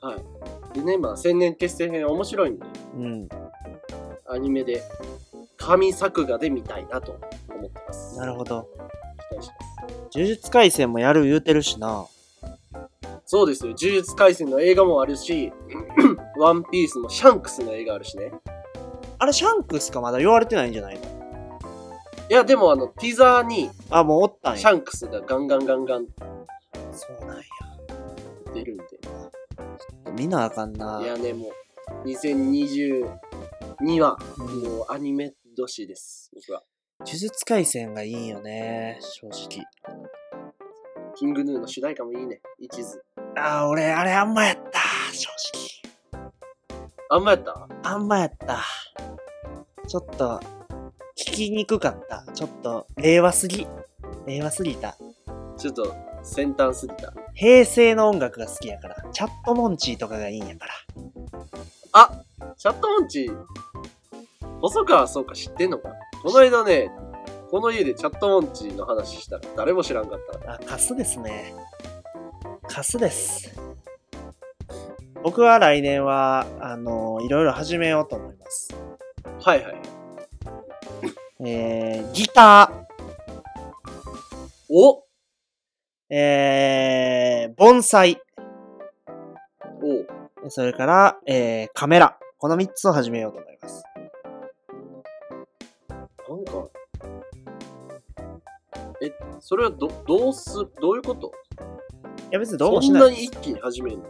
[0.00, 0.39] はい。
[0.72, 2.66] でね、まあ、千年結成編面白いんで、
[2.96, 3.28] うん。
[4.28, 4.82] アニメで、
[5.56, 7.12] 神作画で見たいなと
[7.48, 8.16] 思ってます。
[8.16, 8.68] なるほど。
[9.30, 9.90] 期待します。
[10.14, 12.06] 呪術廻戦もやる言うてるしな。
[13.26, 13.68] そうですよ。
[13.68, 15.52] 呪術廻戦の映画もあるし、
[16.38, 18.32] ワンピースのシャンクスの映画あるしね。
[19.18, 21.00] あれ、シャンクスかまだ言われてないんじゃないの？
[22.28, 24.72] いや、でもあの、ティザーにあ、もうおったんシや。
[24.72, 26.06] ャンクスがガンガンガンガン
[26.92, 27.42] そうなんや。
[28.54, 28.84] 出るんで。
[30.16, 31.00] 見なあかんな。
[31.02, 31.48] いやね、も
[32.04, 33.04] う、2022
[34.00, 36.30] は、うんもうアニメ年です。
[36.34, 36.62] 僕は。
[37.00, 39.64] 呪術廻戦がいいんよね、正直。
[41.14, 42.40] キングヌーの主題歌もいいね。
[42.58, 43.00] 一途。
[43.36, 44.80] あー、俺、あれあんまやった、
[45.12, 45.28] 正
[46.12, 46.30] 直。
[47.12, 47.68] あんまやった？
[47.82, 48.62] あんまやった。
[49.88, 50.40] ちょっと、
[51.18, 52.24] 聞きにくかった。
[52.32, 53.66] ちょっと、令和すぎ。
[54.26, 54.96] 令和すぎた。
[55.56, 57.12] ちょっと先端すぎた。
[57.34, 58.96] 平成の音楽が好きやから。
[59.12, 60.72] チャットモンチーとかがいいんやから。
[61.92, 62.22] あ
[62.56, 63.46] チャットモンチー、
[64.60, 65.90] 細川そうか知ってんのか
[66.22, 66.90] この間ね、
[67.50, 70.52] この家でチャットモンチーの話したら誰も知らんかった。
[70.52, 71.54] あ、カスですね。
[72.68, 73.58] カスです。
[75.22, 78.74] 僕は来年は、あの、いろいろ始めようと思います。
[79.42, 79.82] はいはい。
[81.44, 82.70] えー、ギタ
[84.68, 85.00] お？
[85.00, 85.02] ー、
[86.12, 88.20] えー、盆栽、
[90.44, 92.18] おそれから、えー、カメラ。
[92.36, 93.84] この3つを始めようと思います。
[96.28, 96.68] なんか、
[99.02, 101.30] え、それはど、どうす、どういうこと？
[101.60, 103.00] いや別にどうもしそんな。
[103.06, 104.04] ないに一気に始めるの？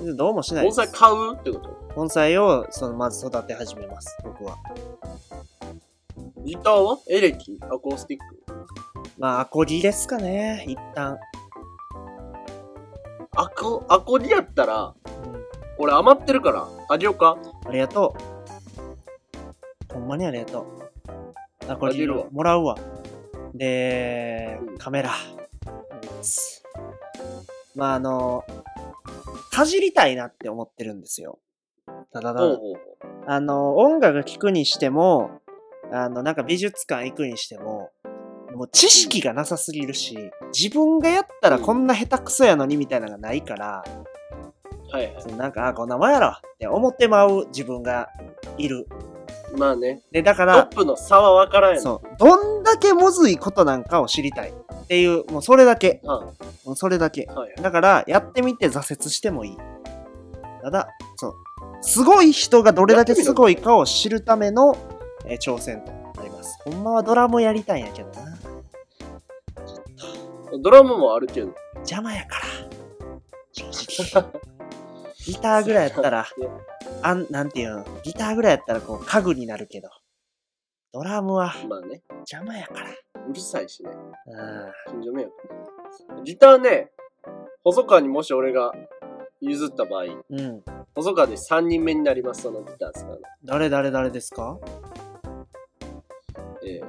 [0.00, 0.76] 別にどうもしないです。
[0.76, 1.70] 盆栽買うってこと？
[1.94, 4.16] 盆栽を、その、まず育て始めます。
[4.24, 4.56] 僕は。
[6.44, 6.98] ギターは？
[7.08, 7.60] エレキ？
[7.62, 8.42] アコースティック？
[9.18, 10.64] まあ、アコギですかね。
[10.66, 11.16] 一旦。
[13.36, 15.44] アコ、アコギやったら、うん。
[15.78, 17.36] 俺余ってるから、あげようか
[17.66, 18.16] ありがと
[19.90, 19.92] う。
[19.92, 20.84] ほんまにありがとう。
[21.68, 22.78] あげるわもらうわ。
[23.54, 25.12] でうん、カメラ。
[27.74, 28.44] まあ、あの、
[29.50, 31.38] かじりたいなって思ってるんですよ。
[32.12, 32.42] ただだ
[33.26, 35.40] あの、音楽聴くにしても、
[35.92, 37.90] あの、なんか美術館行くにしても、
[38.54, 40.16] もう知識がなさすぎるし、
[40.56, 43.84] 自分がやったらこんな下手くそやのにみたいなのがないから、
[44.92, 44.94] う。
[44.94, 45.36] はいはい。
[45.36, 48.08] なんか、あ、こんなもんやろって思ってまう自分が
[48.56, 48.86] いる。
[49.56, 51.82] まあね、で、だかトッら、プの差は分からんやん。
[51.82, 56.00] そう、どんだけむずいことなんかを知りたいっていう、もうそれだけ。
[56.04, 56.32] は
[56.64, 57.22] もうそれだけ。
[57.22, 57.54] いはい。
[57.60, 59.56] だから、やってみて挫折してもいい。
[60.62, 61.34] ただ、そう。
[61.82, 64.76] すごい人がどれだけすごいかを知るための、
[65.26, 66.58] えー挑戦となります。
[66.64, 68.33] ほんまはドラムやりたいんやけどな。
[70.60, 71.54] ドラムもあるけど。
[71.76, 72.44] 邪魔やから。
[75.24, 76.48] ギターぐらいやったら、ね
[77.02, 79.88] あん、なんていうの、ギターぐらいやったらこう家具になるけど、
[80.92, 82.90] ドラムはまあね、邪魔やから。
[83.26, 83.90] うるさいしね。
[84.86, 85.00] うん。
[85.00, 85.34] 近所迷惑。
[86.24, 86.90] ギターね、
[87.62, 88.72] 細川にもし俺が
[89.40, 90.62] 譲った場合、うん。
[90.94, 93.18] 細川で3人目になります、そのギター使うの。
[93.44, 94.58] 誰誰誰ですか？
[96.66, 96.80] え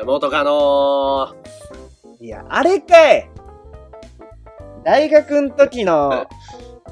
[0.00, 1.34] ー、元カノ
[2.24, 3.28] いや、あれかい
[4.82, 6.26] 大学の時の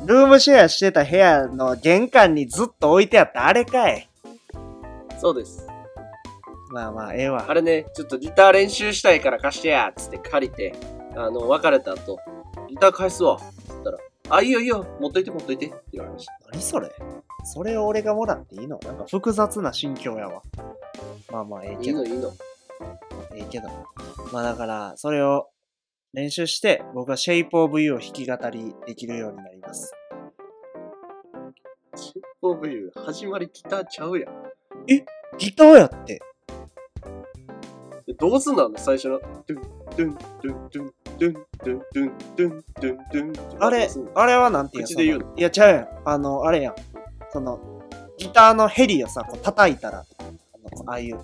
[0.04, 4.10] ルームシェアしてた部屋の玄関にずっと置いてあったあれかい
[5.18, 5.66] そうです。
[6.70, 7.54] まあまあ、ええわあ。
[7.54, 10.74] れね、ちょっとギター練習したいから貸してやつって借りて、
[11.16, 12.18] あの、別れた後、
[12.68, 13.38] ギター返すわ。
[13.66, 13.98] つったら、
[14.28, 16.32] あ、いいよいいよ、持っといて持っといてって言われました。
[16.52, 16.90] 何それ
[17.44, 18.78] それを俺がもらっていいの？
[18.84, 20.42] なんか複雑な心境やわ。
[21.30, 22.32] まあまあ、ええけどいいの、いいの。
[23.34, 23.68] ええけど。
[24.32, 25.48] まあだから、それを
[26.12, 29.94] 練習して、僕は Shape of You を弾き語りできるようになります。
[31.94, 34.32] シェイプオブユー、始まりギターちゃうやん。
[34.86, 36.20] ギターやって。
[38.06, 38.70] でどうすんの？
[38.76, 39.62] 最初の、ドゥン、
[39.96, 42.64] ドゥン、ドゥン、ドゥン、ドゥン、ドゥン、ドゥン、ドゥン、
[43.12, 43.64] ドゥン、ドゥン。
[43.64, 44.86] あれあれはなんていうの？
[44.88, 45.88] 口で言うそのいや、ちゃうやん。
[46.04, 46.74] あの、あれやん。
[47.30, 47.60] その、
[48.16, 50.22] ギターのヘリをさ、こう叩いたら、あ
[50.84, 51.20] のああいう。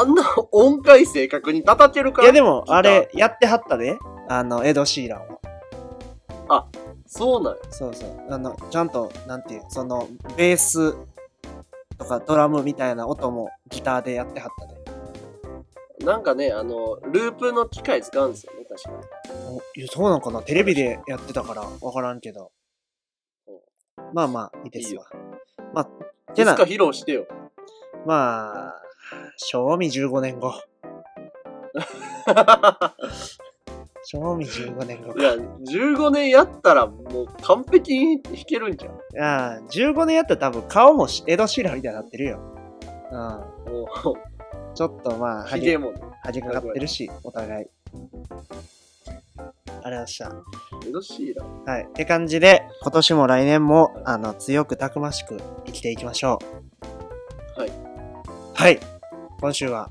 [0.00, 0.22] あんな
[0.52, 3.98] 音階正確に叩けるかいや、でも、あれ、やってはったで。
[4.28, 5.44] あの、エド・シーランは。
[7.16, 7.60] そうなんや。
[7.70, 8.26] そうそう。
[8.28, 10.94] あの、ちゃんと、なんていう、その、ベース
[11.96, 14.66] とかドラムみたいな音もギターでやってはった
[16.02, 16.04] で。
[16.04, 18.90] なんかね、あの、ループの機械使うんですよね、確か
[19.48, 22.50] おいや、そうなんかなテレビでやってたから、わからんけど。
[24.12, 25.06] まあまあ、いいですわ。
[25.72, 25.88] まあ、
[26.30, 26.34] に。
[26.34, 27.26] てないつか、披露してよ。
[28.04, 28.82] まあ、
[29.36, 30.52] 賞味15年後。
[34.04, 35.20] 賞味15年後か。
[35.20, 39.22] いや、15年やったらもう完璧に弾けるんじゃん。
[39.22, 42.40] ああ、15年やったら多分顔もしエド・シーランみたいになってるよ。
[43.10, 43.18] うん。
[43.18, 43.88] も
[44.74, 46.00] ちょっとまあ、う、はげ、ひげもね。
[46.22, 47.66] はげかかってるし、お互い。
[47.92, 48.06] あり
[49.36, 50.32] がとうございました。
[50.86, 51.64] エドシーラン。
[51.64, 51.84] はい。
[51.84, 56.38] って感じで、今年も来年も、あの、強くたくましく生きていきましょ
[57.56, 57.60] う。
[57.60, 57.72] はい。
[58.54, 58.93] はい。
[59.40, 59.90] 今週は、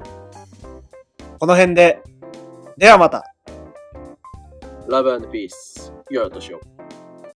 [1.40, 2.02] この辺で、
[2.78, 3.24] ではまた
[4.88, 6.73] !Love and Peace, よいし年を。